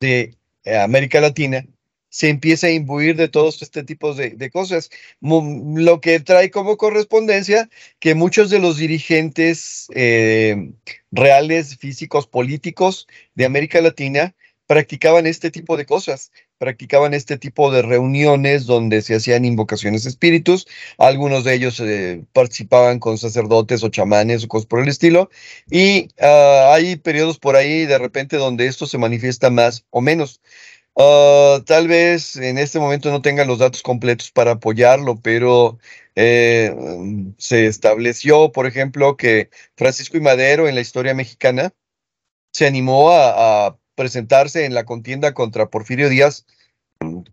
de 0.00 0.36
eh, 0.64 0.76
América 0.76 1.20
Latina 1.20 1.66
se 2.12 2.28
empieza 2.28 2.66
a 2.66 2.70
imbuir 2.70 3.16
de 3.16 3.28
todos 3.28 3.62
este 3.62 3.84
tipo 3.84 4.12
de, 4.12 4.50
cosas, 4.50 4.90
lo 5.22 6.00
que 6.02 6.20
trae 6.20 6.50
como 6.50 6.76
correspondencia 6.76 7.70
que 8.00 8.14
muchos 8.14 8.50
de 8.50 8.58
los 8.58 8.76
dirigentes 8.76 9.86
eh, 9.94 10.72
reales, 11.10 11.78
físicos, 11.78 12.26
políticos 12.26 13.08
de 13.34 13.46
América 13.46 13.80
Latina 13.80 14.34
practicaban 14.66 15.26
este 15.26 15.50
tipo 15.50 15.78
de 15.78 15.86
cosas, 15.86 16.32
practicaban 16.58 17.14
este 17.14 17.38
tipo 17.38 17.72
de 17.72 17.80
reuniones 17.80 18.66
donde 18.66 19.00
se 19.00 19.14
hacían 19.14 19.46
invocaciones 19.46 20.04
de 20.04 20.10
espíritus, 20.10 20.66
algunos 20.98 21.44
de 21.44 21.54
ellos 21.54 21.80
eh, 21.80 22.24
participaban 22.34 22.98
con 22.98 23.16
sacerdotes 23.16 23.82
o 23.82 23.88
chamanes 23.88 24.44
o 24.44 24.48
cosas 24.48 24.66
por 24.66 24.80
el 24.80 24.88
estilo, 24.88 25.30
y 25.70 26.08
ah, 26.20 26.72
hay 26.74 26.96
periodos 26.96 27.38
por 27.38 27.56
ahí 27.56 27.86
de 27.86 27.96
repente 27.96 28.36
donde 28.36 28.66
esto 28.66 28.86
se 28.86 28.98
manifiesta 28.98 29.48
más 29.48 29.86
o 29.88 30.02
menos. 30.02 30.42
Ah, 30.94 31.62
tal 31.66 31.88
vez 31.88 32.36
en 32.36 32.58
este 32.58 32.78
momento 32.78 33.10
no 33.10 33.22
tengan 33.22 33.48
los 33.48 33.58
datos 33.58 33.82
completos 33.82 34.30
para 34.30 34.52
apoyarlo, 34.52 35.18
pero 35.20 35.78
eh, 36.14 36.74
se 37.38 37.66
estableció, 37.66 38.52
por 38.52 38.66
ejemplo, 38.66 39.16
que 39.16 39.50
Francisco 39.76 40.18
y 40.18 40.20
Madero 40.20 40.68
en 40.68 40.74
la 40.74 40.82
historia 40.82 41.14
mexicana 41.14 41.72
se 42.52 42.66
animó 42.66 43.10
a, 43.12 43.78
presentarse 43.94 44.64
en 44.64 44.74
la 44.74 44.84
contienda 44.84 45.34
contra 45.34 45.68
Porfirio 45.68 46.08
Díaz, 46.08 46.46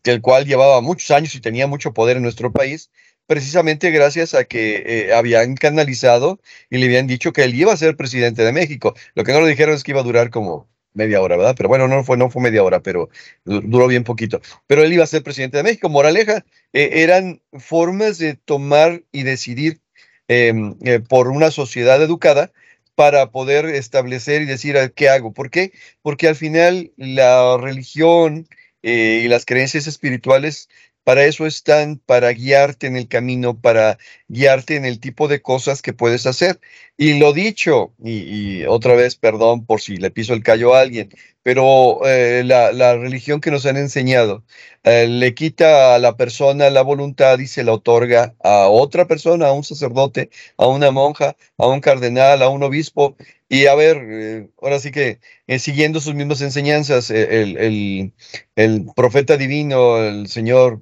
el 0.04 0.22
cual 0.22 0.46
llevaba 0.46 0.82
muchos 0.82 1.12
años 1.12 1.34
y 1.36 1.42
tenía 1.42 1.68
mucho 1.68 1.94
poder 1.94 2.18
en 2.18 2.24
nuestro 2.24 2.52
país, 2.52 2.92
precisamente 3.28 3.92
gracias 3.92 4.34
a 4.36 4.44
que 4.46 4.84
eh, 4.86 5.14
habían 5.14 5.56
canalizado 5.56 6.40
y 6.70 6.78
le 6.78 6.88
habían 6.88 7.08
dicho 7.08 7.34
que 7.34 7.44
él 7.46 7.56
iba 7.56 7.74
a 7.74 7.78
ser 7.78 7.96
presidente 7.98 8.44
de 8.44 8.52
México. 8.52 8.94
Lo 9.16 9.24
que 9.24 9.34
no 9.34 9.42
le 9.42 9.50
dijeron 9.50 9.76
es 9.76 9.84
que 9.84 9.92
iba 9.92 10.02
a 10.02 10.04
durar 10.04 10.32
como 10.32 10.69
media 10.94 11.22
hora, 11.22 11.38
¿verdad? 11.38 11.56
Pero 11.58 11.70
bueno, 11.70 11.88
no 11.88 12.04
fue, 12.04 12.18
no 12.18 12.30
fue 12.30 12.42
media 12.42 12.64
hora, 12.64 12.82
pero 12.82 13.10
duró 13.46 13.88
bien 13.88 14.04
poquito. 14.04 14.42
Pero 14.68 14.84
él 14.84 14.94
iba 14.94 15.04
a 15.04 15.08
ser 15.08 15.24
presidente 15.24 15.58
de 15.58 15.64
México. 15.64 15.90
Moraleja, 15.90 16.46
eh, 16.74 16.90
eran 17.04 17.42
formas 17.54 18.18
de 18.18 18.36
tomar 18.36 19.04
y 19.12 19.24
decidir 19.24 19.80
em, 20.28 20.76
eh, 20.86 21.00
por 21.00 21.30
una 21.30 21.52
sociedad 21.52 22.02
educada 22.02 22.52
para 22.96 23.32
poder 23.32 23.66
establecer 23.66 24.42
y 24.42 24.46
decir 24.46 24.78
ah, 24.78 24.90
qué 24.90 25.10
hago. 25.10 25.34
¿Por 25.34 25.50
qué? 25.50 25.72
Porque 26.02 26.28
al 26.28 26.36
final 26.36 26.92
la 26.98 27.58
religión 27.58 28.48
eh, 28.84 29.22
y 29.24 29.28
las 29.30 29.46
creencias 29.46 29.88
espirituales 29.88 30.70
para 31.04 31.24
eso 31.24 31.48
están, 31.48 31.98
para 31.98 32.32
guiarte 32.34 32.88
en 32.88 32.96
el 32.96 33.08
camino, 33.08 33.60
para 33.60 33.98
guiarte 34.30 34.76
en 34.76 34.86
el 34.86 35.00
tipo 35.00 35.28
de 35.28 35.42
cosas 35.42 35.82
que 35.82 35.94
puedes 35.94 36.26
hacer. 36.26 36.60
Y 36.98 37.20
lo 37.20 37.34
dicho, 37.34 37.94
y, 38.04 38.64
otra 38.66 38.94
vez, 38.96 39.16
perdón 39.16 39.66
por 39.66 39.82
si 39.82 39.98
le 39.98 40.12
piso 40.12 40.34
el 40.34 40.44
callo 40.44 40.76
a 40.76 40.82
alguien, 40.82 41.10
pero 41.44 42.06
eh, 42.08 42.44
la, 42.46 42.96
religión 42.98 43.42
que 43.42 43.52
nos 43.52 43.66
han 43.66 43.78
enseñado 43.78 44.44
eh, 44.84 45.08
le 45.08 45.34
quita 45.34 45.96
a 45.96 46.00
la 46.00 46.16
persona 46.18 46.70
la 46.70 46.82
voluntad 46.84 47.40
y 47.40 47.48
se 47.48 47.64
la 47.64 47.74
otorga 47.74 48.36
a 48.44 48.68
otra 48.68 49.08
persona, 49.08 49.48
a 49.48 49.54
un 49.54 49.64
sacerdote, 49.64 50.30
a 50.58 50.68
una 50.68 50.92
monja, 50.92 51.36
a 51.58 51.68
un 51.68 51.82
cardenal, 51.82 52.42
a 52.42 52.50
un 52.50 52.64
obispo. 52.64 53.16
Y 53.50 53.66
a 53.66 53.76
ver, 53.76 53.98
eh, 54.10 54.50
ahora 54.62 54.80
sí 54.80 54.92
que 54.92 55.20
siguiendo 55.60 56.00
sus 56.02 56.14
mismas 56.16 56.42
enseñanzas, 56.42 57.10
el, 57.10 58.14
el, 58.56 58.86
profeta 58.96 59.38
divino, 59.38 59.98
el 59.98 60.28
Señor, 60.28 60.80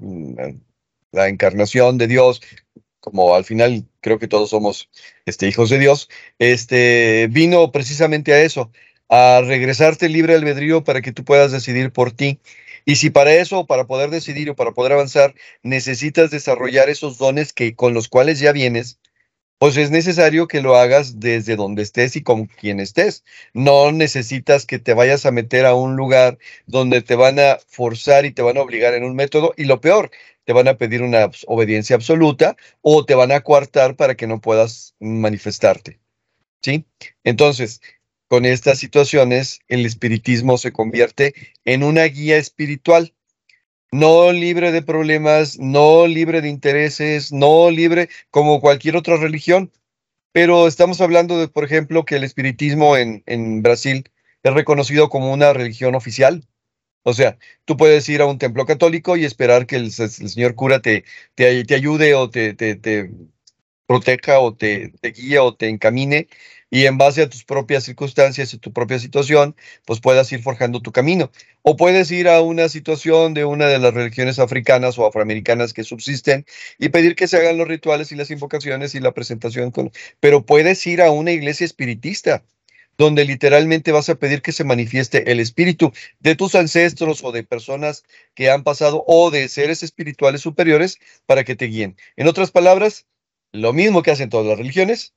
la 1.12 1.30
encarnación 1.30 1.98
de 1.98 2.08
Dios, 2.08 2.42
como 3.12 3.36
al 3.36 3.46
final 3.46 3.86
creo 4.02 4.20
que 4.20 4.28
todos 4.28 4.50
somos 4.50 4.90
este, 5.26 5.48
hijos 5.48 5.70
de 5.70 5.80
Dios, 5.80 6.10
este, 6.40 7.28
vino 7.32 7.72
precisamente 7.72 8.34
a 8.34 8.42
eso, 8.42 8.72
a 9.10 9.42
regresarte 9.46 10.10
libre 10.10 10.36
albedrío 10.36 10.84
para 10.84 11.02
que 11.02 11.14
tú 11.14 11.24
puedas 11.24 11.52
decidir 11.52 11.92
por 11.92 12.12
ti. 12.12 12.40
Y 12.86 12.98
si 12.98 13.10
para 13.10 13.34
eso, 13.34 13.66
para 13.66 13.88
poder 13.88 14.10
decidir 14.10 14.50
o 14.50 14.56
para 14.56 14.72
poder 14.72 14.94
avanzar, 14.94 15.36
necesitas 15.64 16.32
desarrollar 16.32 16.90
esos 16.90 17.18
dones 17.18 17.54
que 17.54 17.76
con 17.76 17.94
los 17.94 18.10
cuales 18.10 18.40
ya 18.40 18.52
vienes, 18.52 19.00
pues 19.58 19.76
es 19.78 19.90
necesario 19.92 20.48
que 20.48 20.62
lo 20.62 20.76
hagas 20.76 21.20
desde 21.20 21.56
donde 21.56 21.82
estés 21.82 22.16
y 22.16 22.24
con 22.24 22.46
quien 22.46 22.80
estés. 22.80 23.24
No 23.54 23.92
necesitas 23.92 24.66
que 24.66 24.80
te 24.80 24.94
vayas 24.94 25.26
a 25.26 25.32
meter 25.32 25.66
a 25.66 25.74
un 25.76 25.96
lugar 25.96 26.38
donde 26.68 27.02
te 27.02 27.16
van 27.16 27.40
a 27.40 27.58
forzar 27.68 28.26
y 28.26 28.32
te 28.32 28.44
van 28.44 28.58
a 28.58 28.62
obligar 28.62 28.94
en 28.94 29.04
un 29.04 29.16
método. 29.16 29.54
Y 29.58 29.66
lo 29.66 29.82
peor, 29.82 30.12
te 30.48 30.54
van 30.54 30.70
a 30.70 30.78
pedir 30.78 31.02
una 31.02 31.30
obediencia 31.48 31.98
absoluta 31.98 32.56
o 32.80 33.04
te 33.04 33.16
van 33.16 33.34
a 33.34 33.42
coartar 33.42 33.98
para 33.98 34.16
que 34.16 34.28
no 34.28 34.40
puedas 34.40 34.96
manifestarte. 34.98 36.00
¿Sí? 36.62 36.86
Entonces, 37.26 37.82
con 38.30 38.46
estas 38.46 38.80
situaciones, 38.80 39.60
el 39.68 39.86
espiritismo 39.86 40.58
se 40.58 40.72
convierte 40.72 41.34
en 41.66 41.84
una 41.84 42.06
guía 42.06 42.38
espiritual, 42.38 43.14
no 43.92 44.32
libre 44.32 44.72
de 44.72 44.82
problemas, 44.82 45.60
no 45.60 46.08
libre 46.08 46.40
de 46.40 46.48
intereses, 46.48 47.34
no 47.34 47.70
libre 47.70 48.08
como 48.30 48.62
cualquier 48.62 48.96
otra 48.96 49.18
religión. 49.18 49.74
Pero 50.32 50.66
estamos 50.66 51.02
hablando 51.02 51.38
de, 51.40 51.50
por 51.50 51.66
ejemplo, 51.66 52.06
que 52.06 52.16
el 52.16 52.24
espiritismo 52.24 52.96
en, 52.96 53.62
Brasil 53.64 54.10
es 54.44 54.54
reconocido 54.54 55.10
como 55.10 55.34
una 55.34 55.52
religión 55.52 55.94
oficial. 55.94 56.48
O 57.08 57.14
sea, 57.14 57.38
tú 57.64 57.78
puedes 57.78 58.10
ir 58.10 58.20
a 58.20 58.26
un 58.26 58.38
templo 58.38 58.66
católico 58.66 59.16
y 59.16 59.24
esperar 59.24 59.66
que 59.66 59.78
el, 59.78 59.94
señor 59.94 60.56
cura 60.56 60.82
te, 60.82 61.06
te, 61.36 61.74
ayude 61.74 62.16
o 62.16 62.30
te, 62.30 62.54
te 62.54 63.10
proteja 63.86 64.42
o 64.42 64.54
te, 64.54 64.92
guíe 65.02 65.40
o 65.40 65.56
te 65.56 65.70
encamine 65.70 66.28
y 66.70 66.86
en 66.86 66.98
base 66.98 67.22
a 67.22 67.30
tus 67.30 67.46
propias 67.46 67.86
circunstancias 67.86 68.54
y 68.54 68.58
tu 68.58 68.74
propia 68.74 69.00
situación, 69.00 69.56
pues 69.86 70.02
puedas 70.02 70.30
ir 70.34 70.42
forjando 70.44 70.82
tu 70.82 70.92
camino. 70.92 71.32
O 71.62 71.78
puedes 71.78 72.12
ir 72.12 72.28
a 72.28 72.42
una 72.42 72.68
situación 72.68 73.34
de 73.34 73.46
una 73.46 73.68
de 73.68 73.80
las 73.80 73.94
religiones 73.94 74.38
africanas 74.38 75.00
o 75.00 75.08
afroamericanas 75.08 75.72
que 75.72 75.86
subsisten 75.86 76.46
y 76.78 76.90
pedir 76.90 77.16
que 77.16 77.30
se 77.30 77.38
hagan 77.38 77.58
los 77.58 77.70
rituales 77.70 78.12
y 78.12 78.16
las 78.16 78.32
invocaciones 78.32 78.96
y 78.96 79.00
la 79.00 79.14
presentación 79.14 79.72
con... 79.72 79.92
Pero 80.20 80.46
puedes 80.46 80.86
ir 80.86 81.02
a 81.02 81.12
una 81.12 81.32
iglesia 81.32 81.64
espiritista 81.64 82.44
donde 82.98 83.26
literalmente 83.26 83.92
vas 83.92 84.10
a 84.10 84.16
pedir 84.16 84.42
que 84.42 84.52
se 84.52 84.64
manifieste 84.64 85.32
el 85.32 85.40
espíritu 85.40 85.92
de 86.20 86.36
tus 86.36 86.56
ancestros 86.56 87.24
o 87.24 87.32
de 87.32 87.44
personas 87.44 88.04
que 88.34 88.50
han 88.50 88.64
pasado 88.64 89.04
o 89.08 89.32
de 89.32 89.50
seres 89.50 89.84
espirituales 89.84 90.42
superiores 90.42 90.98
para 91.26 91.44
que 91.44 91.56
te 91.56 91.66
guíen. 91.66 91.96
En 92.16 92.28
otras 92.28 92.52
palabras, 92.52 93.06
lo 93.52 93.74
mismo 93.74 94.04
que 94.04 94.12
hacen 94.12 94.30
todas 94.30 94.48
las 94.48 94.58
religiones, 94.58 95.14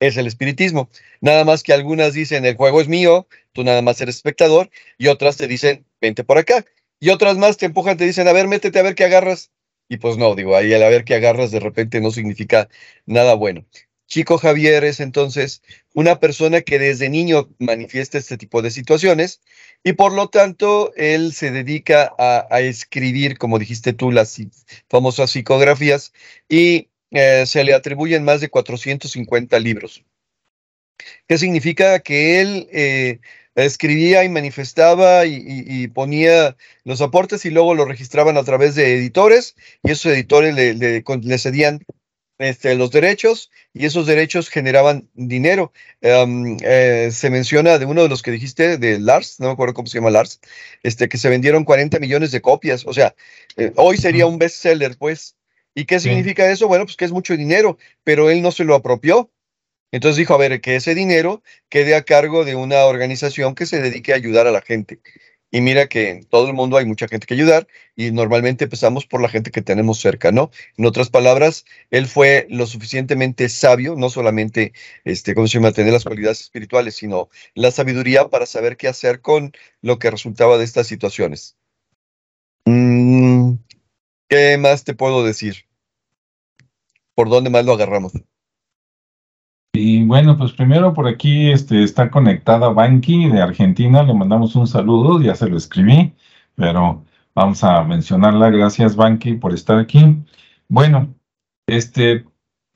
es 0.00 0.16
el 0.16 0.26
espiritismo. 0.26 0.90
Nada 1.20 1.44
más 1.44 1.62
que 1.62 1.72
algunas 1.72 2.14
dicen, 2.14 2.44
el 2.44 2.56
juego 2.56 2.80
es 2.80 2.88
mío, 2.88 3.26
tú 3.52 3.64
nada 3.64 3.82
más 3.82 4.00
eres 4.00 4.16
espectador, 4.16 4.70
y 4.96 5.08
otras 5.08 5.36
te 5.36 5.48
dicen, 5.48 5.86
vente 6.00 6.24
por 6.24 6.38
acá. 6.38 6.64
Y 7.00 7.10
otras 7.10 7.36
más 7.36 7.56
te 7.56 7.66
empujan, 7.66 7.96
te 7.96 8.04
dicen, 8.04 8.28
a 8.28 8.32
ver, 8.32 8.48
métete 8.48 8.78
a 8.78 8.82
ver 8.82 8.94
qué 8.94 9.04
agarras. 9.04 9.50
Y 9.88 9.98
pues 9.98 10.16
no, 10.18 10.34
digo, 10.34 10.56
ahí 10.56 10.72
a 10.74 10.88
ver 10.88 11.04
qué 11.04 11.14
agarras 11.14 11.50
de 11.50 11.60
repente 11.60 12.00
no 12.00 12.10
significa 12.10 12.68
nada 13.06 13.34
bueno. 13.34 13.64
Chico 14.08 14.38
Javier 14.38 14.84
es 14.84 15.00
entonces 15.00 15.62
una 15.92 16.18
persona 16.18 16.62
que 16.62 16.78
desde 16.78 17.10
niño 17.10 17.50
manifiesta 17.58 18.16
este 18.18 18.38
tipo 18.38 18.62
de 18.62 18.70
situaciones 18.70 19.42
y 19.84 19.92
por 19.92 20.12
lo 20.12 20.28
tanto 20.28 20.92
él 20.96 21.34
se 21.34 21.50
dedica 21.50 22.14
a, 22.18 22.60
escribir, 22.60 23.36
como 23.36 23.58
dijiste 23.58 23.92
tú, 23.92 24.10
las 24.10 24.38
famosas 24.88 25.30
psicografías 25.30 26.12
y 26.48 26.88
eh, 27.10 27.44
se 27.46 27.64
le 27.64 27.74
atribuyen 27.74 28.24
más 28.24 28.40
de 28.40 28.48
450 28.48 29.58
libros. 29.60 30.04
¿Qué 31.26 31.38
significa? 31.38 32.00
Que 32.00 32.40
él 32.40 32.68
eh, 32.72 33.20
escribía 33.54 34.24
y 34.24 34.28
manifestaba 34.28 35.26
y, 35.26 35.88
ponía 35.88 36.56
los 36.84 37.00
aportes 37.00 37.44
y 37.44 37.50
luego 37.50 37.74
lo 37.74 37.84
registraban 37.84 38.36
a 38.36 38.44
través 38.44 38.74
de 38.74 38.94
editores 38.94 39.54
y 39.82 39.90
esos 39.90 40.12
editores 40.12 40.54
le, 40.54 41.38
cedían 41.38 41.84
este, 42.38 42.74
los 42.74 42.90
derechos 42.90 43.50
y 43.72 43.86
esos 43.86 44.06
derechos 44.06 44.48
generaban 44.48 45.08
dinero. 45.14 45.72
Em, 46.00 46.56
eh, 46.62 47.10
se 47.12 47.30
menciona 47.30 47.78
de 47.78 47.84
uno 47.86 48.02
de 48.02 48.08
los 48.08 48.22
que 48.22 48.30
dijiste, 48.30 48.78
de 48.78 48.98
Lars, 48.98 49.40
no 49.40 49.46
me 49.46 49.52
acuerdo 49.52 49.74
cómo 49.74 49.88
se 49.88 49.98
llama 49.98 50.10
Lars, 50.10 50.40
este, 50.82 51.08
que 51.08 51.18
se 51.18 51.28
vendieron 51.28 51.64
40 51.64 51.98
millones 51.98 52.30
de 52.30 52.40
copias. 52.40 52.86
O 52.86 52.94
sea, 52.94 53.14
hoy 53.76 53.96
sería 53.96 54.26
un 54.26 54.38
bestseller, 54.38 54.96
pues. 54.98 55.36
¿Y 55.74 55.84
qué 55.84 56.00
significa 56.00 56.50
eso? 56.50 56.66
Bueno, 56.66 56.86
pues 56.86 56.96
que 56.96 57.04
es 57.04 57.12
mucho 57.12 57.36
dinero, 57.36 57.78
pero 58.02 58.30
él 58.30 58.42
no 58.42 58.50
se 58.50 58.64
lo 58.64 58.74
apropió. 58.74 59.30
Entonces 59.92 60.16
dijo, 60.16 60.34
a 60.34 60.38
ver, 60.38 60.60
que 60.60 60.76
ese 60.76 60.94
dinero 60.94 61.42
quede 61.68 61.94
a 61.94 62.02
cargo 62.02 62.44
de 62.44 62.54
una 62.54 62.84
organización 62.84 63.54
que 63.54 63.64
se 63.64 63.80
dedique 63.80 64.12
a 64.12 64.16
ayudar 64.16 64.46
a 64.46 64.50
la 64.50 64.60
gente. 64.60 65.00
Y 65.50 65.60
mira 65.60 65.88
que 65.88 66.10
en 66.10 66.24
todo 66.24 66.48
el 66.48 66.54
mundo 66.54 66.76
hay 66.76 66.84
mucha 66.84 67.08
gente 67.08 67.26
que 67.26 67.34
ayudar 67.34 67.66
y 67.96 68.10
normalmente 68.10 68.64
empezamos 68.64 69.06
por 69.06 69.22
la 69.22 69.28
gente 69.28 69.50
que 69.50 69.62
tenemos 69.62 69.98
cerca, 69.98 70.30
¿no? 70.30 70.50
En 70.76 70.84
otras 70.84 71.08
palabras, 71.08 71.64
él 71.90 72.06
fue 72.06 72.46
lo 72.50 72.66
suficientemente 72.66 73.48
sabio, 73.48 73.94
no 73.96 74.10
solamente, 74.10 74.72
este, 75.04 75.34
¿cómo 75.34 75.46
se 75.46 75.54
llama?, 75.54 75.72
tener 75.72 75.92
las 75.92 76.04
cualidades 76.04 76.42
espirituales, 76.42 76.96
sino 76.96 77.30
la 77.54 77.70
sabiduría 77.70 78.28
para 78.28 78.46
saber 78.46 78.76
qué 78.76 78.88
hacer 78.88 79.20
con 79.22 79.52
lo 79.80 79.98
que 79.98 80.10
resultaba 80.10 80.58
de 80.58 80.64
estas 80.64 80.86
situaciones. 80.86 81.56
Mm, 82.66 83.54
¿Qué 84.28 84.58
más 84.58 84.84
te 84.84 84.94
puedo 84.94 85.24
decir? 85.24 85.68
por 87.18 87.28
dónde 87.28 87.50
más 87.50 87.64
lo 87.64 87.72
agarramos. 87.72 88.12
Y 89.80 90.02
bueno, 90.02 90.36
pues 90.36 90.52
primero 90.52 90.92
por 90.92 91.06
aquí 91.06 91.52
este, 91.52 91.84
está 91.84 92.10
conectada 92.10 92.70
Banqui 92.70 93.28
de 93.28 93.40
Argentina, 93.40 94.02
le 94.02 94.12
mandamos 94.12 94.56
un 94.56 94.66
saludo, 94.66 95.22
ya 95.22 95.36
se 95.36 95.48
lo 95.48 95.56
escribí, 95.56 96.14
pero 96.56 97.04
vamos 97.32 97.62
a 97.62 97.84
mencionarla. 97.84 98.50
Gracias, 98.50 98.96
Banqui, 98.96 99.34
por 99.34 99.54
estar 99.54 99.78
aquí. 99.78 100.16
Bueno, 100.68 101.14
este, 101.68 102.24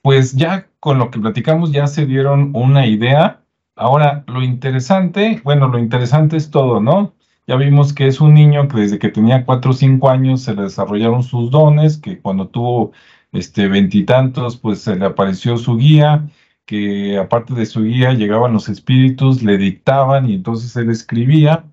pues 0.01 0.35
ya 0.35 0.69
con 0.79 0.99
lo 0.99 1.11
que 1.11 1.19
platicamos 1.19 1.73
ya 1.73 1.89
se 1.89 2.07
dieron 2.07 2.53
una 2.55 2.87
idea. 2.87 3.43
Ahora, 3.75 4.23
lo 4.29 4.41
interesante, 4.45 5.41
bueno, 5.43 5.67
lo 5.67 5.81
interesante 5.81 6.37
es 6.37 6.53
todo, 6.53 6.81
¿no? 6.81 7.15
Ya 7.49 7.57
vimos 7.57 7.93
que 7.93 8.07
es 8.07 8.21
un 8.21 8.35
niño 8.35 8.69
que 8.69 8.79
desde 8.79 9.01
que 9.01 9.09
tenía 9.09 9.45
cuatro 9.45 9.73
o 9.73 9.75
cinco 9.75 10.09
años 10.09 10.43
se 10.43 10.55
le 10.55 10.63
desarrollaron 10.63 11.25
sus 11.25 11.51
dones, 11.51 11.99
que 11.99 12.21
cuando 12.21 12.47
tuvo 12.47 12.93
este 13.33 13.67
veintitantos, 13.67 14.57
pues 14.57 14.83
se 14.83 14.95
le 14.95 15.07
apareció 15.07 15.57
su 15.57 15.77
guía, 15.77 16.29
que 16.67 17.19
aparte 17.19 17.55
de 17.55 17.67
su 17.67 17.83
guía 17.85 18.13
llegaban 18.15 18.53
los 18.53 18.69
espíritus, 18.69 19.43
le 19.43 19.59
dictaban 19.59 20.29
y 20.29 20.35
entonces 20.35 20.75
él 20.77 20.91
escribía. 20.91 21.67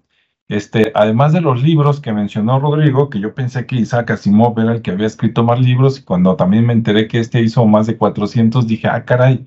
Este, 0.50 0.92
además 0.96 1.34
de 1.34 1.42
los 1.42 1.62
libros 1.64 2.02
que 2.02 2.12
mencionó 2.12 2.60
Rodrigo, 2.60 3.10
que 3.10 3.20
yo 3.20 3.36
pensé 3.36 3.66
que 3.68 3.76
Isaac 3.78 4.12
Asimov 4.12 4.60
era 4.60 4.74
el 4.74 4.82
que 4.82 4.92
había 4.92 5.08
escrito 5.08 5.44
más 5.44 5.60
libros, 5.60 6.00
y 6.00 6.04
cuando 6.04 6.36
también 6.36 6.66
me 6.66 6.74
enteré 6.74 7.08
que 7.08 7.20
este 7.20 7.42
hizo 7.42 7.66
más 7.68 7.86
de 7.88 7.98
400, 7.98 8.68
dije, 8.68 8.88
ah, 8.88 9.06
caray, 9.06 9.46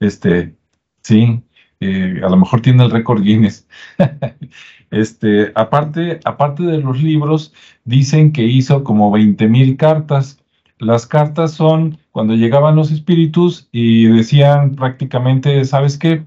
este, 0.00 0.56
sí, 1.02 1.42
eh, 1.80 2.20
a 2.24 2.28
lo 2.28 2.36
mejor 2.36 2.60
tiene 2.62 2.84
el 2.84 2.90
récord 2.90 3.22
Guinness. 3.22 3.68
este, 4.90 5.52
aparte, 5.54 6.20
aparte 6.24 6.62
de 6.64 6.78
los 6.78 7.02
libros, 7.02 7.52
dicen 7.84 8.32
que 8.32 8.42
hizo 8.44 8.84
como 8.84 9.10
20 9.10 9.48
mil 9.48 9.76
cartas. 9.76 10.38
Las 10.78 11.06
cartas 11.06 11.52
son 11.52 11.98
cuando 12.12 12.34
llegaban 12.34 12.76
los 12.76 12.90
espíritus 12.90 13.68
y 13.72 14.06
decían 14.06 14.74
prácticamente, 14.74 15.64
¿sabes 15.64 15.98
qué? 15.98 16.24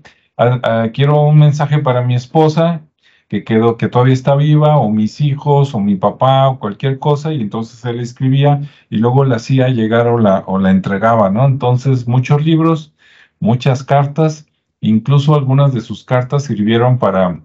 quiero 0.93 1.21
un 1.21 1.37
mensaje 1.37 1.79
para 1.79 2.01
mi 2.01 2.15
esposa 2.15 2.81
que 3.29 3.43
quedó, 3.45 3.77
que 3.77 3.87
todavía 3.87 4.13
está 4.13 4.35
viva, 4.35 4.77
o 4.77 4.89
mis 4.89 5.21
hijos, 5.21 5.73
o 5.73 5.79
mi 5.79 5.95
papá, 5.95 6.49
o 6.49 6.59
cualquier 6.59 6.99
cosa, 6.99 7.31
y 7.31 7.39
entonces 7.41 7.85
él 7.85 8.01
escribía 8.01 8.61
y 8.89 8.97
luego 8.97 9.23
la 9.23 9.37
hacía 9.37 9.69
llegar 9.69 10.07
o 10.07 10.17
la, 10.17 10.43
o 10.47 10.59
la 10.59 10.71
entregaba, 10.71 11.29
¿no? 11.29 11.45
Entonces, 11.45 12.07
muchos 12.07 12.43
libros, 12.43 12.93
muchas 13.39 13.85
cartas, 13.85 14.47
incluso 14.81 15.33
algunas 15.33 15.73
de 15.73 15.79
sus 15.79 16.03
cartas 16.03 16.43
sirvieron 16.43 16.99
para 16.99 17.39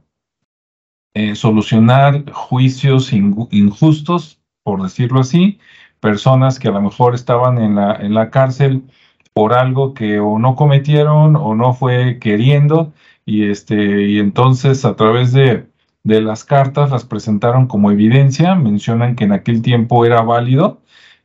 eh, 1.15 1.37
solucionar 1.37 2.33
juicios 2.33 3.13
injustos, 3.13 4.41
por 4.65 4.83
decirlo 4.83 5.21
así, 5.21 5.61
personas 6.01 6.59
que 6.59 6.69
a 6.69 6.73
lo 6.73 6.81
mejor 6.81 7.15
estaban 7.15 7.59
en 7.59 7.77
la, 7.77 7.95
en 7.97 8.15
la 8.15 8.31
cárcel 8.31 8.85
por 9.33 9.53
algo 9.55 9.95
que 9.95 10.21
o 10.21 10.39
no 10.39 10.55
cometieron 10.57 11.37
o 11.37 11.55
no 11.55 11.75
fue 11.75 12.19
queriendo 12.19 12.95
y 13.27 13.51
este 13.51 14.05
y 14.05 14.19
entonces 14.19 14.85
a 14.85 14.97
través 14.97 15.33
de, 15.33 15.67
de 16.05 16.21
las 16.23 16.45
cartas 16.45 16.91
las 16.91 17.05
presentaron 17.05 17.67
como 17.67 17.91
evidencia 17.91 18.55
mencionan 18.55 19.17
que 19.17 19.25
en 19.25 19.33
aquel 19.33 19.63
tiempo 19.63 20.07
era 20.07 20.23
válido 20.23 20.81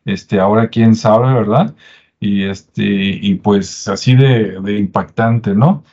este 0.05 0.39
ahora 0.39 0.69
quién 0.69 0.95
sabe 0.95 1.33
verdad 1.33 1.75
y 2.19 2.43
este 2.45 2.83
y 2.85 3.35
pues 3.35 3.87
así 3.87 4.15
de, 4.15 4.59
de 4.61 4.77
impactante 4.77 5.55
no 5.55 5.83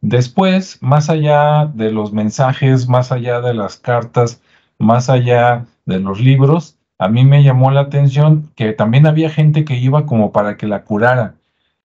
después 0.00 0.82
más 0.82 1.10
allá 1.10 1.66
de 1.66 1.92
los 1.92 2.12
mensajes 2.12 2.88
más 2.88 3.12
allá 3.12 3.40
de 3.40 3.54
las 3.54 3.76
cartas 3.76 4.42
más 4.78 5.10
allá 5.10 5.66
de 5.86 6.00
los 6.00 6.20
libros 6.20 6.77
a 6.98 7.08
mí 7.08 7.24
me 7.24 7.42
llamó 7.42 7.70
la 7.70 7.82
atención 7.82 8.50
que 8.56 8.72
también 8.72 9.06
había 9.06 9.30
gente 9.30 9.64
que 9.64 9.76
iba 9.76 10.06
como 10.06 10.32
para 10.32 10.56
que 10.56 10.66
la 10.66 10.84
curara, 10.84 11.36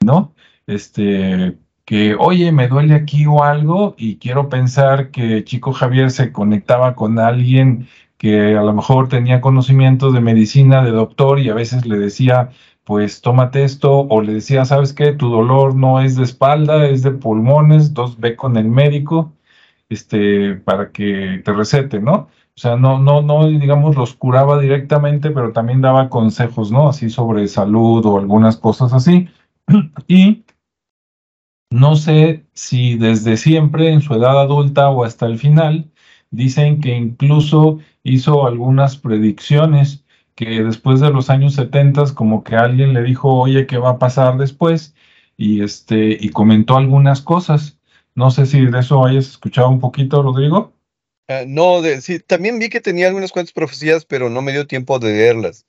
¿no? 0.02 0.34
Este, 0.68 1.58
que, 1.86 2.16
oye, 2.16 2.52
me 2.52 2.68
duele 2.68 2.96
aquí 2.96 3.26
o 3.28 3.44
algo 3.44 3.96
y 3.98 4.18
quiero 4.18 4.50
pensar 4.50 5.12
que 5.12 5.44
Chico 5.44 5.74
Javier 5.74 6.12
se 6.12 6.32
conectaba 6.32 6.96
con 6.96 7.20
alguien 7.20 7.88
que 8.18 8.56
a 8.58 8.64
lo 8.64 8.74
mejor 8.74 9.10
tenía 9.10 9.42
conocimiento 9.42 10.12
de 10.12 10.22
medicina, 10.22 10.84
de 10.84 10.92
doctor 10.92 11.40
y 11.40 11.50
a 11.50 11.54
veces 11.54 11.86
le 11.86 12.00
decía, 12.00 12.52
pues 12.86 13.22
tómate 13.22 13.64
esto 13.64 14.08
o 14.10 14.22
le 14.22 14.34
decía, 14.34 14.66
¿sabes 14.66 14.94
qué? 14.94 15.14
Tu 15.14 15.30
dolor 15.30 15.76
no 15.76 16.00
es 16.02 16.16
de 16.16 16.24
espalda, 16.24 16.88
es 16.88 17.04
de 17.04 17.12
pulmones, 17.12 17.94
dos 17.94 18.20
ve 18.20 18.36
con 18.38 18.58
el 18.58 18.70
médico, 18.70 19.34
este, 19.90 20.56
para 20.56 20.92
que 20.92 21.42
te 21.44 21.54
recete, 21.54 22.00
¿no? 22.00 22.30
O 22.56 22.60
sea, 22.60 22.76
no, 22.78 23.00
no, 23.00 23.22
no, 23.22 23.48
digamos, 23.48 23.96
los 23.96 24.14
curaba 24.14 24.60
directamente, 24.60 25.32
pero 25.32 25.52
también 25.54 25.82
daba 25.82 26.10
consejos, 26.10 26.72
¿no? 26.72 26.90
Así 26.90 27.10
sobre 27.10 27.48
salud 27.48 28.06
o 28.06 28.20
algunas 28.20 28.58
cosas 28.58 28.94
así. 28.94 29.28
Y 30.08 30.44
no 31.72 31.96
sé 31.96 32.46
si 32.54 32.98
desde 32.98 33.38
siempre, 33.38 33.92
en 33.92 34.02
su 34.02 34.14
edad 34.14 34.40
adulta 34.40 34.90
o 34.90 35.04
hasta 35.04 35.26
el 35.26 35.40
final, 35.40 35.92
dicen 36.30 36.80
que 36.82 36.96
incluso 36.96 37.80
hizo 38.04 38.46
algunas 38.46 38.98
predicciones 38.98 40.06
que 40.36 40.64
después 40.64 41.00
de 41.00 41.12
los 41.12 41.30
años 41.30 41.56
70 41.56 42.14
como 42.14 42.44
que 42.44 42.56
alguien 42.56 42.94
le 42.94 43.04
dijo, 43.04 43.34
oye, 43.34 43.66
¿qué 43.68 43.78
va 43.78 43.92
a 43.92 44.00
pasar 44.00 44.38
después? 44.38 44.96
Y, 45.38 45.62
este, 45.62 46.18
y 46.20 46.30
comentó 46.30 46.78
algunas 46.78 47.22
cosas. 47.22 47.80
No 48.16 48.30
sé 48.32 48.46
si 48.46 48.66
de 48.66 48.80
eso 48.80 49.06
hayas 49.06 49.28
escuchado 49.30 49.70
un 49.70 49.80
poquito, 49.80 50.22
Rodrigo. 50.22 50.74
Ah, 51.28 51.44
no, 51.48 51.82
de, 51.82 52.02
sí, 52.02 52.20
también 52.20 52.60
vi 52.60 52.70
que 52.70 52.82
tenía 52.82 53.08
algunas 53.08 53.32
cuantas 53.32 53.54
profecías, 53.54 54.06
pero 54.06 54.30
no 54.30 54.42
me 54.42 54.52
dio 54.52 54.68
tiempo 54.68 55.00
de 55.00 55.14
leerlas. 55.14 55.66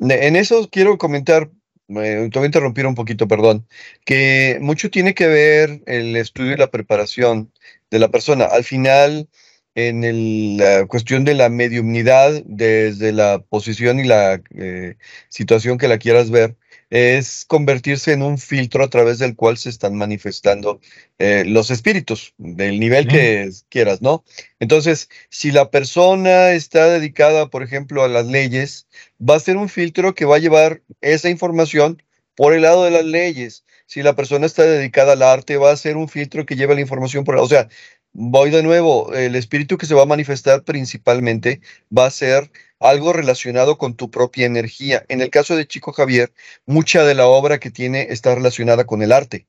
En 0.00 0.36
eso 0.36 0.68
quiero 0.70 0.98
comentar, 0.98 1.50
te 1.88 1.92
voy 1.94 2.42
a 2.42 2.46
interrumpir 2.46 2.86
un 2.86 2.94
poquito, 2.94 3.28
perdón, 3.28 3.68
que 4.04 4.58
mucho 4.62 4.90
tiene 4.90 5.14
que 5.14 5.26
ver 5.28 5.82
el 5.86 6.16
estudio 6.16 6.54
y 6.54 6.56
la 6.56 6.70
preparación 6.70 7.52
de 7.90 7.98
la 7.98 8.10
persona. 8.10 8.46
Al 8.46 8.64
final, 8.64 9.28
en 9.74 10.56
la 10.58 10.86
cuestión 10.86 11.24
de 11.24 11.34
la 11.34 11.48
mediumnidad, 11.50 12.42
desde 12.46 13.12
la 13.12 13.40
posición 13.40 14.00
y 14.00 14.04
la 14.04 14.42
eh, 14.56 14.96
situación 15.28 15.78
que 15.78 15.88
la 15.88 15.98
quieras 15.98 16.30
ver, 16.30 16.56
es 16.94 17.44
convertirse 17.44 18.12
en 18.12 18.22
un 18.22 18.38
filtro 18.38 18.84
a 18.84 18.88
través 18.88 19.18
del 19.18 19.34
cual 19.34 19.58
se 19.58 19.68
están 19.68 19.96
manifestando 19.96 20.80
eh, 21.18 21.42
los 21.44 21.72
espíritus, 21.72 22.34
del 22.38 22.78
nivel 22.78 23.08
que 23.08 23.50
quieras, 23.68 24.00
¿no? 24.00 24.24
Entonces, 24.60 25.08
si 25.28 25.50
la 25.50 25.72
persona 25.72 26.52
está 26.52 26.86
dedicada, 26.88 27.50
por 27.50 27.64
ejemplo, 27.64 28.04
a 28.04 28.08
las 28.08 28.26
leyes, 28.26 28.86
va 29.20 29.34
a 29.34 29.40
ser 29.40 29.56
un 29.56 29.68
filtro 29.68 30.14
que 30.14 30.24
va 30.24 30.36
a 30.36 30.38
llevar 30.38 30.82
esa 31.00 31.28
información 31.28 32.00
por 32.36 32.54
el 32.54 32.62
lado 32.62 32.84
de 32.84 32.92
las 32.92 33.04
leyes. 33.04 33.64
Si 33.86 34.00
la 34.04 34.14
persona 34.14 34.46
está 34.46 34.62
dedicada 34.62 35.14
al 35.14 35.22
arte, 35.22 35.56
va 35.56 35.72
a 35.72 35.76
ser 35.76 35.96
un 35.96 36.08
filtro 36.08 36.46
que 36.46 36.54
lleva 36.54 36.74
la 36.74 36.80
información 36.80 37.24
por 37.24 37.34
el 37.34 37.38
lado. 37.38 37.46
O 37.46 37.48
sea, 37.48 37.68
voy 38.12 38.50
de 38.50 38.62
nuevo, 38.62 39.12
el 39.12 39.34
espíritu 39.34 39.78
que 39.78 39.86
se 39.86 39.94
va 39.94 40.02
a 40.02 40.06
manifestar 40.06 40.62
principalmente 40.62 41.60
va 41.96 42.06
a 42.06 42.10
ser 42.12 42.52
algo 42.84 43.12
relacionado 43.12 43.78
con 43.78 43.94
tu 43.94 44.10
propia 44.10 44.46
energía. 44.46 45.04
En 45.08 45.20
el 45.20 45.30
caso 45.30 45.56
de 45.56 45.66
Chico 45.66 45.92
Javier, 45.92 46.32
mucha 46.66 47.04
de 47.04 47.14
la 47.14 47.26
obra 47.26 47.58
que 47.58 47.70
tiene 47.70 48.08
está 48.10 48.34
relacionada 48.34 48.84
con 48.84 49.02
el 49.02 49.12
arte. 49.12 49.46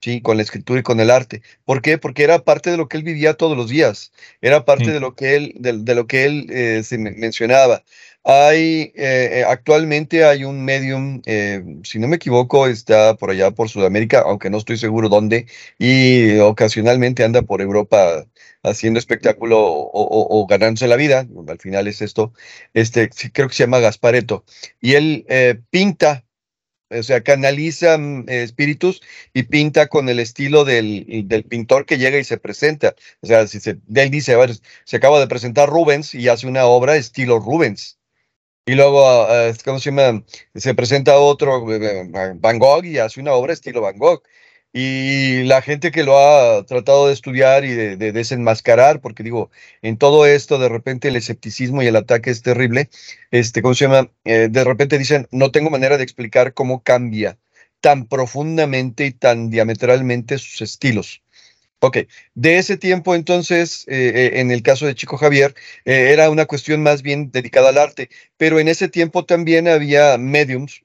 Sí, 0.00 0.22
con 0.22 0.36
la 0.36 0.42
escritura 0.42 0.80
y 0.80 0.82
con 0.82 0.98
el 1.00 1.10
arte. 1.10 1.42
¿Por 1.64 1.82
qué? 1.82 1.98
Porque 1.98 2.24
era 2.24 2.42
parte 2.44 2.70
de 2.70 2.76
lo 2.78 2.88
que 2.88 2.96
él 2.96 3.02
vivía 3.02 3.34
todos 3.34 3.56
los 3.56 3.68
días. 3.68 4.12
Era 4.40 4.64
parte 4.64 4.90
de 4.92 5.00
lo 5.00 5.14
que 5.14 5.36
él, 5.36 5.54
de, 5.58 5.94
lo 5.94 6.06
que 6.06 6.24
él 6.24 6.46
eh, 6.50 6.82
se 6.84 6.96
mencionaba. 6.98 7.84
Hay, 8.24 8.92
eh, 8.96 9.40
eh, 9.40 9.44
actualmente 9.46 10.24
hay 10.24 10.44
un 10.44 10.64
medium, 10.64 11.22
si 11.84 11.98
no 11.98 12.06
me 12.08 12.16
equivoco, 12.16 12.66
está 12.66 13.14
por 13.16 13.30
allá 13.30 13.50
por 13.50 13.68
Sudamérica, 13.70 14.20
aunque 14.20 14.50
no 14.50 14.58
estoy 14.58 14.76
seguro 14.76 15.08
dónde, 15.08 15.46
y 15.78 16.38
ocasionalmente 16.38 17.24
anda 17.24 17.42
por 17.42 17.62
Europa 17.62 18.26
haciendo 18.62 18.98
espectáculo 18.98 19.58
o, 19.62 20.46
ganándose 20.46 20.86
la 20.86 20.96
vida, 20.96 21.26
al 21.48 21.58
final 21.58 21.88
es 21.88 22.02
esto, 22.02 22.32
este, 22.74 23.10
creo 23.32 23.48
que 23.48 23.54
se 23.54 23.64
llama 23.64 23.80
Gaspareto, 23.80 24.44
y 24.80 24.94
él 24.94 25.24
eh, 25.28 25.58
pinta, 25.70 26.24
o 26.90 27.02
sea, 27.02 27.22
canaliza 27.22 27.96
mm, 27.98 28.24
espíritus 28.28 29.00
y 29.32 29.44
pinta 29.44 29.88
con 29.88 30.08
el 30.08 30.18
estilo 30.20 30.64
del, 30.64 31.26
pintor 31.48 31.86
que 31.86 31.98
llega 31.98 32.18
y 32.18 32.24
se 32.24 32.38
presenta. 32.38 32.94
O 33.20 33.26
sea, 33.26 33.46
si 33.46 33.60
se, 33.60 33.78
él 33.94 34.10
dice, 34.10 34.34
a 34.34 34.46
se 34.84 34.96
acaba 34.96 35.20
de 35.20 35.28
presentar 35.28 35.68
Rubens 35.68 36.14
y 36.14 36.28
hace 36.28 36.46
una 36.46 36.66
obra 36.66 36.96
estilo 36.96 37.38
Rubens. 37.38 37.98
Y 38.66 38.74
luego, 38.74 39.08
ah, 39.08 39.52
¿cómo 39.64 39.78
se 39.78 39.90
llama? 39.90 40.24
Se 40.54 40.74
presenta 40.74 41.18
otro, 41.18 41.72
eh, 41.72 42.02
eh, 42.02 42.32
Van 42.36 42.58
Gogh, 42.58 42.84
y 42.84 42.98
hace 42.98 43.20
una 43.20 43.32
obra 43.32 43.52
estilo 43.52 43.80
Van 43.80 43.98
Gogh. 43.98 44.22
Y 44.72 45.42
la 45.44 45.62
gente 45.62 45.90
que 45.90 46.04
lo 46.04 46.18
ha 46.18 46.64
tratado 46.64 47.08
de 47.08 47.12
estudiar 47.12 47.64
y 47.64 47.74
de, 47.74 47.96
desenmascarar, 48.12 49.00
porque 49.00 49.24
digo, 49.24 49.50
en 49.82 49.96
todo 49.98 50.26
esto 50.26 50.58
de 50.58 50.68
repente 50.68 51.08
el 51.08 51.16
escepticismo 51.16 51.82
y 51.82 51.88
el 51.88 51.96
ataque 51.96 52.30
es 52.30 52.42
terrible, 52.42 52.88
este, 53.32 53.62
¿cómo 53.62 53.74
se 53.74 53.86
llama? 53.86 54.10
Eh, 54.24 54.48
de 54.50 54.64
repente 54.64 54.96
dicen, 54.98 55.26
no 55.32 55.50
tengo 55.50 55.70
manera 55.70 55.96
de 55.96 56.04
explicar 56.04 56.54
cómo 56.54 56.82
cambia 56.84 57.38
tan 57.80 58.06
profundamente 58.06 59.06
y 59.06 59.12
tan 59.12 59.50
diametralmente 59.50 60.38
sus 60.38 60.60
estilos. 60.62 61.22
Ok, 61.80 61.98
de 62.34 62.58
ese 62.58 62.76
tiempo 62.76 63.14
entonces, 63.14 63.86
eh, 63.88 64.12
eh, 64.14 64.40
en 64.40 64.50
el 64.50 64.62
caso 64.62 64.86
de 64.86 64.94
Chico 64.94 65.16
Javier, 65.16 65.54
era 65.84 66.30
una 66.30 66.46
cuestión 66.46 66.82
más 66.82 67.02
bien 67.02 67.30
dedicada 67.32 67.70
al 67.70 67.78
arte, 67.78 68.10
pero 68.36 68.60
en 68.60 68.68
ese 68.68 68.88
tiempo 68.88 69.24
también 69.24 69.66
había 69.66 70.18
mediums, 70.18 70.82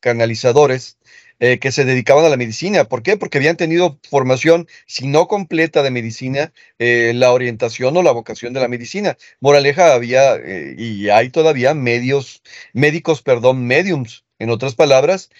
canalizadores, 0.00 0.98
eh, 1.44 1.58
que 1.58 1.72
se 1.72 1.84
dedicaban 1.84 2.24
a 2.24 2.28
la 2.28 2.36
medicina. 2.36 2.84
¿Por 2.84 3.02
qué? 3.02 3.16
Porque 3.16 3.38
habían 3.38 3.56
tenido 3.56 3.98
formación, 4.08 4.68
si 4.86 5.08
no 5.08 5.26
completa 5.26 5.82
de 5.82 5.90
medicina, 5.90 6.52
eh, 6.78 7.10
la 7.16 7.32
orientación 7.32 7.96
o 7.96 8.02
la 8.04 8.12
vocación 8.12 8.52
de 8.52 8.60
la 8.60 8.68
medicina. 8.68 9.16
Moraleja 9.40 9.92
había 9.92 10.36
eh, 10.36 10.76
y 10.78 11.08
hay 11.08 11.30
todavía 11.30 11.74
medios, 11.74 12.42
médicos, 12.72 13.22
perdón, 13.22 13.66
mediums. 13.66 14.24
En 14.38 14.50
otras 14.50 14.76
palabras, 14.76 15.30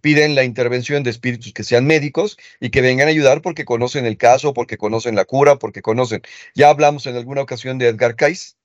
piden 0.00 0.34
la 0.34 0.42
intervención 0.42 1.04
de 1.04 1.10
espíritus 1.10 1.52
que 1.52 1.62
sean 1.64 1.86
médicos 1.86 2.36
y 2.60 2.70
que 2.70 2.80
vengan 2.80 3.06
a 3.06 3.10
ayudar 3.10 3.40
porque 3.40 3.64
conocen 3.64 4.04
el 4.04 4.16
caso, 4.16 4.52
porque 4.52 4.76
conocen 4.76 5.14
la 5.14 5.24
cura, 5.24 5.56
porque 5.60 5.80
conocen. 5.82 6.22
Ya 6.54 6.68
hablamos 6.68 7.06
en 7.06 7.16
alguna 7.16 7.42
ocasión 7.42 7.78
de 7.78 7.86
Edgar 7.88 8.16
Cayce, 8.16 8.57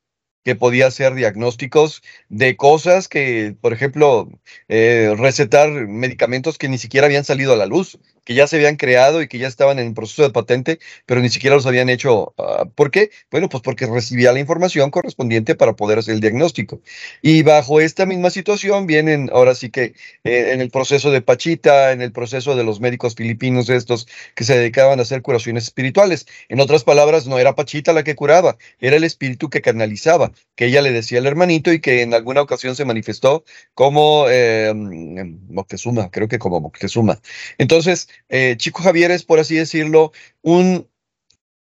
que 0.43 0.55
podía 0.55 0.87
hacer 0.87 1.13
diagnósticos 1.15 2.03
de 2.29 2.55
cosas 2.57 3.07
que, 3.07 3.55
por 3.61 3.73
ejemplo, 3.73 4.29
eh, 4.67 5.13
recetar 5.17 5.69
medicamentos 5.69 6.57
que 6.57 6.69
ni 6.69 6.77
siquiera 6.77 7.07
habían 7.07 7.23
salido 7.23 7.53
a 7.53 7.57
la 7.57 7.65
luz 7.65 7.97
que 8.23 8.33
ya 8.33 8.47
se 8.47 8.57
habían 8.57 8.75
creado 8.75 9.21
y 9.21 9.27
que 9.27 9.37
ya 9.37 9.47
estaban 9.47 9.79
en 9.79 9.93
proceso 9.93 10.23
de 10.23 10.29
patente, 10.29 10.79
pero 11.05 11.21
ni 11.21 11.29
siquiera 11.29 11.55
los 11.55 11.65
habían 11.65 11.89
hecho. 11.89 12.33
Ah, 12.37 12.65
¿Por 12.75 12.91
qué? 12.91 13.11
Bueno, 13.31 13.49
pues 13.49 13.61
porque 13.63 13.85
recibía 13.85 14.31
la 14.33 14.39
información 14.39 14.91
correspondiente 14.91 15.55
para 15.55 15.73
poder 15.73 15.99
hacer 15.99 16.15
el 16.15 16.21
diagnóstico. 16.21 16.81
Y 17.21 17.43
bajo 17.43 17.79
esta 17.81 18.05
misma 18.05 18.29
situación 18.29 18.87
vienen, 18.87 19.29
ahora 19.33 19.55
sí 19.55 19.69
que 19.69 19.93
eh, 20.23 20.51
en 20.53 20.61
el 20.61 20.69
proceso 20.69 21.11
de 21.11 21.21
Pachita, 21.21 21.91
en 21.91 22.01
el 22.01 22.11
proceso 22.11 22.55
de 22.55 22.63
los 22.63 22.79
médicos 22.79 23.15
filipinos 23.15 23.69
estos 23.69 24.07
que 24.35 24.43
se 24.43 24.57
dedicaban 24.57 24.99
a 24.99 25.03
hacer 25.03 25.21
curaciones 25.21 25.65
espirituales. 25.65 26.25
En 26.49 26.59
otras 26.59 26.83
palabras, 26.83 27.27
no 27.27 27.39
era 27.39 27.55
Pachita 27.55 27.93
la 27.93 28.03
que 28.03 28.15
curaba, 28.15 28.57
era 28.79 28.95
el 28.95 29.03
espíritu 29.03 29.49
que 29.49 29.61
canalizaba, 29.61 30.31
que 30.55 30.65
ella 30.65 30.81
le 30.81 30.91
decía 30.91 31.19
al 31.19 31.27
hermanito 31.27 31.71
y 31.73 31.79
que 31.79 32.01
en 32.01 32.13
alguna 32.13 32.41
ocasión 32.41 32.75
se 32.75 32.85
manifestó 32.85 33.43
como 33.73 34.25
eh, 34.29 34.73
Moctezuma, 35.49 36.09
creo 36.11 36.27
que 36.27 36.39
como 36.39 36.59
Moctezuma. 36.59 37.19
Entonces, 37.57 38.07
eh, 38.29 38.55
Chico 38.57 38.81
Javier 38.81 39.11
es, 39.11 39.23
por 39.23 39.39
así 39.39 39.55
decirlo, 39.55 40.11
un 40.41 40.87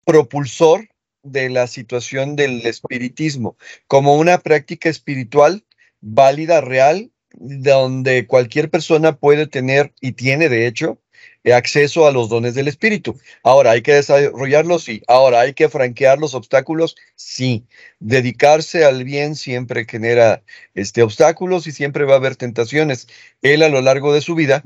propulsor 0.06 0.90
de 1.24 1.50
la 1.50 1.68
situación 1.68 2.36
del 2.36 2.66
espiritismo 2.66 3.58
como 3.88 4.16
una 4.16 4.40
práctica 4.40 4.90
espiritual 4.90 5.66
válida, 6.02 6.62
real, 6.62 7.12
donde 7.32 8.28
cualquier 8.28 8.70
persona 8.70 9.16
puede 9.18 9.48
tener 9.48 9.94
y 10.02 10.12
tiene 10.12 10.50
de 10.50 10.68
hecho 10.68 11.00
acceso 11.52 12.08
a 12.08 12.12
los 12.12 12.30
dones 12.30 12.56
del 12.56 12.68
espíritu. 12.68 13.20
Ahora, 13.44 13.72
hay 13.72 13.82
que 13.82 13.94
desarrollarlos, 13.94 14.84
sí. 14.84 15.02
Ahora, 15.08 15.42
hay 15.42 15.54
que 15.54 15.68
franquear 15.68 16.20
los 16.20 16.36
obstáculos, 16.36 16.96
sí. 17.16 17.66
Dedicarse 18.00 18.86
al 18.86 19.04
bien 19.04 19.36
siempre 19.36 19.86
genera 19.86 20.44
este, 20.74 21.02
obstáculos 21.02 21.68
y 21.68 21.74
siempre 21.74 22.06
va 22.06 22.14
a 22.14 22.18
haber 22.18 22.38
tentaciones. 22.38 23.08
Él 23.42 23.64
a 23.64 23.70
lo 23.70 23.82
largo 23.82 24.14
de 24.14 24.22
su 24.22 24.36
vida 24.36 24.64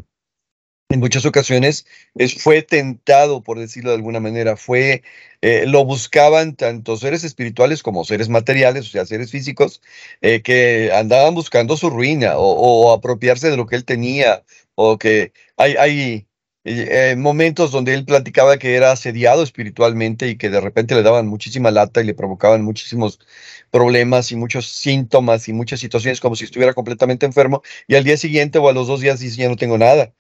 en 0.90 1.00
muchas 1.02 1.26
ocasiones 1.26 1.86
es, 2.16 2.42
fue 2.42 2.62
tentado, 2.62 3.44
por 3.44 3.60
decirlo 3.60 3.90
de 3.92 3.98
alguna 3.98 4.20
manera, 4.20 4.56
fue, 4.58 5.04
eh, 5.42 5.66
lo 5.68 5.84
buscaban 5.86 6.56
tanto 6.56 6.96
seres 6.98 7.24
espirituales 7.24 7.84
como 7.84 8.06
seres 8.06 8.30
materiales, 8.30 8.88
o 8.88 8.92
sea, 8.92 9.06
seres 9.06 9.32
físicos, 9.32 9.82
eh, 10.22 10.42
que 10.42 10.92
andaban 10.94 11.36
buscando 11.36 11.76
su 11.78 11.90
ruina 11.90 12.38
o, 12.38 12.94
apropiarse 12.94 13.50
de 13.50 13.58
lo 13.58 13.66
que 13.68 13.76
él 13.76 13.86
tenía, 13.86 14.44
o 14.76 14.98
que 14.98 15.34
hay, 15.58 15.76
hay 15.76 16.28
eh, 16.64 17.16
momentos 17.18 17.72
donde 17.72 17.94
él 17.94 18.06
platicaba 18.06 18.58
que 18.58 18.76
era 18.76 18.92
asediado 18.92 19.44
espiritualmente 19.44 20.28
y 20.30 20.38
que 20.38 20.50
de 20.50 20.62
repente 20.62 20.96
le 20.96 21.04
daban 21.04 21.28
muchísima 21.28 21.72
lata 21.72 22.02
y 22.02 22.06
le 22.06 22.14
provocaban 22.14 22.64
muchísimos 22.64 23.20
problemas 23.72 24.32
y 24.32 24.36
muchos 24.38 24.68
síntomas 24.68 25.48
y 25.50 25.54
muchas 25.54 25.80
situaciones 25.82 26.22
como 26.22 26.36
si 26.36 26.46
estuviera 26.46 26.74
completamente 26.74 27.26
enfermo, 27.26 27.62
y 27.88 27.96
al 27.96 28.04
día 28.06 28.18
siguiente 28.18 28.60
o 28.60 28.70
a 28.70 28.74
los 28.74 28.88
dos 28.88 29.02
días 29.02 29.20
dice, 29.20 29.38
ya 29.42 29.50
no 29.50 29.58
tengo 29.58 29.78
nada 29.78 30.14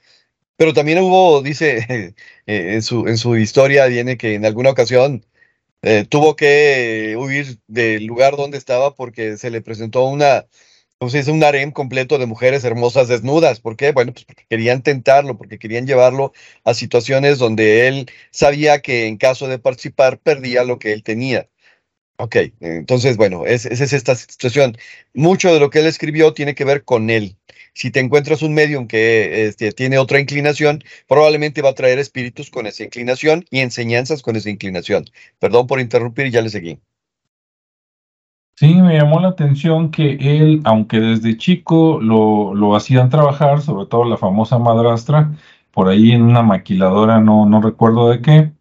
pero 0.58 0.74
también 0.74 0.99
hubo, 0.99 1.41
dice, 1.41 1.86
eh, 2.47 2.74
en, 2.74 2.82
su, 2.82 3.08
en 3.08 3.18
su 3.18 3.38
historia 3.38 3.86
viene 3.88 4.18
que 4.18 4.36
en 4.36 4.45
alguna 4.45 4.72
ocasión 4.72 5.26
eh, 5.84 6.05
tuvo 6.10 6.36
que 6.36 7.16
huir 7.18 7.60
del 7.68 8.05
lugar 8.05 8.38
donde 8.38 8.58
estaba 8.58 8.95
porque 8.95 9.38
se 9.38 9.51
le 9.51 9.62
presentó 9.62 10.05
una. 10.05 10.47
Un 10.99 11.43
harem 11.43 11.72
completo 11.72 12.18
de 12.18 12.26
mujeres 12.26 12.64
hermosas 12.64 13.08
desnudas. 13.08 13.60
¿Por 13.60 13.78
qué? 13.78 13.91
Bueno, 13.91 14.14
pues 14.14 14.26
porque 14.26 14.45
querían 14.49 14.82
tentarlo, 14.82 15.38
porque 15.38 15.60
querían 15.60 15.86
llevarlo 15.86 16.34
a 16.64 16.74
situaciones 16.74 17.38
donde 17.38 17.88
él 17.88 18.10
sabía 18.32 18.82
que 18.82 19.05
en 19.05 19.18
caso 19.18 19.47
de 19.47 19.60
participar 19.60 20.20
perdía 20.20 20.64
lo 20.64 20.80
que 20.80 20.93
él 20.93 21.03
tenía. 21.03 21.49
Ok, 22.18 22.38
entonces, 22.62 23.18
bueno, 23.18 23.45
esa 23.45 23.70
es 23.70 23.93
esta 23.93 24.16
situación. 24.16 24.78
Mucho 25.14 25.53
de 25.53 25.60
lo 25.60 25.70
que 25.70 25.80
él 25.80 25.86
escribió 25.88 26.34
tiene 26.34 26.55
que 26.55 26.66
ver 26.66 26.84
con 26.84 27.10
él 27.12 27.38
si 27.78 27.91
te 27.91 27.99
encuentras 27.99 28.41
un 28.41 28.55
medium 28.55 28.88
que 28.88 29.45
este, 29.45 29.71
tiene 29.71 29.99
otra 29.99 30.19
inclinación, 30.19 30.84
probablemente 31.07 31.61
va 31.61 31.69
a 31.69 31.75
traer 31.75 31.99
espíritus 31.99 32.49
con 32.49 32.65
esa 32.65 32.84
inclinación 32.84 33.45
y 33.51 33.59
enseñanzas 33.59 34.23
con 34.23 34.36
esa 34.36 34.49
inclinación. 34.49 35.05
Perdón 35.38 35.67
por 35.67 35.80
interrumpir, 35.80 36.32
ya 36.32 36.41
le 36.41 36.49
seguí. 36.49 36.80
Sí, 38.55 38.73
me 38.73 38.97
llamó 38.97 39.19
la 39.19 39.28
atención 39.28 39.91
que 39.91 40.13
él, 40.19 40.61
aunque 40.63 40.99
desde 40.99 41.38
chico 41.38 41.99
lo, 42.01 42.55
lo 42.55 42.75
hacían 42.75 43.11
trabajar, 43.11 43.61
sobre 43.61 43.86
todo 43.86 44.05
la 44.05 44.17
famosa 44.17 44.57
madrastra, 44.57 45.32
por 45.69 45.88
ahí 45.88 46.13
en 46.13 46.23
una 46.23 46.41
maquiladora, 46.41 47.19
no, 47.19 47.45
no 47.45 47.61
recuerdo 47.61 48.09
de 48.09 48.21
qué, 48.23 48.51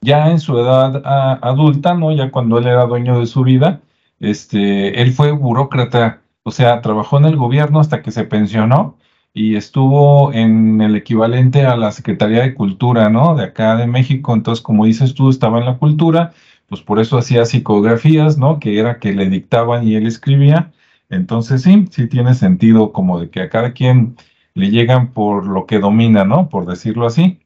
ya 0.00 0.30
en 0.30 0.40
su 0.40 0.58
edad 0.58 1.02
adulta, 1.42 1.92
¿no? 1.92 2.10
Ya 2.12 2.30
cuando 2.30 2.56
él 2.56 2.66
era 2.66 2.86
dueño 2.86 3.20
de 3.20 3.26
su 3.26 3.42
vida, 3.42 3.82
este, 4.18 5.02
él 5.02 5.12
fue 5.12 5.32
burócrata 5.32 6.21
o 6.44 6.50
sea, 6.50 6.80
trabajó 6.82 7.18
en 7.18 7.26
el 7.26 7.36
gobierno 7.36 7.80
hasta 7.80 8.02
que 8.02 8.10
se 8.10 8.24
pensionó 8.24 8.98
y 9.34 9.56
estuvo 9.56 10.32
en 10.32 10.80
el 10.80 10.96
equivalente 10.96 11.64
a 11.66 11.76
la 11.76 11.92
Secretaría 11.92 12.42
de 12.42 12.54
Cultura, 12.54 13.08
¿no? 13.08 13.34
De 13.34 13.44
acá 13.44 13.76
de 13.76 13.86
México. 13.86 14.34
Entonces, 14.34 14.62
como 14.62 14.84
dices 14.86 15.14
tú, 15.14 15.30
estaba 15.30 15.58
en 15.58 15.66
la 15.66 15.78
cultura, 15.78 16.32
pues 16.68 16.82
por 16.82 17.00
eso 17.00 17.18
hacía 17.18 17.44
psicografías, 17.46 18.38
¿no? 18.38 18.60
Que 18.60 18.78
era 18.78 18.98
que 18.98 19.12
le 19.12 19.28
dictaban 19.30 19.86
y 19.86 19.94
él 19.96 20.06
escribía. 20.06 20.72
Entonces, 21.08 21.62
sí, 21.62 21.86
sí 21.90 22.08
tiene 22.08 22.34
sentido 22.34 22.92
como 22.92 23.20
de 23.20 23.30
que 23.30 23.40
a 23.42 23.50
cada 23.50 23.72
quien 23.72 24.16
le 24.54 24.70
llegan 24.70 25.12
por 25.12 25.46
lo 25.46 25.66
que 25.66 25.78
domina, 25.78 26.24
¿no? 26.24 26.48
Por 26.48 26.66
decirlo 26.66 27.06
así. 27.06 27.40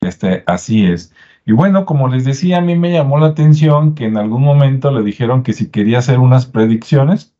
Este, 0.00 0.44
así 0.46 0.86
es. 0.86 1.12
Y 1.44 1.52
bueno, 1.52 1.86
como 1.86 2.08
les 2.08 2.24
decía, 2.24 2.58
a 2.58 2.60
mí 2.60 2.76
me 2.76 2.92
llamó 2.92 3.18
la 3.18 3.28
atención 3.28 3.94
que 3.94 4.06
en 4.06 4.16
algún 4.16 4.42
momento 4.42 4.90
le 4.90 5.02
dijeron 5.02 5.42
que 5.42 5.52
si 5.52 5.70
quería 5.70 5.98
hacer 5.98 6.18
unas 6.18 6.46
predicciones, 6.46 7.35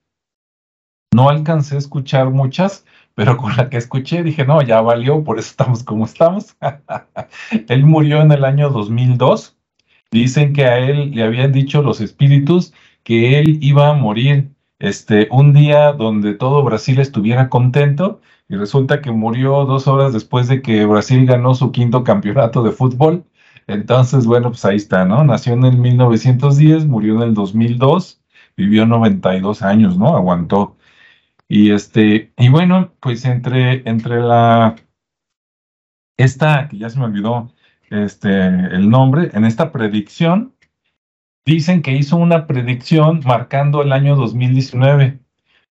no 1.15 1.29
alcancé 1.29 1.77
a 1.77 1.79
escuchar 1.79 2.31
muchas, 2.31 2.85
pero 3.15 3.37
con 3.37 3.57
la 3.57 3.71
que 3.71 3.79
escuché 3.79 4.23
dije, 4.23 4.45
no, 4.45 4.61
ya 4.63 4.81
valió, 4.81 5.25
por 5.25 5.39
eso 5.39 5.51
estamos 5.51 5.83
como 5.83 6.05
estamos. 6.05 6.57
él 7.69 7.87
murió 7.87 8.21
en 8.21 8.33
el 8.33 8.45
año 8.45 8.71
2002. 8.71 9.57
Dicen 10.11 10.53
que 10.53 10.67
a 10.67 10.79
él 10.79 11.13
le 11.13 11.25
habían 11.25 11.53
dicho 11.53 11.83
los 11.83 12.01
espíritus 12.01 12.73
que 13.03 13.39
él 13.39 13.59
iba 13.63 13.89
a 13.91 13.95
morir 13.95 14.51
este, 14.79 15.29
un 15.31 15.53
día 15.55 15.93
donde 15.93 16.35
todo 16.35 16.63
Brasil 16.63 16.99
estuviera 17.01 17.49
contento 17.49 18.21
y 18.49 18.57
resulta 18.57 19.01
que 19.01 19.11
murió 19.11 19.65
dos 19.65 19.89
horas 19.89 20.13
después 20.13 20.49
de 20.49 20.63
que 20.63 20.85
Brasil 20.87 21.27
ganó 21.27 21.55
su 21.55 21.73
quinto 21.73 22.05
campeonato 22.05 22.63
de 22.63 22.73
fútbol. 22.73 23.25
Entonces, 23.67 24.27
bueno, 24.27 24.51
pues 24.51 24.65
ahí 24.65 24.77
está, 24.77 25.05
¿no? 25.05 25.25
Nació 25.25 25.55
en 25.55 25.65
el 25.65 25.77
1910, 25.79 26.87
murió 26.87 27.17
en 27.17 27.23
el 27.23 27.35
2002, 27.35 28.21
vivió 28.57 28.87
92 28.87 29.63
años, 29.63 29.99
¿no? 29.99 30.17
Aguantó. 30.17 30.77
Y 31.49 31.71
este, 31.71 32.33
y 32.37 32.49
bueno, 32.49 32.93
pues 33.01 33.25
entre, 33.25 33.89
entre 33.89 34.21
la, 34.21 34.77
esta, 36.17 36.69
que 36.69 36.79
ya 36.79 36.91
se 36.91 36.99
me 36.99 37.05
olvidó 37.05 37.53
este, 37.91 38.31
el 38.31 38.91
nombre, 38.91 39.31
en 39.33 39.45
esta 39.45 39.71
predicción, 39.71 40.55
dicen 41.45 41.83
que 41.83 41.93
hizo 41.93 42.17
una 42.17 42.47
predicción 42.47 43.21
marcando 43.25 43.83
el 43.83 43.93
año 43.93 44.17
2019. 44.17 45.21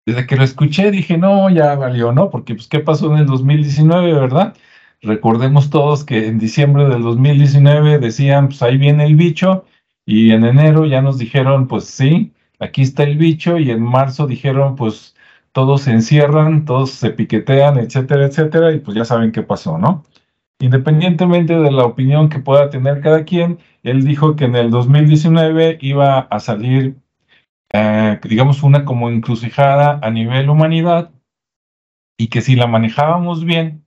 Desde 0.06 0.26
que 0.26 0.36
lo 0.36 0.44
escuché 0.44 0.90
dije, 0.90 1.18
no, 1.18 1.50
ya 1.50 1.74
valió, 1.74 2.12
¿no? 2.12 2.30
Porque 2.30 2.54
pues, 2.54 2.68
¿qué 2.68 2.80
pasó 2.80 3.12
en 3.12 3.18
el 3.18 3.26
2019, 3.26 4.12
verdad? 4.14 4.56
Recordemos 5.02 5.68
todos 5.68 6.04
que 6.04 6.28
en 6.28 6.38
diciembre 6.38 6.88
del 6.88 7.02
2019 7.02 7.98
decían, 7.98 8.48
pues 8.48 8.62
ahí 8.62 8.78
viene 8.78 9.04
el 9.04 9.16
bicho, 9.16 9.66
y 10.06 10.30
en 10.30 10.44
enero 10.44 10.86
ya 10.86 11.02
nos 11.02 11.18
dijeron, 11.18 11.66
pues 11.68 11.84
sí, 11.84 12.32
aquí 12.60 12.82
está 12.82 13.02
el 13.02 13.18
bicho, 13.18 13.58
y 13.58 13.70
en 13.70 13.82
marzo 13.82 14.26
dijeron, 14.26 14.76
pues 14.76 15.15
todos 15.56 15.80
se 15.84 15.90
encierran, 15.90 16.66
todos 16.66 16.90
se 16.90 17.08
piquetean, 17.12 17.78
etcétera, 17.78 18.26
etcétera, 18.26 18.72
y 18.74 18.80
pues 18.80 18.94
ya 18.94 19.06
saben 19.06 19.32
qué 19.32 19.42
pasó, 19.42 19.78
¿no? 19.78 20.04
Independientemente 20.58 21.58
de 21.58 21.70
la 21.70 21.86
opinión 21.86 22.28
que 22.28 22.40
pueda 22.40 22.68
tener 22.68 23.00
cada 23.00 23.24
quien, 23.24 23.58
él 23.82 24.04
dijo 24.04 24.36
que 24.36 24.44
en 24.44 24.54
el 24.54 24.68
2019 24.68 25.78
iba 25.80 26.18
a 26.18 26.40
salir, 26.40 26.96
eh, 27.72 28.20
digamos, 28.24 28.62
una 28.62 28.84
como 28.84 29.08
encrucijada 29.08 29.98
a 30.02 30.10
nivel 30.10 30.50
humanidad 30.50 31.10
y 32.18 32.26
que 32.28 32.42
si 32.42 32.54
la 32.54 32.66
manejábamos 32.66 33.42
bien, 33.46 33.86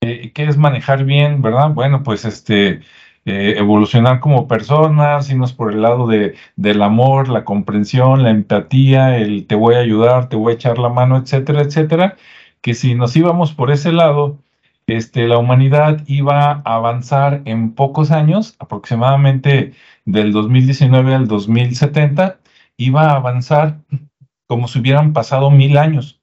eh, 0.00 0.32
¿qué 0.32 0.44
es 0.44 0.56
manejar 0.56 1.04
bien, 1.04 1.42
verdad? 1.42 1.72
Bueno, 1.74 2.04
pues 2.04 2.24
este, 2.24 2.80
eh, 3.26 3.54
evolucionar 3.58 4.20
como 4.20 4.48
personas, 4.48 5.28
irnos 5.30 5.52
por 5.52 5.72
el 5.72 5.82
lado 5.82 6.06
de, 6.06 6.36
del 6.56 6.82
amor, 6.82 7.28
la 7.28 7.44
comprensión, 7.44 8.22
la 8.22 8.30
empatía, 8.30 9.18
el 9.18 9.46
te 9.46 9.56
voy 9.56 9.74
a 9.74 9.80
ayudar, 9.80 10.28
te 10.28 10.36
voy 10.36 10.52
a 10.52 10.54
echar 10.54 10.78
la 10.78 10.88
mano, 10.90 11.16
etcétera, 11.18 11.62
etcétera, 11.62 12.16
que 12.62 12.74
si 12.74 12.94
nos 12.94 13.16
íbamos 13.16 13.52
por 13.52 13.70
ese 13.72 13.92
lado, 13.92 14.38
este, 14.86 15.26
la 15.28 15.38
humanidad 15.38 16.04
iba 16.06 16.52
a 16.52 16.74
avanzar 16.76 17.42
en 17.46 17.74
pocos 17.74 18.12
años, 18.12 18.54
aproximadamente 18.60 19.72
del 20.04 20.32
2019 20.32 21.14
al 21.14 21.26
2070, 21.28 22.38
iba 22.76 23.10
a 23.10 23.16
avanzar 23.16 23.80
como 24.46 24.68
si 24.68 24.78
hubieran 24.78 25.12
pasado 25.12 25.50
mil 25.50 25.78
años. 25.78 26.20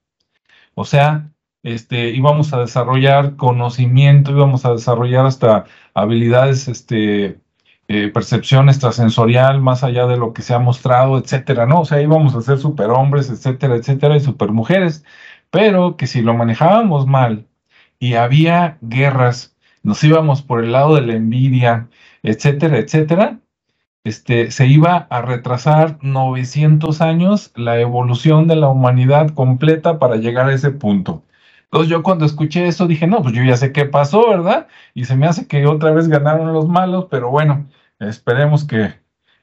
O 0.75 0.85
sea, 0.85 1.32
este, 1.63 2.09
íbamos 2.11 2.53
a 2.53 2.59
desarrollar 2.59 3.35
conocimiento, 3.37 4.31
íbamos 4.31 4.65
a 4.65 4.73
desarrollar 4.73 5.25
hasta 5.25 5.65
habilidades, 5.93 6.67
este, 6.67 7.39
eh, 7.87 8.09
percepción 8.09 8.69
extrasensorial 8.69 9.61
más 9.61 9.83
allá 9.83 10.07
de 10.07 10.17
lo 10.17 10.33
que 10.33 10.41
se 10.41 10.53
ha 10.53 10.59
mostrado, 10.59 11.17
etcétera, 11.17 11.65
¿no? 11.65 11.81
O 11.81 11.85
sea, 11.85 12.01
íbamos 12.01 12.35
a 12.35 12.41
ser 12.41 12.57
superhombres, 12.59 13.29
etcétera, 13.29 13.75
etcétera, 13.75 14.15
y 14.15 14.19
supermujeres, 14.21 15.03
pero 15.51 15.97
que 15.97 16.07
si 16.07 16.21
lo 16.21 16.33
manejábamos 16.33 17.07
mal 17.07 17.47
y 17.99 18.15
había 18.15 18.77
guerras, 18.81 19.55
nos 19.83 20.03
íbamos 20.03 20.41
por 20.41 20.63
el 20.63 20.71
lado 20.71 20.95
de 20.95 21.01
la 21.01 21.13
envidia, 21.15 21.89
etcétera, 22.23 22.77
etcétera, 22.79 23.39
este, 24.03 24.51
se 24.51 24.67
iba 24.67 25.07
a 25.09 25.21
retrasar 25.21 25.97
900 26.01 27.01
años 27.01 27.51
la 27.55 27.79
evolución 27.79 28.47
de 28.47 28.55
la 28.57 28.69
humanidad 28.69 29.29
completa 29.31 29.99
para 29.99 30.17
llegar 30.17 30.49
a 30.49 30.53
ese 30.53 30.71
punto. 30.71 31.23
Entonces 31.73 31.89
yo 31.89 32.03
cuando 32.03 32.25
escuché 32.25 32.67
eso 32.67 32.85
dije, 32.85 33.07
no, 33.07 33.23
pues 33.23 33.33
yo 33.33 33.41
ya 33.43 33.57
sé 33.57 33.71
qué 33.71 33.85
pasó, 33.85 34.29
¿verdad? 34.29 34.67
Y 34.93 35.05
se 35.05 35.15
me 35.15 35.25
hace 35.25 35.47
que 35.47 35.65
otra 35.65 35.89
vez 35.89 36.07
ganaron 36.07 36.53
los 36.53 36.67
malos, 36.67 37.07
pero 37.09 37.31
bueno, 37.31 37.67
esperemos 37.99 38.63
que 38.63 38.93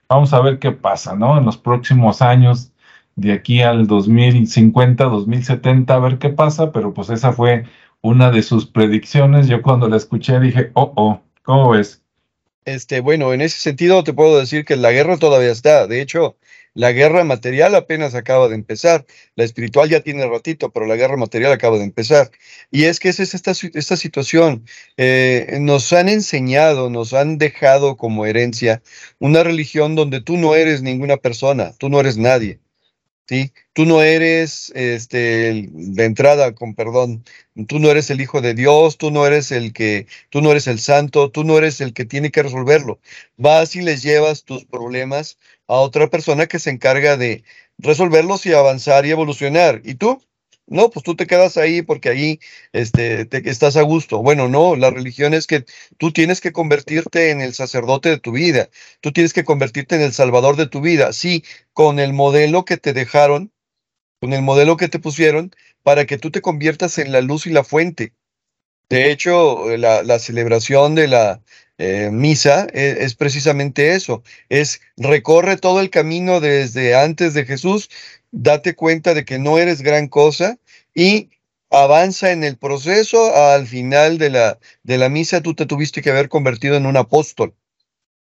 vamos 0.09 0.33
a 0.33 0.41
ver 0.41 0.61
qué 0.61 0.71
pasa, 0.71 1.17
¿no? 1.17 1.39
En 1.39 1.45
los 1.45 1.59
próximos 1.59 2.23
años, 2.23 2.71
de 3.17 3.33
aquí 3.33 3.63
al 3.63 3.89
2050, 3.89 5.03
2070, 5.03 5.93
a 5.93 5.99
ver 5.99 6.19
qué 6.19 6.29
pasa, 6.29 6.71
pero 6.71 6.95
pues 6.95 7.11
esa 7.11 7.33
fue 7.33 7.65
una 8.01 8.31
de 8.31 8.43
sus 8.43 8.65
predicciones. 8.65 9.49
Yo 9.49 9.61
cuando 9.61 9.89
la 9.89 9.97
escuché 9.97 10.39
dije, 10.39 10.71
oh, 10.75 10.93
oh, 10.95 11.21
¿cómo 11.43 11.71
ves? 11.71 12.01
Este, 12.65 13.01
bueno, 13.01 13.33
en 13.33 13.41
ese 13.41 13.59
sentido 13.59 14.05
te 14.05 14.13
puedo 14.13 14.39
decir 14.39 14.65
que 14.65 14.77
la 14.77 14.93
guerra 14.93 15.17
todavía 15.17 15.51
está. 15.51 15.89
De 15.89 16.01
hecho, 16.01 16.37
la 16.75 16.93
guerra 16.93 17.25
material 17.25 17.75
apenas 17.75 18.15
acaba 18.15 18.49
de 18.49 18.55
empezar. 18.55 19.07
La 19.37 19.45
espiritual 19.45 19.89
ya 19.89 20.01
tiene 20.01 20.27
ratito, 20.27 20.71
pero 20.71 20.87
la 20.87 20.97
guerra 20.97 21.17
material 21.17 21.53
acaba 21.53 21.79
de 21.79 21.85
empezar. 21.85 22.31
Y 22.71 22.85
es 22.85 23.01
que 23.01 23.09
esa 23.09 23.23
es 23.23 23.35
esta, 23.35 23.53
esta 23.75 23.97
situación. 23.97 24.65
Eh, 24.97 25.59
nos 25.61 25.93
han 25.93 26.09
enseñado, 26.09 26.91
nos 26.91 27.13
han 27.15 27.39
dejado 27.39 27.97
como 27.97 28.27
herencia 28.27 28.83
una 29.19 29.43
religión 29.43 29.95
donde 29.97 30.21
tú 30.21 30.37
no 30.37 30.55
eres 30.55 30.83
ninguna 30.83 31.17
persona, 31.17 31.73
tú 31.79 31.89
no 31.89 32.01
eres 32.01 32.17
nadie. 32.17 32.61
¿sí? 33.31 33.53
Tú 33.73 33.87
no 33.87 34.03
eres, 34.03 34.73
este, 34.75 35.69
de 35.71 36.05
entrada, 36.05 36.53
con 36.53 36.75
perdón, 36.75 37.25
tú 37.69 37.79
no 37.79 37.89
eres 37.89 38.11
el 38.11 38.21
Hijo 38.21 38.41
de 38.41 38.55
Dios, 38.55 38.99
tú 38.99 39.13
no 39.13 39.25
eres 39.25 39.53
el 39.53 39.73
que, 39.73 40.09
tú 40.31 40.41
no 40.43 40.51
eres 40.51 40.67
el 40.67 40.81
santo, 40.81 41.31
tú 41.31 41.45
no 41.45 41.57
eres 41.57 41.81
el 41.81 41.93
que 41.95 42.05
tiene 42.05 42.33
que 42.33 42.43
resolverlo. 42.43 43.01
Vas 43.37 43.77
y 43.77 43.83
les 43.83 44.03
llevas 44.03 44.43
tus 44.45 44.65
problemas 44.65 45.39
a 45.71 45.81
otra 45.81 46.11
persona 46.11 46.47
que 46.47 46.59
se 46.59 46.71
encarga 46.71 47.17
de 47.17 47.45
resolverlos 47.79 48.45
y 48.45 48.53
avanzar 48.53 49.07
y 49.07 49.13
evolucionar. 49.13 49.83
¿Y 49.85 49.95
tú? 49.95 50.21
No, 50.67 50.91
pues 50.91 51.05
tú 51.05 51.17
te 51.17 51.27
quedas 51.27 51.57
ahí 51.57 51.83
porque 51.83 52.09
ahí 52.09 52.41
este, 52.73 53.25
te, 53.25 53.49
estás 53.49 53.77
a 53.77 53.83
gusto. 53.83 54.23
Bueno, 54.23 54.49
no, 54.49 54.77
la 54.77 54.91
religión 54.91 55.33
es 55.33 55.47
que 55.47 55.65
tú 55.97 56.13
tienes 56.13 56.41
que 56.41 56.53
convertirte 56.53 57.31
en 57.31 57.41
el 57.41 57.55
sacerdote 57.55 58.09
de 58.09 58.19
tu 58.19 58.33
vida, 58.33 58.69
tú 59.01 59.13
tienes 59.13 59.33
que 59.33 59.45
convertirte 59.45 59.97
en 59.97 60.03
el 60.03 60.13
salvador 60.13 60.57
de 60.57 60.67
tu 60.67 60.81
vida, 60.81 61.13
sí, 61.13 61.45
con 61.73 61.99
el 62.01 62.13
modelo 62.13 62.65
que 62.65 62.77
te 62.77 62.93
dejaron, 62.93 63.53
con 64.21 64.33
el 64.33 64.43
modelo 64.43 64.77
que 64.77 64.89
te 64.89 64.99
pusieron, 64.99 65.53
para 65.83 66.05
que 66.07 66.19
tú 66.19 66.31
te 66.31 66.43
conviertas 66.43 66.99
en 66.99 67.13
la 67.13 67.21
luz 67.21 67.47
y 67.47 67.51
la 67.51 67.65
fuente. 67.65 68.13
De 68.89 69.13
hecho, 69.13 69.77
la, 69.77 70.19
celebración 70.19 70.97
de 70.97 71.07
la 71.09 71.43
eh, 71.81 72.11
misa 72.13 72.67
es, 72.73 72.99
es, 72.99 73.15
precisamente 73.15 73.95
eso, 73.95 74.23
es 74.49 74.81
recorre 74.97 75.57
todo 75.57 75.81
el 75.81 75.91
camino 75.91 76.41
desde 76.41 76.95
antes 76.95 77.35
de 77.35 77.45
Jesús 77.45 77.89
date 78.31 78.75
cuenta 78.75 79.15
de 79.15 79.25
que 79.25 79.39
no 79.39 79.59
eres 79.59 79.83
gran 79.83 80.09
cosa 80.09 80.59
y 80.95 81.31
avanza 81.71 82.33
en 82.33 82.45
el 82.45 82.57
proceso. 82.57 83.35
Al 83.35 83.67
final 83.67 84.19
de 84.19 84.31
la, 84.31 84.59
de 84.83 84.99
la 84.99 85.09
misa 85.09 85.43
tú 85.43 85.55
te 85.55 85.67
tuviste 85.67 86.03
que 86.03 86.11
haber 86.11 86.29
convertido 86.29 86.77
en 86.77 86.87
un 86.87 86.97
apóstol. 86.97 87.55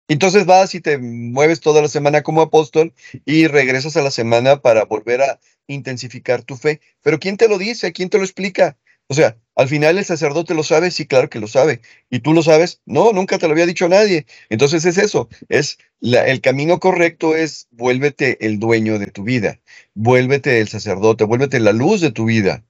Entonces 0.07 0.45
vas 0.45 0.73
y 0.73 0.81
te 0.81 0.97
mueves 0.97 1.59
toda 1.59 1.81
la 1.81 1.87
semana 1.87 2.23
como 2.23 2.41
apóstol 2.41 2.93
y 3.25 3.47
regresas 3.47 3.95
a 3.95 4.01
la 4.01 4.09
semana 4.09 4.61
para 4.61 4.85
volver 4.85 5.21
a 5.21 5.39
intensificar 5.67 6.43
tu 6.43 6.55
fe. 6.55 6.81
Pero 7.03 7.19
¿quién 7.19 7.37
te 7.37 7.47
lo 7.47 7.59
dice? 7.59 7.91
¿Quién 7.93 8.09
te 8.09 8.17
lo 8.17 8.23
explica? 8.23 8.75
O 9.09 9.15
sea, 9.15 9.37
al 9.55 9.67
final 9.67 9.97
el 9.97 10.05
sacerdote 10.05 10.53
lo 10.53 10.63
sabe, 10.63 10.91
sí, 10.91 11.07
claro 11.07 11.29
que 11.29 11.39
lo 11.39 11.47
sabe. 11.47 11.81
¿Y 12.11 12.19
tú 12.19 12.33
lo 12.33 12.43
sabes? 12.43 12.81
No, 12.85 13.11
nunca 13.11 13.39
te 13.39 13.47
lo 13.47 13.53
había 13.53 13.65
dicho 13.65 13.89
nadie. 13.89 14.27
Entonces 14.49 14.85
es 14.85 14.99
eso, 14.99 15.29
es 15.49 15.79
el 16.01 16.41
camino 16.41 16.79
correcto 16.79 17.35
es 17.35 17.67
vuélvete 17.71 18.45
el 18.45 18.59
dueño 18.59 18.99
de 18.99 19.07
tu 19.07 19.23
vida, 19.23 19.59
vuélvete 19.95 20.61
el 20.61 20.67
sacerdote, 20.69 21.23
vuélvete 21.23 21.59
la 21.59 21.73
luz 21.73 22.01
de 22.01 22.11
tu 22.11 22.25
vida. 22.25 22.63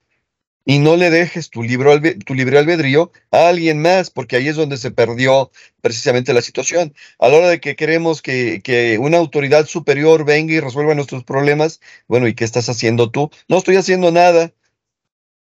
Y 0.65 0.79
no 0.79 0.95
le 0.97 1.09
dejes 1.09 1.49
tu, 1.49 1.63
libro, 1.63 1.99
tu 2.25 2.35
libre 2.35 2.57
albedrío 2.57 3.11
a 3.31 3.49
alguien 3.49 3.81
más, 3.81 4.09
porque 4.11 4.35
ahí 4.35 4.47
es 4.47 4.55
donde 4.55 4.77
se 4.77 4.91
perdió 4.91 5.51
precisamente 5.81 6.33
la 6.33 6.41
situación. 6.41 6.93
A 7.17 7.27
la 7.27 7.37
hora 7.37 7.49
de 7.49 7.59
que 7.59 7.75
queremos 7.75 8.21
que, 8.21 8.61
que 8.63 8.97
una 8.99 9.17
autoridad 9.17 9.65
superior 9.65 10.25
venga 10.25 10.53
y 10.53 10.59
resuelva 10.59 10.95
nuestros 10.95 11.23
problemas, 11.23 11.81
bueno, 12.07 12.27
¿y 12.27 12.35
qué 12.35 12.45
estás 12.45 12.69
haciendo 12.69 13.09
tú? 13.09 13.31
No 13.47 13.57
estoy 13.57 13.77
haciendo 13.77 14.11
nada 14.11 14.53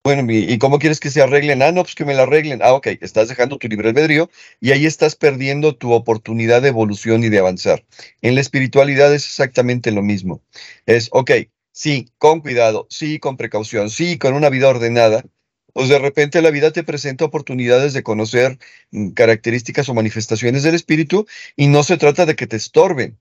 bueno, 0.08 0.26
¿y 0.32 0.58
cómo 0.58 0.80
quieres 0.80 1.02
que 1.02 1.10
se 1.10 1.22
arreglen? 1.22 1.62
Ah, 1.62 1.74
no, 1.74 1.84
pues 1.84 1.94
que 1.94 2.06
me 2.06 2.14
la 2.14 2.24
arreglen. 2.24 2.62
Ah, 2.64 2.72
ok, 2.72 2.88
estás 3.02 3.28
dejando 3.28 3.58
tu 3.58 3.68
libre 3.68 3.90
albedrío 3.90 4.30
y 4.62 4.72
ahí 4.72 4.86
estás 4.86 5.18
perdiendo 5.18 5.76
tu 5.76 5.92
oportunidad 5.92 6.62
de 6.62 6.70
evolución 6.70 7.26
y 7.26 7.30
de 7.30 7.40
avanzar. 7.40 7.86
En 8.22 8.36
la 8.36 8.40
espiritualidad 8.40 9.14
es 9.14 9.26
exactamente 9.26 9.92
lo 9.92 10.02
mismo. 10.02 10.42
Es, 10.86 11.10
ok, 11.12 11.32
sí, 11.74 12.10
con 12.20 12.40
cuidado, 12.40 12.88
sí, 12.90 13.20
con 13.20 13.36
precaución, 13.36 13.90
sí, 13.90 14.18
con 14.18 14.34
una 14.34 14.50
vida 14.50 14.70
ordenada, 14.70 15.26
pues 15.74 15.90
de 15.90 16.00
repente 16.00 16.42
la 16.42 16.52
vida 16.52 16.72
te 16.72 16.86
presenta 16.86 17.26
oportunidades 17.26 17.92
de 17.92 18.04
conocer 18.04 18.60
mm, 18.92 19.10
características 19.10 19.90
o 19.90 19.94
manifestaciones 19.94 20.64
del 20.64 20.76
espíritu 20.76 21.28
y 21.58 21.68
no 21.68 21.84
se 21.84 21.98
trata 21.98 22.26
de 22.26 22.38
que 22.38 22.48
te 22.48 22.56
estorben, 22.56 23.20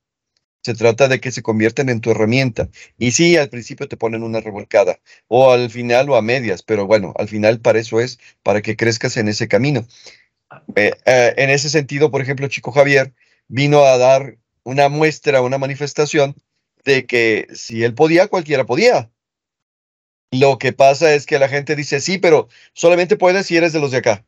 se 0.67 0.75
trata 0.75 1.07
de 1.07 1.21
que 1.21 1.31
se 1.31 1.43
convierten 1.43 1.89
en 1.89 2.01
tu 2.01 2.11
herramienta. 2.11 2.69
Y 2.99 3.13
sí, 3.13 3.37
al 3.37 3.49
principio 3.49 3.87
te 3.87 3.97
ponen 3.97 4.25
una 4.25 4.41
revolcada, 4.41 4.99
o 5.29 5.53
al 5.53 5.71
final 5.71 6.11
o 6.11 6.17
a 6.17 6.23
medias, 6.23 6.65
pero 6.65 6.87
bueno, 6.87 7.15
al 7.17 7.29
final 7.29 7.61
para 7.61 7.79
eso 7.79 8.01
es, 8.01 8.19
para 8.43 8.63
que 8.63 8.77
crezcas 8.77 9.17
en 9.17 9.29
ese 9.29 9.47
camino. 9.47 9.87
Eh, 10.75 10.93
eh, 11.05 11.35
en 11.37 11.51
ese 11.51 11.71
sentido, 11.71 12.11
por 12.11 12.21
ejemplo, 12.21 12.49
Chico 12.49 12.73
Javier 12.73 13.15
vino 13.47 13.85
a 13.85 13.97
dar 13.97 14.39
una 14.65 14.89
muestra, 14.89 15.41
una 15.41 15.59
manifestación 15.59 16.35
de 16.85 17.07
que 17.07 17.47
si 17.55 17.85
él 17.85 17.95
podía, 17.95 18.27
cualquiera 18.27 18.67
podía. 18.67 19.13
Lo 20.33 20.59
que 20.59 20.73
pasa 20.73 21.15
es 21.15 21.27
que 21.27 21.39
la 21.39 21.49
gente 21.49 21.77
dice, 21.77 22.01
sí, 22.01 22.19
pero 22.19 22.49
solamente 22.73 23.17
puedes 23.17 23.47
si 23.47 23.57
eres 23.57 23.73
de 23.73 23.79
los 23.79 23.93
de 23.93 23.99
acá. 23.99 24.25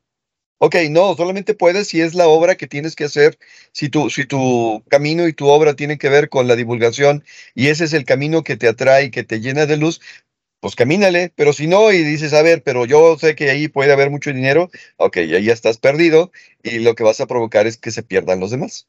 Ok, 0.60 0.74
no, 0.90 1.14
solamente 1.14 1.54
puedes 1.54 1.86
si 1.88 2.00
es 2.00 2.14
la 2.14 2.26
obra 2.26 2.56
que 2.56 2.66
tienes 2.66 2.96
que 2.96 3.04
hacer, 3.04 3.38
si 3.72 3.88
tu, 3.88 4.10
si 4.10 4.26
tu 4.26 4.82
camino 4.88 5.28
y 5.28 5.32
tu 5.32 5.46
obra 5.46 5.74
tienen 5.74 5.98
que 5.98 6.08
ver 6.08 6.28
con 6.28 6.48
la 6.48 6.56
divulgación 6.56 7.24
y 7.54 7.68
ese 7.68 7.84
es 7.84 7.92
el 7.92 8.04
camino 8.04 8.42
que 8.42 8.56
te 8.56 8.66
atrae, 8.66 9.12
que 9.12 9.22
te 9.22 9.40
llena 9.40 9.66
de 9.66 9.76
luz, 9.76 10.00
pues 10.60 10.74
camínale, 10.74 11.32
pero 11.36 11.52
si 11.52 11.68
no 11.68 11.92
y 11.92 12.02
dices, 12.02 12.32
a 12.32 12.42
ver, 12.42 12.64
pero 12.64 12.86
yo 12.86 13.16
sé 13.18 13.36
que 13.36 13.50
ahí 13.50 13.68
puede 13.68 13.92
haber 13.92 14.10
mucho 14.10 14.32
dinero, 14.32 14.70
ok, 14.96 15.18
ahí 15.18 15.44
ya 15.44 15.52
estás 15.52 15.78
perdido 15.78 16.32
y 16.64 16.80
lo 16.80 16.96
que 16.96 17.04
vas 17.04 17.20
a 17.20 17.26
provocar 17.26 17.68
es 17.68 17.76
que 17.76 17.92
se 17.92 18.02
pierdan 18.02 18.40
los 18.40 18.50
demás. 18.50 18.88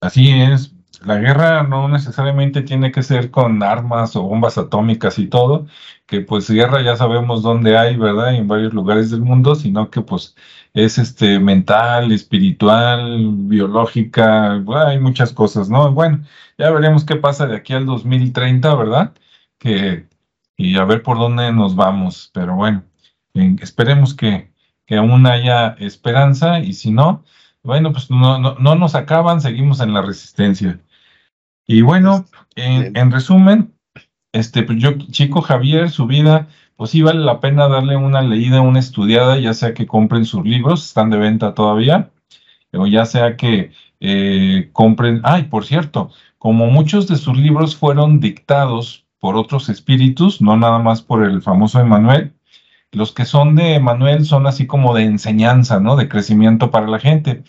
Así 0.00 0.32
es, 0.32 0.73
la 1.04 1.18
guerra 1.18 1.62
no 1.64 1.88
necesariamente 1.88 2.62
tiene 2.62 2.92
que 2.92 3.02
ser 3.02 3.30
con 3.30 3.62
armas 3.62 4.16
o 4.16 4.22
bombas 4.22 4.58
atómicas 4.58 5.18
y 5.18 5.26
todo, 5.26 5.66
que 6.06 6.20
pues 6.20 6.50
guerra 6.50 6.82
ya 6.82 6.96
sabemos 6.96 7.42
dónde 7.42 7.76
hay, 7.78 7.96
¿verdad? 7.96 8.34
En 8.34 8.48
varios 8.48 8.74
lugares 8.74 9.10
del 9.10 9.20
mundo, 9.20 9.54
sino 9.54 9.90
que 9.90 10.00
pues 10.02 10.34
es 10.74 10.98
este 10.98 11.38
mental, 11.40 12.12
espiritual, 12.12 13.28
biológica, 13.32 14.62
hay 14.86 14.98
muchas 15.00 15.32
cosas, 15.32 15.68
¿no? 15.70 15.92
Bueno, 15.92 16.24
ya 16.58 16.70
veremos 16.70 17.04
qué 17.04 17.16
pasa 17.16 17.46
de 17.46 17.56
aquí 17.56 17.72
al 17.74 17.86
2030, 17.86 18.74
¿verdad? 18.74 19.14
Que, 19.58 20.08
y 20.56 20.76
a 20.78 20.84
ver 20.84 21.02
por 21.02 21.18
dónde 21.18 21.52
nos 21.52 21.76
vamos, 21.76 22.30
pero 22.34 22.56
bueno, 22.56 22.84
esperemos 23.60 24.14
que, 24.14 24.52
que 24.86 24.96
aún 24.96 25.26
haya 25.26 25.76
esperanza 25.80 26.60
y 26.60 26.72
si 26.74 26.90
no, 26.90 27.24
bueno, 27.62 27.92
pues 27.92 28.10
no, 28.10 28.38
no, 28.38 28.56
no 28.58 28.74
nos 28.74 28.94
acaban, 28.94 29.40
seguimos 29.40 29.80
en 29.80 29.94
la 29.94 30.02
resistencia. 30.02 30.80
Y 31.66 31.82
bueno, 31.82 32.26
en, 32.56 33.10
resumen, 33.10 33.74
este, 34.32 34.62
pues 34.62 34.78
yo, 34.78 34.92
chico 35.10 35.40
Javier, 35.40 35.90
su 35.90 36.06
vida, 36.06 36.48
pues 36.76 36.90
sí 36.90 37.02
vale 37.02 37.20
la 37.20 37.40
pena 37.40 37.68
darle 37.68 37.96
una 37.96 38.20
leída, 38.20 38.60
una 38.60 38.80
estudiada, 38.80 39.38
ya 39.38 39.54
sea 39.54 39.74
que 39.74 39.86
compren 39.86 40.24
sus 40.24 40.44
libros, 40.44 40.86
están 40.86 41.10
de 41.10 41.18
venta 41.18 41.54
todavía, 41.54 42.10
o 42.72 42.86
ya 42.86 43.06
sea 43.06 43.36
que 43.36 43.72
eh, 44.00 44.68
compren, 44.72 45.20
ay, 45.24 45.44
por 45.44 45.64
cierto, 45.64 46.10
como 46.38 46.66
muchos 46.66 47.08
de 47.08 47.16
sus 47.16 47.36
libros 47.36 47.76
fueron 47.76 48.20
dictados 48.20 49.06
por 49.18 49.36
otros 49.36 49.68
espíritus, 49.70 50.42
no 50.42 50.56
nada 50.56 50.78
más 50.78 51.00
por 51.00 51.24
el 51.24 51.40
famoso 51.40 51.80
Emanuel, 51.80 52.34
los 52.94 53.12
que 53.12 53.24
son 53.24 53.56
de 53.56 53.80
Manuel 53.80 54.24
son 54.24 54.46
así 54.46 54.66
como 54.66 54.94
de 54.94 55.02
enseñanza, 55.02 55.80
¿no? 55.80 55.96
De 55.96 56.08
crecimiento 56.08 56.70
para 56.70 56.86
la 56.86 57.00
gente. 57.00 57.42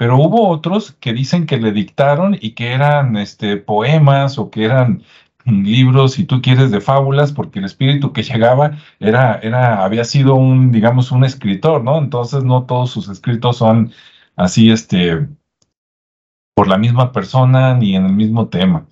Pero 0.00 0.16
hubo 0.16 0.48
otros 0.48 0.92
que 0.92 1.12
dicen 1.12 1.44
que 1.44 1.58
le 1.58 1.72
dictaron 1.72 2.34
y 2.40 2.52
que 2.52 2.72
eran 2.72 3.18
este, 3.18 3.58
poemas 3.58 4.38
o 4.38 4.50
que 4.50 4.64
eran 4.64 5.02
libros, 5.44 6.14
si 6.14 6.24
tú 6.24 6.40
quieres, 6.40 6.70
de 6.70 6.80
fábulas, 6.80 7.32
porque 7.32 7.58
el 7.58 7.66
espíritu 7.66 8.14
que 8.14 8.22
llegaba 8.22 8.78
era, 8.98 9.38
era, 9.42 9.84
había 9.84 10.04
sido 10.04 10.36
un, 10.36 10.72
digamos, 10.72 11.12
un 11.12 11.22
escritor, 11.22 11.84
¿no? 11.84 11.98
Entonces 11.98 12.44
no 12.44 12.64
todos 12.64 12.90
sus 12.90 13.10
escritos 13.10 13.58
son 13.58 13.92
así, 14.36 14.70
este, 14.70 15.28
por 16.54 16.66
la 16.66 16.78
misma 16.78 17.12
persona 17.12 17.74
ni 17.74 17.94
en 17.94 18.06
el 18.06 18.14
mismo 18.14 18.48
tema. 18.48 18.86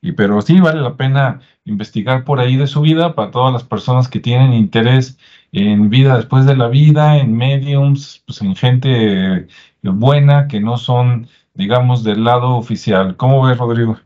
Y 0.00 0.12
pero 0.12 0.40
sí 0.40 0.60
vale 0.60 0.80
la 0.80 0.96
pena 0.96 1.40
investigar 1.66 2.24
por 2.24 2.40
ahí 2.40 2.56
de 2.56 2.68
su 2.68 2.80
vida 2.80 3.14
para 3.14 3.30
todas 3.30 3.52
las 3.52 3.64
personas 3.64 4.08
que 4.08 4.20
tienen 4.20 4.54
interés 4.54 5.18
en 5.52 5.90
vida 5.90 6.16
después 6.16 6.46
de 6.46 6.56
la 6.56 6.68
vida, 6.68 7.18
en 7.18 7.36
mediums, 7.36 8.22
pues 8.26 8.40
en 8.42 8.56
gente 8.56 9.46
buena 9.92 10.48
que 10.48 10.60
no 10.60 10.76
son, 10.76 11.28
digamos, 11.54 12.04
del 12.04 12.24
lado 12.24 12.56
oficial. 12.56 13.16
¿Cómo 13.16 13.46
ves, 13.46 13.58
Rodrigo? 13.58 13.98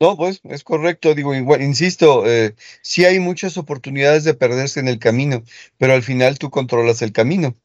No, 0.00 0.16
pues 0.16 0.40
es 0.44 0.62
correcto, 0.62 1.14
digo, 1.14 1.34
insisto, 1.34 2.24
eh, 2.24 2.54
sí 2.82 3.04
hay 3.04 3.18
muchas 3.18 3.58
oportunidades 3.58 4.22
de 4.22 4.34
perderse 4.34 4.78
en 4.78 4.86
el 4.86 5.00
camino, 5.00 5.42
pero 5.76 5.94
al 5.94 6.04
final 6.04 6.38
tú 6.38 6.50
controlas 6.50 7.02
el 7.02 7.12
camino. 7.12 7.56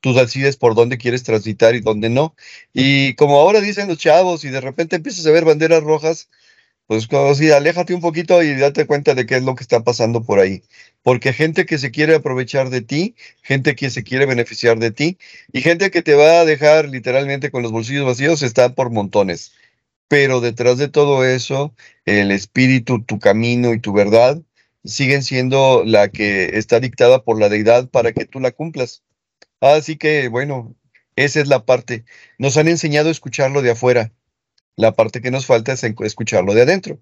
Tú 0.00 0.12
decides 0.12 0.56
por 0.56 0.74
dónde 0.74 0.98
quieres 0.98 1.24
transitar 1.24 1.74
y 1.74 1.80
dónde 1.80 2.10
no. 2.10 2.36
Y 2.72 3.14
como 3.14 3.38
ahora 3.38 3.60
dicen 3.60 3.88
los 3.88 3.98
chavos, 3.98 4.44
y 4.44 4.50
de 4.50 4.60
repente 4.60 4.96
empiezas 4.96 5.26
a 5.26 5.30
ver 5.30 5.44
banderas 5.44 5.82
rojas, 5.82 6.28
pues 6.88 7.06
como 7.06 7.30
aléjate 7.54 7.94
un 7.94 8.00
poquito 8.00 8.42
y 8.42 8.56
date 8.56 8.86
cuenta 8.86 9.14
de 9.14 9.26
qué 9.26 9.36
es 9.36 9.44
lo 9.44 9.54
que 9.54 9.62
está 9.62 9.84
pasando 9.84 10.24
por 10.24 10.40
ahí. 10.40 10.64
Porque 11.02 11.32
gente 11.32 11.66
que 11.66 11.78
se 11.78 11.92
quiere 11.92 12.16
aprovechar 12.16 12.70
de 12.70 12.82
ti, 12.82 13.14
gente 13.42 13.76
que 13.76 13.90
se 13.90 14.02
quiere 14.02 14.26
beneficiar 14.26 14.78
de 14.80 14.90
ti, 14.90 15.18
y 15.52 15.60
gente 15.60 15.90
que 15.92 16.02
te 16.02 16.14
va 16.14 16.40
a 16.40 16.44
dejar 16.44 16.88
literalmente 16.88 17.52
con 17.52 17.62
los 17.62 17.70
bolsillos 17.72 18.06
vacíos, 18.06 18.42
está 18.42 18.74
por 18.74 18.90
montones 18.90 19.52
pero 20.08 20.40
detrás 20.40 20.78
de 20.78 20.88
todo 20.88 21.24
eso, 21.24 21.74
el 22.06 22.32
espíritu, 22.32 23.02
tu 23.04 23.18
camino 23.18 23.74
y 23.74 23.80
tu 23.80 23.92
verdad 23.92 24.42
siguen 24.84 25.22
siendo 25.22 25.84
la 25.84 26.08
que 26.08 26.58
está 26.58 26.80
dictada 26.80 27.22
por 27.24 27.38
la 27.38 27.48
deidad 27.48 27.88
para 27.90 28.12
que 28.12 28.24
tú 28.24 28.40
la 28.40 28.52
cumplas. 28.52 29.04
Así 29.60 29.96
que, 29.96 30.28
bueno, 30.28 30.74
esa 31.16 31.40
es 31.40 31.48
la 31.48 31.64
parte. 31.66 32.04
Nos 32.38 32.56
han 32.56 32.68
enseñado 32.68 33.08
a 33.08 33.12
escucharlo 33.12 33.62
de 33.62 33.72
afuera. 33.72 34.12
La 34.78 34.92
parte 34.92 35.20
que 35.20 35.32
nos 35.32 35.44
falta 35.44 35.72
es 35.72 35.82
escucharlo 35.82 36.54
de 36.54 36.62
adentro. 36.62 37.00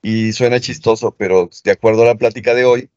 Y 0.00 0.32
suena 0.32 0.60
chistoso, 0.60 1.14
pero 1.14 1.50
de 1.62 1.72
acuerdo 1.72 2.02
a 2.02 2.06
la 2.06 2.14
plática 2.14 2.54
de 2.54 2.64
hoy, 2.64 2.88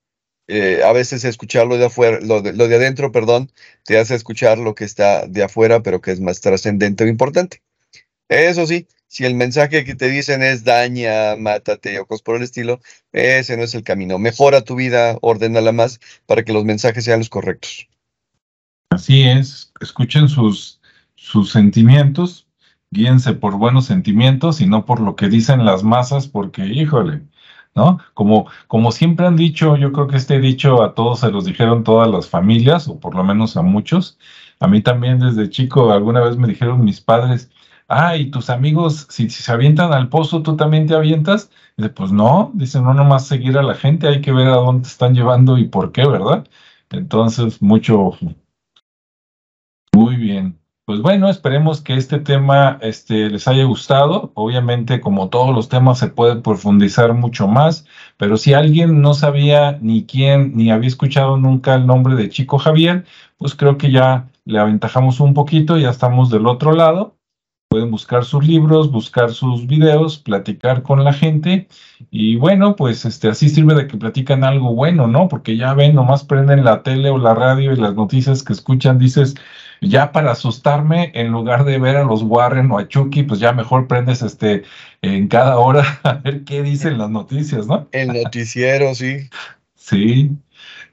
eh, 0.48 0.84
a 0.86 0.94
veces 0.94 1.26
escucharlo 1.26 1.78
de 1.78 1.88
afuera, 1.88 2.20
lo 2.22 2.42
de, 2.42 2.54
lo 2.54 2.70
de 2.70 2.76
adentro, 2.76 3.12
perdón, 3.12 3.52
te 3.84 4.00
hace 4.00 4.16
escuchar 4.16 4.58
lo 4.58 4.74
que 4.74 4.86
está 4.86 5.28
de 5.28 5.44
afuera, 5.44 5.84
pero 5.84 6.00
que 6.00 6.12
es 6.12 6.22
más 6.22 6.40
trascendente 6.40 7.04
o 7.04 7.08
importante. 7.08 7.62
Eso 8.30 8.66
sí, 8.66 8.88
si 9.06 9.26
el 9.26 9.36
mensaje 9.36 9.84
que 9.84 9.96
te 9.96 10.10
dicen 10.10 10.44
es 10.44 10.64
daña, 10.64 11.36
mátate 11.36 12.00
o 12.00 12.06
cosas 12.06 12.22
por 12.22 12.38
el 12.38 12.44
estilo, 12.44 12.80
ese 13.12 13.58
no 13.58 13.64
es 13.64 13.76
el 13.76 13.84
camino. 13.84 14.18
Mejora 14.18 14.62
tu 14.62 14.76
vida, 14.76 15.18
ordénala 15.22 15.74
más 15.74 16.00
para 16.26 16.46
que 16.46 16.54
los 16.54 16.64
mensajes 16.64 17.04
sean 17.04 17.20
los 17.20 17.30
correctos. 17.30 17.90
Así 18.92 19.24
es, 19.24 19.74
escuchen 19.82 20.30
sus, 20.30 20.80
sus 21.16 21.52
sentimientos, 21.52 22.48
guíense 22.92 23.34
por 23.34 23.58
buenos 23.58 23.86
sentimientos 23.86 24.62
y 24.62 24.68
no 24.68 24.86
por 24.86 25.00
lo 25.00 25.16
que 25.16 25.30
dicen 25.30 25.66
las 25.66 25.84
masas, 25.84 26.28
porque 26.28 26.66
híjole, 26.68 27.24
¿no? 27.76 28.00
Como, 28.14 28.48
como 28.68 28.92
siempre 28.92 29.26
han 29.28 29.38
dicho, 29.38 29.78
yo 29.78 29.92
creo 29.94 30.08
que 30.08 30.18
este 30.18 30.40
dicho 30.40 30.84
a 30.84 30.94
todos 30.94 31.22
se 31.22 31.32
los 31.32 31.46
dijeron 31.46 31.84
todas 31.84 32.10
las 32.10 32.30
familias, 32.30 32.88
o 32.88 33.00
por 33.00 33.16
lo 33.16 33.24
menos 33.24 33.58
a 33.58 33.62
muchos. 33.62 34.20
A 34.60 34.68
mí 34.68 34.82
también 34.82 35.20
desde 35.20 35.50
chico 35.50 35.92
alguna 35.92 36.22
vez 36.22 36.38
me 36.38 36.48
dijeron 36.48 36.84
mis 36.84 37.02
padres, 37.02 37.50
ah, 37.88 38.16
y 38.18 38.32
tus 38.32 38.50
amigos, 38.50 39.08
si, 39.10 39.30
se 39.30 39.52
avientan 39.52 39.94
al 39.94 40.10
pozo, 40.10 40.44
¿tú 40.44 40.56
también 40.58 40.88
te 40.88 40.96
avientas? 40.96 41.50
Dice, 41.78 41.90
pues 41.90 42.12
no, 42.12 42.52
dice, 42.56 42.82
no 42.82 42.94
nomás 42.94 43.28
seguir 43.28 43.58
a 43.58 43.64
la 43.64 43.76
gente, 43.76 44.08
hay 44.08 44.22
que 44.22 44.32
ver 44.32 44.48
a 44.48 44.56
dónde 44.58 44.84
te 44.84 44.90
están 44.90 45.14
llevando 45.16 45.58
y 45.58 45.66
por 45.68 45.92
qué, 45.92 46.06
¿verdad? 46.08 46.48
Entonces, 46.90 47.62
mucho, 47.62 48.12
muy 49.94 50.16
bien. 50.18 50.61
Pues 50.92 51.02
bueno, 51.02 51.30
esperemos 51.30 51.80
que 51.80 51.94
este 51.94 52.20
tema 52.20 52.78
este, 52.82 53.30
les 53.30 53.48
haya 53.48 53.64
gustado. 53.64 54.34
Obviamente, 54.34 55.00
como 55.00 55.30
todos 55.30 55.56
los 55.56 55.70
temas, 55.70 56.00
se 56.00 56.10
puede 56.10 56.36
profundizar 56.42 57.14
mucho 57.14 57.48
más, 57.48 57.86
pero 58.18 58.36
si 58.36 58.54
alguien 58.54 59.02
no 59.02 59.14
sabía 59.14 59.80
ni 59.82 60.06
quién, 60.06 60.52
ni 60.54 60.70
había 60.70 60.90
escuchado 60.90 61.38
nunca 61.38 61.76
el 61.76 61.88
nombre 61.88 62.16
de 62.16 62.28
Chico 62.28 62.58
Javier, 62.58 63.06
pues 63.38 63.56
creo 63.56 63.78
que 63.78 63.90
ya 63.90 64.28
le 64.44 64.60
aventajamos 64.60 65.22
un 65.22 65.34
poquito, 65.34 65.78
ya 65.78 65.92
estamos 65.92 66.30
del 66.30 66.46
otro 66.46 66.74
lado 66.74 67.16
pueden 67.72 67.90
buscar 67.90 68.26
sus 68.26 68.46
libros, 68.46 68.92
buscar 68.92 69.32
sus 69.32 69.66
videos, 69.66 70.18
platicar 70.20 70.84
con 70.84 71.06
la 71.06 71.14
gente 71.14 71.70
y 72.10 72.36
bueno, 72.36 72.76
pues 72.76 73.06
este 73.06 73.30
así 73.30 73.48
sirve 73.48 73.74
de 73.76 73.88
que 73.88 73.96
platican 73.96 74.44
algo 74.44 74.76
bueno, 74.76 75.08
¿no? 75.08 75.30
Porque 75.30 75.56
ya 75.56 75.74
ven, 75.74 75.96
nomás 75.96 76.26
prenden 76.26 76.66
la 76.66 76.84
tele 76.84 77.10
o 77.10 77.18
la 77.18 77.34
radio 77.34 77.72
y 77.72 77.78
las 77.78 77.96
noticias 77.96 78.44
que 78.44 78.52
escuchan, 78.52 79.00
dices, 79.00 79.36
ya 79.80 80.12
para 80.12 80.32
asustarme, 80.34 81.14
en 81.16 81.32
lugar 81.32 81.64
de 81.64 81.80
ver 81.80 81.96
a 81.96 82.04
los 82.04 82.24
Warren 82.24 82.70
o 82.72 82.78
a 82.78 82.90
Chucky, 82.90 83.24
pues 83.24 83.40
ya 83.40 83.54
mejor 83.54 83.88
prendes 83.88 84.22
este 84.22 84.64
en 85.02 85.30
cada 85.30 85.58
hora 85.58 85.98
a 86.04 86.16
ver 86.16 86.44
qué 86.44 86.64
dicen 86.64 86.98
las 86.98 87.10
noticias, 87.10 87.68
¿no? 87.68 87.88
El 87.94 88.10
noticiero, 88.10 88.94
sí. 88.96 89.30
Sí. 89.76 90.32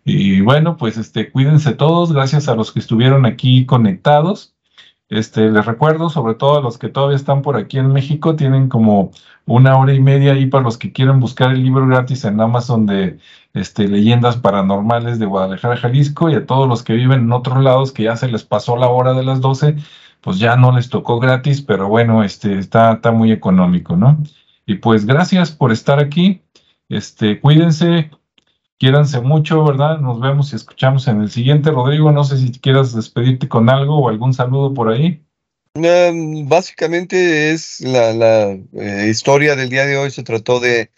Y 0.04 0.40
bueno, 0.40 0.76
pues 0.76 0.96
este, 0.96 1.30
cuídense 1.30 1.72
todos, 1.74 2.12
gracias 2.12 2.48
a 2.48 2.54
los 2.54 2.72
que 2.72 2.78
estuvieron 2.78 3.26
aquí 3.26 3.66
conectados. 3.66 4.54
Este, 5.10 5.50
les 5.50 5.64
recuerdo, 5.64 6.10
sobre 6.10 6.34
todo 6.34 6.58
a 6.58 6.60
los 6.60 6.76
que 6.76 6.88
todavía 6.88 7.16
están 7.16 7.40
por 7.42 7.56
aquí 7.56 7.78
en 7.78 7.92
México, 7.92 8.36
tienen 8.36 8.68
como 8.68 9.10
una 9.46 9.78
hora 9.78 9.94
y 9.94 10.00
media 10.00 10.32
ahí 10.32 10.46
para 10.46 10.64
los 10.64 10.76
que 10.76 10.92
quieren 10.92 11.18
buscar 11.20 11.50
el 11.52 11.62
libro 11.62 11.86
gratis 11.86 12.24
en 12.24 12.40
Amazon 12.40 12.84
de 12.86 13.18
este, 13.54 13.88
Leyendas 13.88 14.36
Paranormales 14.36 15.18
de 15.18 15.26
Guadalajara, 15.26 15.78
Jalisco, 15.78 16.28
y 16.28 16.34
a 16.34 16.44
todos 16.46 16.68
los 16.68 16.82
que 16.82 16.92
viven 16.92 17.20
en 17.20 17.32
otros 17.32 17.62
lados 17.62 17.92
que 17.92 18.04
ya 18.04 18.16
se 18.16 18.28
les 18.28 18.44
pasó 18.44 18.76
la 18.76 18.88
hora 18.88 19.14
de 19.14 19.24
las 19.24 19.40
12, 19.40 19.76
pues 20.20 20.38
ya 20.38 20.56
no 20.56 20.72
les 20.72 20.90
tocó 20.90 21.18
gratis, 21.18 21.62
pero 21.62 21.88
bueno, 21.88 22.22
este, 22.22 22.58
está, 22.58 22.92
está 22.92 23.10
muy 23.10 23.32
económico, 23.32 23.96
¿no? 23.96 24.18
Y 24.66 24.74
pues 24.74 25.06
gracias 25.06 25.52
por 25.52 25.72
estar 25.72 25.98
aquí. 26.00 26.42
Este, 26.90 27.40
cuídense, 27.40 28.10
Quiéranse 28.78 29.20
mucho, 29.20 29.64
¿verdad? 29.64 29.98
Nos 29.98 30.20
vemos 30.20 30.52
y 30.52 30.56
escuchamos 30.56 31.08
en 31.08 31.20
el 31.20 31.30
siguiente. 31.30 31.70
Rodrigo, 31.70 32.12
no 32.12 32.22
sé 32.22 32.38
si 32.38 32.52
quieras 32.52 32.94
despedirte 32.94 33.48
con 33.48 33.68
algo 33.68 33.98
o 33.98 34.08
algún 34.08 34.32
saludo 34.32 34.72
por 34.72 34.88
ahí. 34.88 35.24
Em, 35.74 36.48
básicamente 36.48 37.50
es 37.52 37.80
la, 37.80 38.50
eh, 38.72 39.08
historia 39.10 39.56
del 39.56 39.68
día 39.68 39.86
de 39.86 39.96
hoy 39.96 40.10
se 40.10 40.22
trató 40.22 40.60
de 40.60 40.90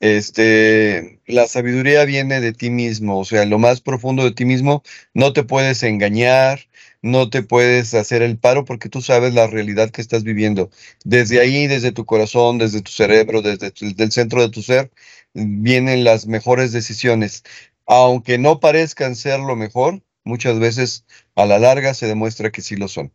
este 0.00 1.20
la 1.26 1.46
sabiduría 1.46 2.04
viene 2.04 2.40
de 2.40 2.52
ti 2.52 2.70
mismo, 2.70 3.18
o 3.18 3.24
sea, 3.24 3.46
lo 3.46 3.58
más 3.58 3.80
profundo 3.80 4.24
de 4.24 4.32
ti 4.32 4.44
mismo, 4.44 4.82
no 5.14 5.32
te 5.32 5.42
puedes 5.42 5.82
engañar, 5.82 6.60
no 7.02 7.30
te 7.30 7.42
puedes 7.42 7.94
hacer 7.94 8.22
el 8.22 8.38
paro 8.38 8.64
porque 8.64 8.88
tú 8.88 9.00
sabes 9.00 9.32
la 9.34 9.46
realidad 9.46 9.90
que 9.90 10.02
estás 10.02 10.22
viviendo. 10.24 10.70
Desde 11.04 11.40
ahí, 11.40 11.66
desde 11.66 11.92
tu 11.92 12.04
corazón, 12.04 12.58
desde 12.58 12.82
tu 12.82 12.90
cerebro, 12.90 13.42
desde 13.42 13.72
el 13.80 14.12
centro 14.12 14.42
de 14.42 14.50
tu 14.50 14.62
ser, 14.62 14.90
vienen 15.36 16.04
las 16.04 16.26
mejores 16.26 16.72
decisiones. 16.72 17.44
Aunque 17.86 18.38
no 18.38 18.58
parezcan 18.58 19.14
ser 19.14 19.40
lo 19.40 19.54
mejor, 19.54 20.02
muchas 20.24 20.58
veces 20.58 21.06
a 21.34 21.46
la 21.46 21.58
larga 21.58 21.94
se 21.94 22.06
demuestra 22.06 22.50
que 22.50 22.62
sí 22.62 22.76
lo 22.76 22.88
son. 22.88 23.12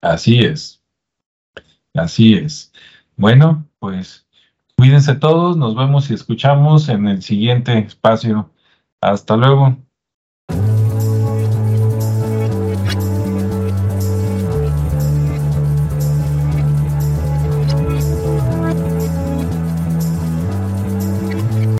Así 0.00 0.40
es. 0.40 0.82
Así 1.94 2.34
es. 2.34 2.72
Bueno, 3.16 3.68
pues 3.78 4.26
cuídense 4.76 5.14
todos, 5.14 5.56
nos 5.56 5.74
vemos 5.74 6.10
y 6.10 6.14
escuchamos 6.14 6.88
en 6.88 7.08
el 7.08 7.22
siguiente 7.22 7.76
espacio. 7.78 8.50
Hasta 9.00 9.36
luego. 9.36 9.76